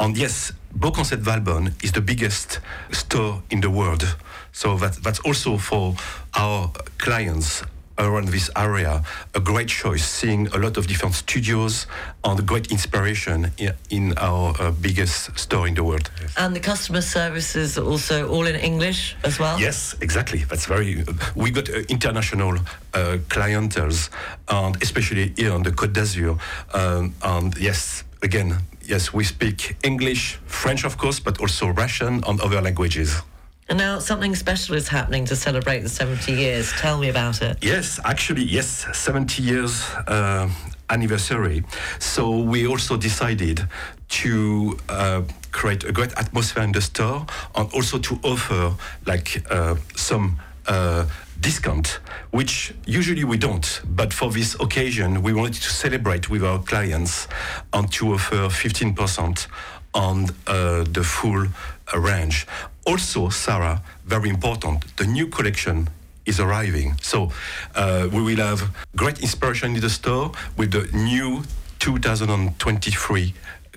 And 0.01 0.17
yes, 0.17 0.53
BoConcept 0.79 1.23
Valbonne 1.23 1.73
is 1.83 1.93
the 1.93 2.01
biggest 2.01 2.61
store 2.93 3.43
in 3.51 3.61
the 3.61 3.71
world. 3.71 4.17
So 4.59 4.77
that, 4.79 4.95
that's 5.05 5.21
also 5.21 5.57
for 5.57 5.95
our 6.35 6.73
clients 6.99 7.63
around 7.97 8.27
this 8.27 8.51
area 8.57 9.05
a 9.37 9.39
great 9.39 9.69
choice, 9.69 10.05
seeing 10.05 10.49
a 10.49 10.59
lot 10.59 10.77
of 10.77 10.89
different 10.89 11.15
studios 11.15 11.87
and 12.25 12.45
great 12.45 12.73
inspiration 12.73 13.53
in, 13.57 13.73
in 13.91 14.19
our 14.19 14.53
uh, 14.59 14.73
biggest 14.73 15.39
store 15.39 15.69
in 15.69 15.75
the 15.75 15.85
world. 15.85 16.11
And 16.37 16.57
the 16.57 16.61
customer 16.61 17.03
service 17.03 17.55
is 17.55 17.79
also 17.79 18.29
all 18.29 18.49
in 18.49 18.57
English 18.57 19.15
as 19.23 19.39
well? 19.39 19.61
Yes, 19.61 19.95
exactly. 20.01 20.39
That's 20.39 20.67
very. 20.67 21.05
We 21.37 21.53
got 21.53 21.69
uh, 21.71 21.85
international 21.89 22.59
uh, 22.95 23.19
clientels, 23.29 24.11
and 24.49 24.83
especially 24.83 25.35
here 25.37 25.53
on 25.53 25.63
the 25.63 25.71
Côte 25.71 25.93
d'Azur. 25.93 26.37
Um, 26.75 27.15
and 27.23 27.57
yes, 27.59 28.03
again, 28.23 28.57
yes, 28.83 29.13
we 29.15 29.23
speak 29.23 29.77
English, 29.85 30.41
French, 30.47 30.85
of 30.85 30.97
course, 30.97 31.21
but 31.21 31.41
also 31.41 31.69
Russian 31.69 32.25
and 32.27 32.41
other 32.41 32.61
languages. 32.61 33.23
And 33.69 33.77
now 33.79 33.99
something 33.99 34.35
special 34.35 34.77
is 34.77 34.89
happening 34.89 35.27
to 35.27 35.37
celebrate 35.37 35.81
the 35.81 35.91
70 35.91 36.33
years. 36.33 36.73
Tell 36.73 36.97
me 36.97 37.11
about 37.11 37.43
it. 37.43 37.59
Yes, 37.61 38.01
actually, 38.03 38.45
yes, 38.45 38.87
70 38.95 39.43
years 39.43 39.85
uh, 40.07 40.49
anniversary. 40.89 41.65
So 41.99 42.39
we 42.39 42.67
also 42.67 42.97
decided 42.97 43.69
to 44.09 44.79
uh, 44.89 45.23
create 45.53 45.85
a 45.85 45.93
great 45.93 46.13
atmosphere 46.17 46.63
in 46.63 46.73
the 46.73 46.81
store 46.81 47.27
and 47.55 47.71
also 47.75 47.99
to 47.99 48.19
offer 48.23 48.75
like 49.05 49.45
uh, 49.51 49.77
some 49.95 50.39
uh, 50.67 51.05
discount, 51.41 52.01
which 52.31 52.75
usually 52.87 53.25
we 53.25 53.37
don't. 53.37 53.83
But 53.85 54.15
for 54.15 54.31
this 54.31 54.55
occasion, 54.61 55.23
we 55.23 55.35
wanted 55.35 55.63
to 55.63 55.71
celebrate 55.71 56.31
with 56.31 56.43
our 56.43 56.59
clients 56.61 57.29
and 57.75 57.93
to 57.93 58.15
offer 58.15 58.49
15% 58.49 59.47
on 59.95 60.27
uh, 60.47 60.85
the 60.85 61.05
full 61.05 61.47
range. 61.95 62.47
Also, 62.89 63.29
Sarah, 63.29 63.83
very 64.07 64.31
important, 64.31 64.97
the 64.97 65.05
new 65.05 65.27
collection 65.27 65.91
is 66.25 66.41
arriving. 66.41 66.95
So 67.03 67.31
uh, 67.75 68.09
we 68.11 68.23
will 68.23 68.39
have 68.39 68.63
great 68.97 69.19
inspiration 69.21 69.75
in 69.75 69.83
the 69.83 69.91
store 69.91 70.33
with 70.57 70.71
the 70.73 70.89
new 70.97 71.43
2023 71.81 73.35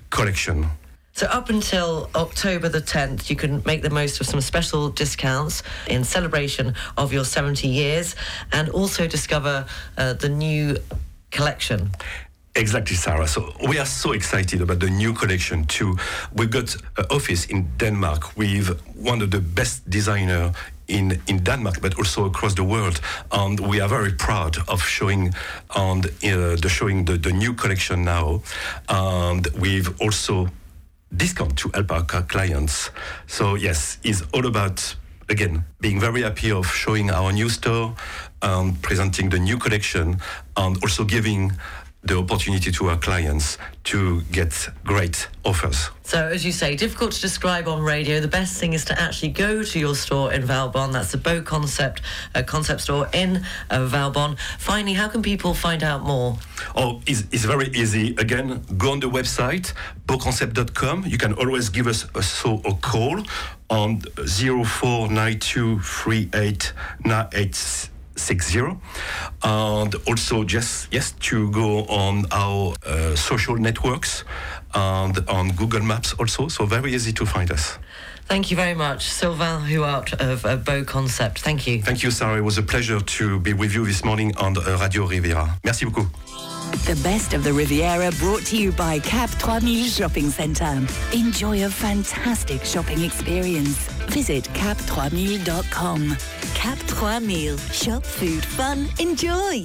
collection. 0.08 0.66
So 1.12 1.26
up 1.26 1.50
until 1.50 2.08
October 2.14 2.70
the 2.70 2.80
10th, 2.80 3.28
you 3.28 3.36
can 3.36 3.62
make 3.66 3.82
the 3.82 3.90
most 3.90 4.18
of 4.18 4.26
some 4.26 4.40
special 4.40 4.88
discounts 4.88 5.62
in 5.88 6.04
celebration 6.04 6.74
of 6.96 7.12
your 7.12 7.26
70 7.26 7.68
years 7.68 8.16
and 8.50 8.70
also 8.70 9.06
discover 9.06 9.66
uh, 9.98 10.14
the 10.14 10.30
new 10.30 10.78
collection. 11.30 11.90
Exactly, 12.54 12.96
Sarah. 12.96 13.26
So 13.26 13.50
we 13.66 13.78
are 13.78 13.86
so 13.86 14.12
excited 14.12 14.60
about 14.60 14.80
the 14.80 14.90
new 14.90 15.14
collection 15.14 15.64
too. 15.64 15.96
We've 16.34 16.50
got 16.50 16.74
an 16.98 17.06
office 17.10 17.46
in 17.46 17.66
Denmark 17.78 18.36
with 18.36 18.78
one 18.94 19.22
of 19.22 19.30
the 19.30 19.40
best 19.40 19.88
designer 19.88 20.52
in, 20.86 21.18
in 21.28 21.38
Denmark, 21.38 21.80
but 21.80 21.96
also 21.96 22.26
across 22.26 22.54
the 22.54 22.64
world. 22.64 23.00
And 23.30 23.58
we 23.58 23.80
are 23.80 23.88
very 23.88 24.12
proud 24.12 24.58
of 24.68 24.82
showing 24.82 25.32
on 25.70 26.00
uh, 26.00 26.56
the 26.56 26.68
showing 26.68 27.06
the, 27.06 27.16
the 27.16 27.32
new 27.32 27.54
collection 27.54 28.04
now. 28.04 28.42
And 28.86 29.46
we've 29.58 29.98
also 30.02 30.48
discount 31.16 31.56
to 31.58 31.70
help 31.72 31.90
our 31.90 32.02
clients. 32.04 32.90
So 33.28 33.54
yes, 33.54 33.96
it's 34.04 34.22
all 34.34 34.44
about 34.44 34.94
again 35.30 35.64
being 35.80 35.98
very 36.00 36.20
happy 36.22 36.52
of 36.52 36.66
showing 36.66 37.10
our 37.10 37.32
new 37.32 37.48
store, 37.48 37.94
and 38.42 38.82
presenting 38.82 39.30
the 39.30 39.38
new 39.38 39.56
collection, 39.56 40.20
and 40.56 40.76
also 40.82 41.04
giving 41.04 41.52
the 42.04 42.18
opportunity 42.18 42.72
to 42.72 42.88
our 42.88 42.96
clients 42.96 43.58
to 43.84 44.22
get 44.32 44.68
great 44.84 45.28
offers. 45.44 45.90
So, 46.02 46.26
as 46.26 46.44
you 46.44 46.52
say, 46.52 46.74
difficult 46.74 47.12
to 47.12 47.20
describe 47.20 47.68
on 47.68 47.80
radio. 47.80 48.20
The 48.20 48.28
best 48.28 48.58
thing 48.58 48.72
is 48.72 48.84
to 48.86 49.00
actually 49.00 49.30
go 49.30 49.62
to 49.62 49.78
your 49.78 49.94
store 49.94 50.32
in 50.32 50.42
Valbonne. 50.42 50.92
That's 50.92 51.12
the 51.12 51.18
BoConcept 51.18 52.00
uh, 52.34 52.42
concept 52.42 52.80
store 52.80 53.08
in 53.14 53.44
uh, 53.70 53.78
Valbonne. 53.88 54.36
Finally, 54.58 54.94
how 54.94 55.08
can 55.08 55.22
people 55.22 55.54
find 55.54 55.82
out 55.82 56.02
more? 56.02 56.38
Oh, 56.74 57.00
it's, 57.06 57.24
it's 57.30 57.44
very 57.44 57.68
easy. 57.68 58.16
Again, 58.18 58.64
go 58.76 58.92
on 58.92 59.00
the 59.00 59.08
website, 59.08 59.72
boconcept.com. 60.06 61.04
You 61.06 61.18
can 61.18 61.34
always 61.34 61.68
give 61.68 61.86
us 61.86 62.06
a, 62.14 62.22
so 62.22 62.60
a 62.64 62.74
call 62.74 63.22
on 63.70 64.02
0492389860. 68.16 68.80
And 69.42 69.94
also 70.06 70.44
just, 70.44 70.92
yes, 70.92 71.12
to 71.20 71.50
go 71.50 71.84
on 71.86 72.26
our 72.30 72.74
uh, 72.86 73.16
social 73.16 73.56
networks 73.56 74.24
and 74.74 75.18
on 75.28 75.50
Google 75.52 75.82
Maps 75.82 76.14
also. 76.14 76.48
So 76.48 76.66
very 76.66 76.94
easy 76.94 77.12
to 77.12 77.26
find 77.26 77.50
us. 77.50 77.78
Thank 78.28 78.50
you 78.50 78.56
very 78.56 78.74
much, 78.74 79.10
Sylvain 79.10 79.62
Huart 79.62 80.14
of 80.14 80.46
uh, 80.46 80.56
BoConcept. 80.56 81.38
Thank 81.38 81.66
you. 81.66 81.82
Thank 81.82 82.02
you, 82.02 82.10
Sarah. 82.10 82.38
It 82.38 82.44
was 82.44 82.56
a 82.56 82.62
pleasure 82.62 83.00
to 83.00 83.40
be 83.40 83.52
with 83.52 83.74
you 83.74 83.84
this 83.84 84.04
morning 84.04 84.34
on 84.36 84.56
uh, 84.56 84.78
Radio 84.80 85.06
Riviera. 85.06 85.58
Merci 85.64 85.84
beaucoup. 85.84 86.06
The 86.72 87.00
best 87.02 87.32
of 87.32 87.44
the 87.44 87.52
Riviera 87.52 88.10
brought 88.18 88.44
to 88.46 88.56
you 88.56 88.72
by 88.72 88.98
Cap 88.98 89.30
3000 89.30 89.84
Shopping 89.84 90.30
Centre. 90.30 90.84
Enjoy 91.12 91.64
a 91.64 91.68
fantastic 91.68 92.64
shopping 92.64 93.02
experience. 93.04 93.76
Visit 94.08 94.44
cap3000.com. 94.54 96.16
Cap 96.54 96.78
3000. 96.78 97.60
Shop, 97.72 98.04
food, 98.04 98.44
fun, 98.44 98.88
enjoy. 98.98 99.64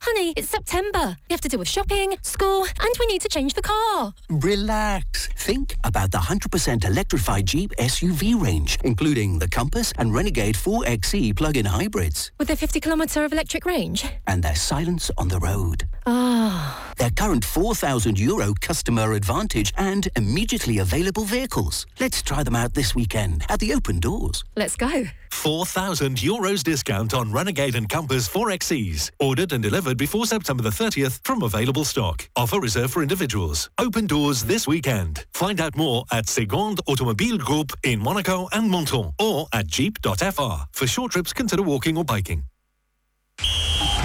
Honey, 0.00 0.32
it's 0.36 0.48
September. 0.48 1.16
We 1.28 1.32
have 1.34 1.40
to 1.40 1.48
deal 1.48 1.58
with 1.58 1.68
shopping, 1.68 2.16
school, 2.22 2.64
and 2.64 2.94
we 3.00 3.06
need 3.06 3.20
to 3.22 3.28
change 3.28 3.54
the 3.54 3.62
car. 3.62 4.14
Relax. 4.30 5.28
Think 5.36 5.74
about 5.82 6.12
the 6.12 6.18
100% 6.18 6.84
electrified 6.84 7.46
Jeep 7.46 7.72
SUV 7.78 8.40
range, 8.40 8.78
including 8.84 9.38
the 9.40 9.48
Compass 9.48 9.92
and 9.98 10.14
Renegade 10.14 10.54
4XE 10.54 11.36
plug-in 11.36 11.64
hybrids. 11.66 12.30
With 12.38 12.46
their 12.46 12.56
50 12.56 12.80
kilometre 12.80 13.24
of 13.24 13.32
electric 13.32 13.66
range. 13.66 14.04
And 14.26 14.42
their 14.42 14.54
silence 14.54 15.10
on 15.18 15.28
the 15.28 15.40
road. 15.40 15.88
Ah. 16.06 16.92
Their 16.96 17.10
current 17.10 17.44
4,000 17.44 18.18
euro 18.18 18.54
customer 18.60 19.12
advantage 19.14 19.72
and 19.76 20.08
immediately 20.16 20.78
available 20.78 21.24
vehicles. 21.24 21.86
Let's 21.98 22.22
try 22.22 22.42
them 22.42 22.56
out 22.56 22.74
this 22.74 22.94
weekend 22.94 23.44
at 23.48 23.58
the 23.60 23.72
open 23.74 23.98
doors. 24.00 24.44
Let's 24.56 24.76
go. 24.76 25.04
4,000 25.30 26.16
euros 26.18 26.64
discount 26.64 27.14
on 27.14 27.30
Renegade 27.32 27.74
and 27.76 27.88
Compass 27.88 28.28
4XEs. 28.28 29.10
Ordered 29.20 29.52
and 29.52 29.62
delivered 29.62 29.87
before 29.94 30.26
September 30.26 30.62
the 30.62 30.70
30th 30.70 31.20
from 31.24 31.42
available 31.42 31.84
stock. 31.84 32.28
Offer 32.36 32.60
reserved 32.60 32.92
for 32.92 33.02
individuals. 33.02 33.70
Open 33.78 34.06
doors 34.06 34.44
this 34.44 34.66
weekend. 34.66 35.24
Find 35.32 35.60
out 35.60 35.76
more 35.76 36.04
at 36.12 36.28
Segonde 36.28 36.80
Automobile 36.86 37.38
Group 37.38 37.72
in 37.82 38.00
Monaco 38.00 38.48
and 38.52 38.70
Menton 38.70 39.12
or 39.18 39.46
at 39.52 39.66
jeep.fr. 39.66 40.66
For 40.72 40.86
short 40.86 41.12
trips, 41.12 41.32
consider 41.32 41.62
walking 41.62 41.96
or 41.96 42.04
biking. 42.04 42.44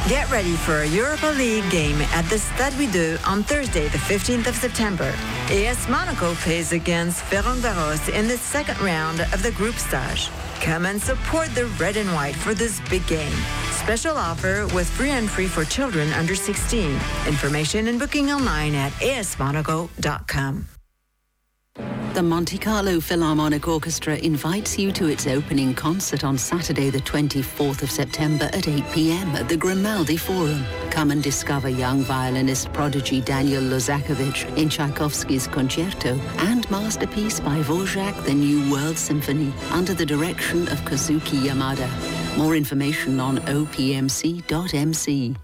Get 0.09 0.29
ready 0.29 0.55
for 0.57 0.81
a 0.81 0.85
Europa 0.85 1.27
League 1.27 1.69
game 1.71 2.01
at 2.11 2.23
the 2.29 2.37
Stade 2.37 2.73
Louis 2.73 3.17
on 3.25 3.41
Thursday, 3.41 3.87
the 3.87 3.97
15th 3.97 4.47
of 4.47 4.55
September. 4.55 5.13
AS 5.49 5.87
Monaco 5.87 6.35
plays 6.35 6.73
against 6.73 7.23
Ferencvaros 7.23 8.13
in 8.13 8.27
the 8.27 8.37
second 8.37 8.79
round 8.81 9.21
of 9.21 9.41
the 9.41 9.51
group 9.51 9.75
stage. 9.75 10.29
Come 10.63 10.85
and 10.85 11.01
support 11.01 11.53
the 11.55 11.65
red 11.77 11.97
and 11.97 12.09
white 12.13 12.35
for 12.35 12.53
this 12.53 12.79
big 12.89 13.05
game. 13.05 13.35
Special 13.71 14.15
offer 14.15 14.65
with 14.73 14.89
free 14.89 15.09
entry 15.09 15.45
for 15.45 15.65
children 15.65 16.13
under 16.13 16.35
16. 16.35 16.97
Information 17.27 17.89
and 17.89 17.99
booking 17.99 18.31
online 18.31 18.73
at 18.73 18.93
asmonaco.com. 18.93 20.72
The 22.13 22.21
Monte 22.21 22.59
Carlo 22.59 22.99
Philharmonic 22.99 23.67
Orchestra 23.67 24.17
invites 24.17 24.77
you 24.77 24.91
to 24.91 25.07
its 25.07 25.25
opening 25.25 25.73
concert 25.73 26.23
on 26.23 26.37
Saturday, 26.37 26.91
the 26.91 26.99
24th 26.99 27.81
of 27.81 27.89
September 27.89 28.45
at 28.53 28.67
8 28.67 28.83
p.m. 28.93 29.35
at 29.35 29.49
the 29.49 29.57
Grimaldi 29.57 30.17
Forum. 30.17 30.63
Come 30.91 31.09
and 31.09 31.23
discover 31.23 31.69
young 31.69 32.03
violinist 32.03 32.71
prodigy 32.71 33.19
Daniel 33.19 33.63
Lozakovich 33.63 34.45
in 34.55 34.69
Tchaikovsky's 34.69 35.47
Concerto 35.47 36.19
and 36.37 36.69
masterpiece 36.69 37.39
by 37.39 37.59
Dvorak, 37.61 38.23
the 38.25 38.33
New 38.35 38.71
World 38.71 38.99
Symphony, 38.99 39.51
under 39.71 39.95
the 39.95 40.05
direction 40.05 40.67
of 40.67 40.79
Kazuki 40.81 41.39
Yamada. 41.39 41.89
More 42.37 42.55
information 42.55 43.19
on 43.19 43.39
opmc.mc. 43.39 45.35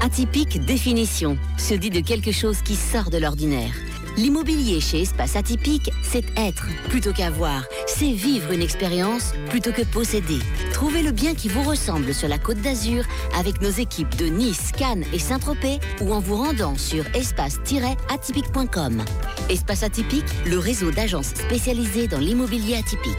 Atypique 0.00 0.64
définition 0.64 1.36
se 1.58 1.74
dit 1.74 1.90
de 1.90 2.00
quelque 2.00 2.32
chose 2.32 2.62
qui 2.62 2.76
sort 2.76 3.10
de 3.10 3.18
l'ordinaire. 3.18 3.74
L'immobilier 4.16 4.80
chez 4.80 5.02
Espace 5.02 5.36
Atypique, 5.36 5.90
c'est 6.02 6.24
être 6.36 6.66
plutôt 6.88 7.12
qu'avoir. 7.12 7.64
C'est 7.86 8.12
vivre 8.12 8.52
une 8.52 8.62
expérience 8.62 9.32
plutôt 9.48 9.72
que 9.72 9.82
posséder. 9.82 10.38
Trouvez 10.72 11.02
le 11.02 11.12
bien 11.12 11.34
qui 11.34 11.48
vous 11.48 11.62
ressemble 11.62 12.12
sur 12.12 12.28
la 12.28 12.38
Côte 12.38 12.60
d'Azur 12.60 13.04
avec 13.38 13.60
nos 13.62 13.70
équipes 13.70 14.14
de 14.16 14.26
Nice, 14.26 14.72
Cannes 14.76 15.04
et 15.12 15.18
Saint-Tropez 15.18 15.78
ou 16.00 16.12
en 16.12 16.20
vous 16.20 16.36
rendant 16.36 16.76
sur 16.76 17.04
espace-atypique.com. 17.14 19.04
Espace 19.48 19.82
Atypique, 19.82 20.24
le 20.46 20.58
réseau 20.58 20.90
d'agences 20.90 21.34
spécialisées 21.34 22.06
dans 22.08 22.18
l'immobilier 22.18 22.76
atypique. 22.76 23.16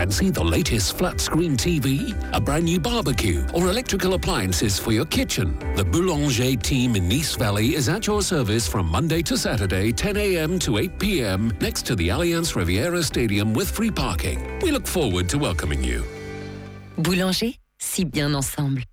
Fancy 0.00 0.30
the 0.30 0.42
latest 0.42 0.96
flat 0.96 1.20
screen 1.20 1.58
TV, 1.58 2.16
a 2.32 2.40
brand 2.40 2.64
new 2.64 2.80
barbecue, 2.80 3.44
or 3.52 3.68
electrical 3.68 4.14
appliances 4.14 4.78
for 4.78 4.92
your 4.92 5.04
kitchen? 5.04 5.58
The 5.76 5.84
Boulanger 5.84 6.56
team 6.56 6.96
in 6.96 7.06
Nice 7.06 7.36
Valley 7.36 7.74
is 7.74 7.86
at 7.90 8.06
your 8.06 8.22
service 8.22 8.66
from 8.66 8.86
Monday 8.86 9.20
to 9.20 9.36
Saturday, 9.36 9.92
10 9.92 10.16
a.m. 10.16 10.58
to 10.60 10.78
8 10.78 10.98
p.m. 10.98 11.52
next 11.60 11.84
to 11.84 11.94
the 11.94 12.08
Allianz 12.08 12.56
Riviera 12.56 13.02
Stadium 13.02 13.52
with 13.52 13.70
free 13.70 13.90
parking. 13.90 14.58
We 14.62 14.70
look 14.70 14.86
forward 14.86 15.28
to 15.28 15.38
welcoming 15.38 15.84
you. 15.84 16.02
Boulanger, 16.96 17.52
si 17.78 18.04
bien 18.06 18.34
ensemble. 18.34 18.84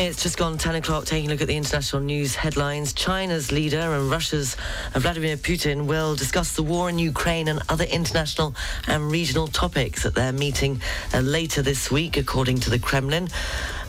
It's 0.00 0.22
just 0.22 0.38
gone 0.38 0.56
10 0.58 0.76
o'clock, 0.76 1.06
taking 1.06 1.28
a 1.28 1.32
look 1.32 1.40
at 1.40 1.48
the 1.48 1.56
international 1.56 2.00
news 2.02 2.36
headlines. 2.36 2.92
China's 2.92 3.50
leader 3.50 3.80
and 3.80 4.08
Russia's 4.08 4.56
Vladimir 4.94 5.36
Putin 5.36 5.86
will 5.86 6.14
discuss 6.14 6.54
the 6.54 6.62
war 6.62 6.88
in 6.88 7.00
Ukraine 7.00 7.48
and 7.48 7.60
other 7.68 7.82
international 7.82 8.54
and 8.86 9.10
regional 9.10 9.48
topics 9.48 10.06
at 10.06 10.14
their 10.14 10.32
meeting 10.32 10.80
uh, 11.12 11.18
later 11.18 11.62
this 11.62 11.90
week, 11.90 12.16
according 12.16 12.60
to 12.60 12.70
the 12.70 12.78
Kremlin 12.78 13.28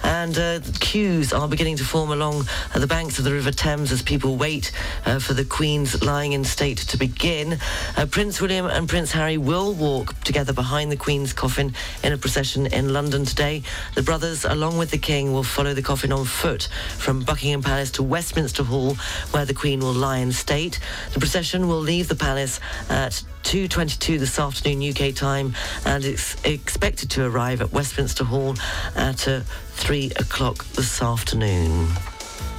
and 0.03 0.37
uh, 0.37 0.59
queues 0.79 1.33
are 1.33 1.47
beginning 1.47 1.77
to 1.77 1.83
form 1.83 2.11
along 2.11 2.45
uh, 2.73 2.79
the 2.79 2.87
banks 2.87 3.19
of 3.19 3.25
the 3.25 3.33
River 3.33 3.51
Thames 3.51 3.91
as 3.91 4.01
people 4.01 4.37
wait 4.37 4.71
uh, 5.05 5.19
for 5.19 5.33
the 5.33 5.45
Queen's 5.45 6.03
lying 6.03 6.33
in 6.33 6.43
state 6.43 6.77
to 6.77 6.97
begin. 6.97 7.57
Uh, 7.97 8.05
Prince 8.05 8.41
William 8.41 8.65
and 8.65 8.87
Prince 8.87 9.11
Harry 9.11 9.37
will 9.37 9.73
walk 9.73 10.19
together 10.23 10.53
behind 10.53 10.91
the 10.91 10.97
Queen's 10.97 11.33
coffin 11.33 11.73
in 12.03 12.13
a 12.13 12.17
procession 12.17 12.67
in 12.67 12.93
London 12.93 13.25
today. 13.25 13.63
The 13.95 14.03
brothers, 14.03 14.45
along 14.45 14.77
with 14.77 14.91
the 14.91 14.97
King, 14.97 15.33
will 15.33 15.43
follow 15.43 15.73
the 15.73 15.81
coffin 15.81 16.11
on 16.11 16.25
foot 16.25 16.69
from 16.97 17.23
Buckingham 17.23 17.63
Palace 17.63 17.91
to 17.91 18.03
Westminster 18.03 18.63
Hall, 18.63 18.95
where 19.31 19.45
the 19.45 19.53
Queen 19.53 19.79
will 19.79 19.93
lie 19.93 20.17
in 20.17 20.31
state. 20.31 20.79
The 21.13 21.19
procession 21.19 21.67
will 21.67 21.79
leave 21.79 22.07
the 22.07 22.15
palace 22.15 22.59
at 22.89 23.23
2.22 23.43 24.19
this 24.19 24.37
afternoon 24.37 24.91
UK 24.91 25.15
time 25.15 25.55
and 25.85 26.05
it's 26.05 26.35
expected 26.43 27.09
to 27.09 27.25
arrive 27.25 27.61
at 27.61 27.71
Westminster 27.71 28.23
Hall 28.23 28.55
at 28.95 29.27
uh, 29.27 29.39
3 29.79 29.88
o'clock 29.89 30.63
this 30.75 31.01
afternoon. 31.01 31.87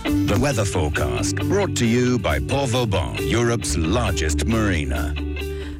The 0.02 0.36
weather 0.40 0.64
forecast 0.64 1.36
brought 1.36 1.76
to 1.76 1.86
you 1.86 2.18
by 2.18 2.40
Port 2.40 2.70
Vauban, 2.70 3.18
Europe's 3.18 3.76
largest 3.76 4.46
marina. 4.46 5.14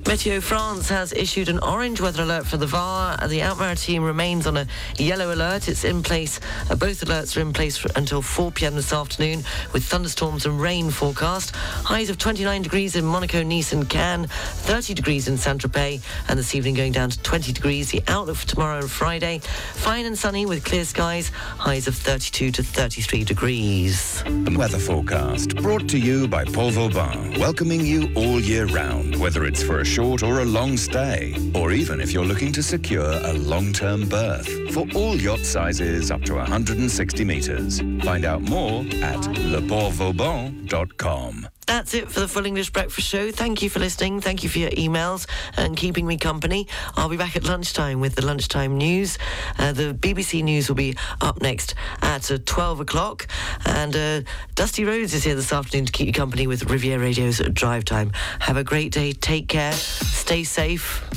Meteo 0.05 0.43
France 0.43 0.89
has 0.89 1.12
issued 1.12 1.48
an 1.48 1.60
orange 1.60 2.01
weather 2.01 2.22
alert 2.22 2.44
for 2.44 2.56
the 2.56 2.66
VAR. 2.66 3.16
The 3.28 3.43
Alpes-Maritimes 3.43 4.05
remains 4.05 4.47
on 4.47 4.56
a 4.56 4.66
yellow 4.98 5.32
alert. 5.32 5.68
It's 5.68 5.85
in 5.85 6.02
place. 6.02 6.40
Uh, 6.68 6.74
both 6.74 7.05
alerts 7.05 7.36
are 7.36 7.40
in 7.40 7.52
place 7.52 7.85
until 7.94 8.20
4 8.20 8.51
p.m. 8.51 8.74
this 8.74 8.93
afternoon 8.93 9.44
with 9.72 9.85
thunderstorms 9.85 10.47
and 10.47 10.60
rain 10.60 10.90
forecast. 10.90 11.55
Highs 11.55 12.10
of 12.10 12.18
29 12.18 12.62
degrees 12.62 12.97
in 12.97 13.05
Monaco, 13.05 13.43
Nice 13.44 13.72
and 13.72 13.89
Cannes, 13.89 14.27
30 14.27 14.94
degrees 14.94 15.28
in 15.28 15.36
Saint-Tropez, 15.36 16.02
and 16.28 16.39
this 16.39 16.55
evening 16.55 16.74
going 16.74 16.93
down 16.93 17.10
to 17.10 17.22
20 17.22 17.52
degrees. 17.52 17.90
The 17.90 18.02
outlook 18.09 18.36
for 18.36 18.48
tomorrow 18.48 18.78
and 18.78 18.90
Friday, 18.90 19.39
fine 19.74 20.06
and 20.06 20.18
sunny 20.18 20.44
with 20.44 20.64
clear 20.64 20.85
skies, 20.85 21.28
highs 21.28 21.86
of 21.86 21.94
32 21.94 22.51
to 22.52 22.62
33 22.64 23.22
degrees. 23.22 24.24
The 24.24 24.56
weather 24.59 24.78
forecast 24.78 25.56
brought 25.56 25.89
to 25.90 25.98
you 25.98 26.27
by 26.27 26.47
Port 26.47 26.74
Vauban, 26.74 27.39
welcoming 27.39 27.85
you 27.85 28.10
all 28.16 28.40
year 28.40 28.66
round, 28.66 29.14
whether 29.14 29.44
it's 29.44 29.62
for 29.62 29.81
a 29.81 29.90
short 29.91 30.23
or 30.23 30.41
a 30.41 30.45
long 30.45 30.77
stay, 30.77 31.35
or 31.53 31.73
even 31.73 32.01
if 32.01 32.12
you're 32.12 32.25
looking 32.25 32.53
to 32.53 32.62
secure 32.62 33.11
a 33.11 33.33
long-term 33.33 34.09
berth. 34.09 34.47
For 34.73 34.87
all 34.95 35.17
yacht 35.17 35.41
sizes 35.41 36.12
up 36.12 36.23
to 36.27 36.35
160 36.35 37.25
metres. 37.25 37.81
Find 38.05 38.25
out 38.25 38.41
more 38.41 38.83
at 39.03 39.19
leportvauban.com. 39.19 41.49
That's 41.71 41.95
it 41.95 42.11
for 42.11 42.19
the 42.19 42.27
Full 42.27 42.47
English 42.47 42.71
Breakfast 42.71 43.07
Show. 43.07 43.31
Thank 43.31 43.63
you 43.63 43.71
for 43.71 43.79
listening. 43.79 44.21
Thank 44.21 44.43
you 44.43 44.49
for 44.49 44.59
your 44.59 44.71
emails 44.71 45.29
and 45.57 45.77
keeping 45.77 46.05
me 46.05 46.17
company. 46.17 46.67
I'll 46.97 47.09
be 47.09 47.17
back 47.17 47.37
at 47.37 47.45
lunchtime 47.45 48.01
with 48.01 48.17
the 48.17 48.27
lunchtime 48.27 48.77
news. 48.77 49.19
Uh, 49.57 49.71
the 49.71 49.95
BBC 49.95 50.43
News 50.43 50.67
will 50.67 50.75
be 50.75 50.97
up 51.21 51.41
next 51.41 51.77
at 52.03 52.29
uh, 52.29 52.39
12 52.45 52.81
o'clock. 52.81 53.29
And 53.67 53.95
uh, 53.95 54.23
Dusty 54.57 54.85
Rhodes 54.85 55.15
is 55.15 55.23
here 55.23 55.37
this 55.37 55.53
afternoon 55.53 55.87
to 55.87 55.93
keep 55.93 56.09
you 56.09 56.13
company 56.13 56.49
with 56.49 56.69
Riviera 56.69 57.01
Radio's 57.01 57.39
Drive 57.39 57.85
Time. 57.85 58.11
Have 58.41 58.57
a 58.57 58.65
great 58.65 58.91
day. 58.91 59.13
Take 59.13 59.47
care. 59.47 59.73
Stay 59.73 60.43
safe. 60.43 61.09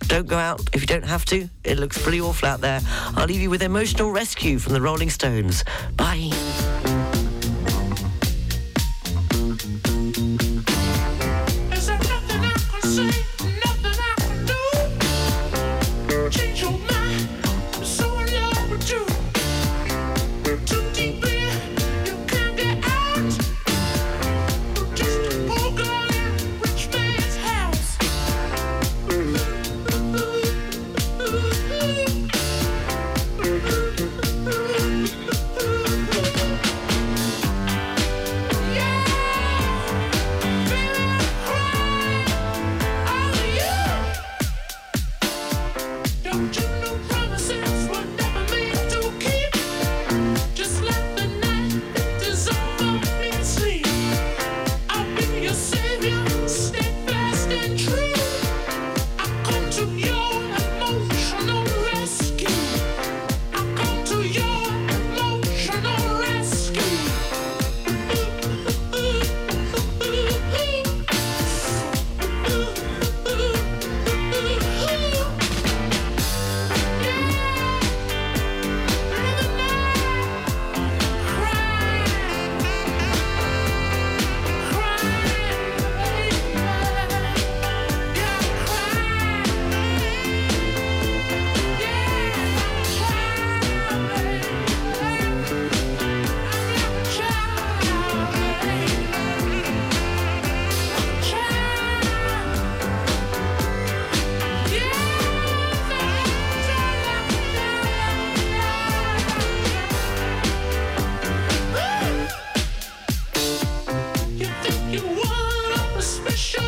Don't 0.00 0.26
go 0.26 0.36
out 0.36 0.60
if 0.74 0.82
you 0.82 0.86
don't 0.86 1.06
have 1.06 1.24
to. 1.24 1.48
It 1.64 1.78
looks 1.78 1.96
pretty 1.96 2.20
awful 2.20 2.46
out 2.46 2.60
there. 2.60 2.82
I'll 3.16 3.26
leave 3.26 3.40
you 3.40 3.48
with 3.48 3.62
Emotional 3.62 4.10
Rescue 4.10 4.58
from 4.58 4.74
the 4.74 4.82
Rolling 4.82 5.08
Stones. 5.08 5.64
Bye. 5.96 6.30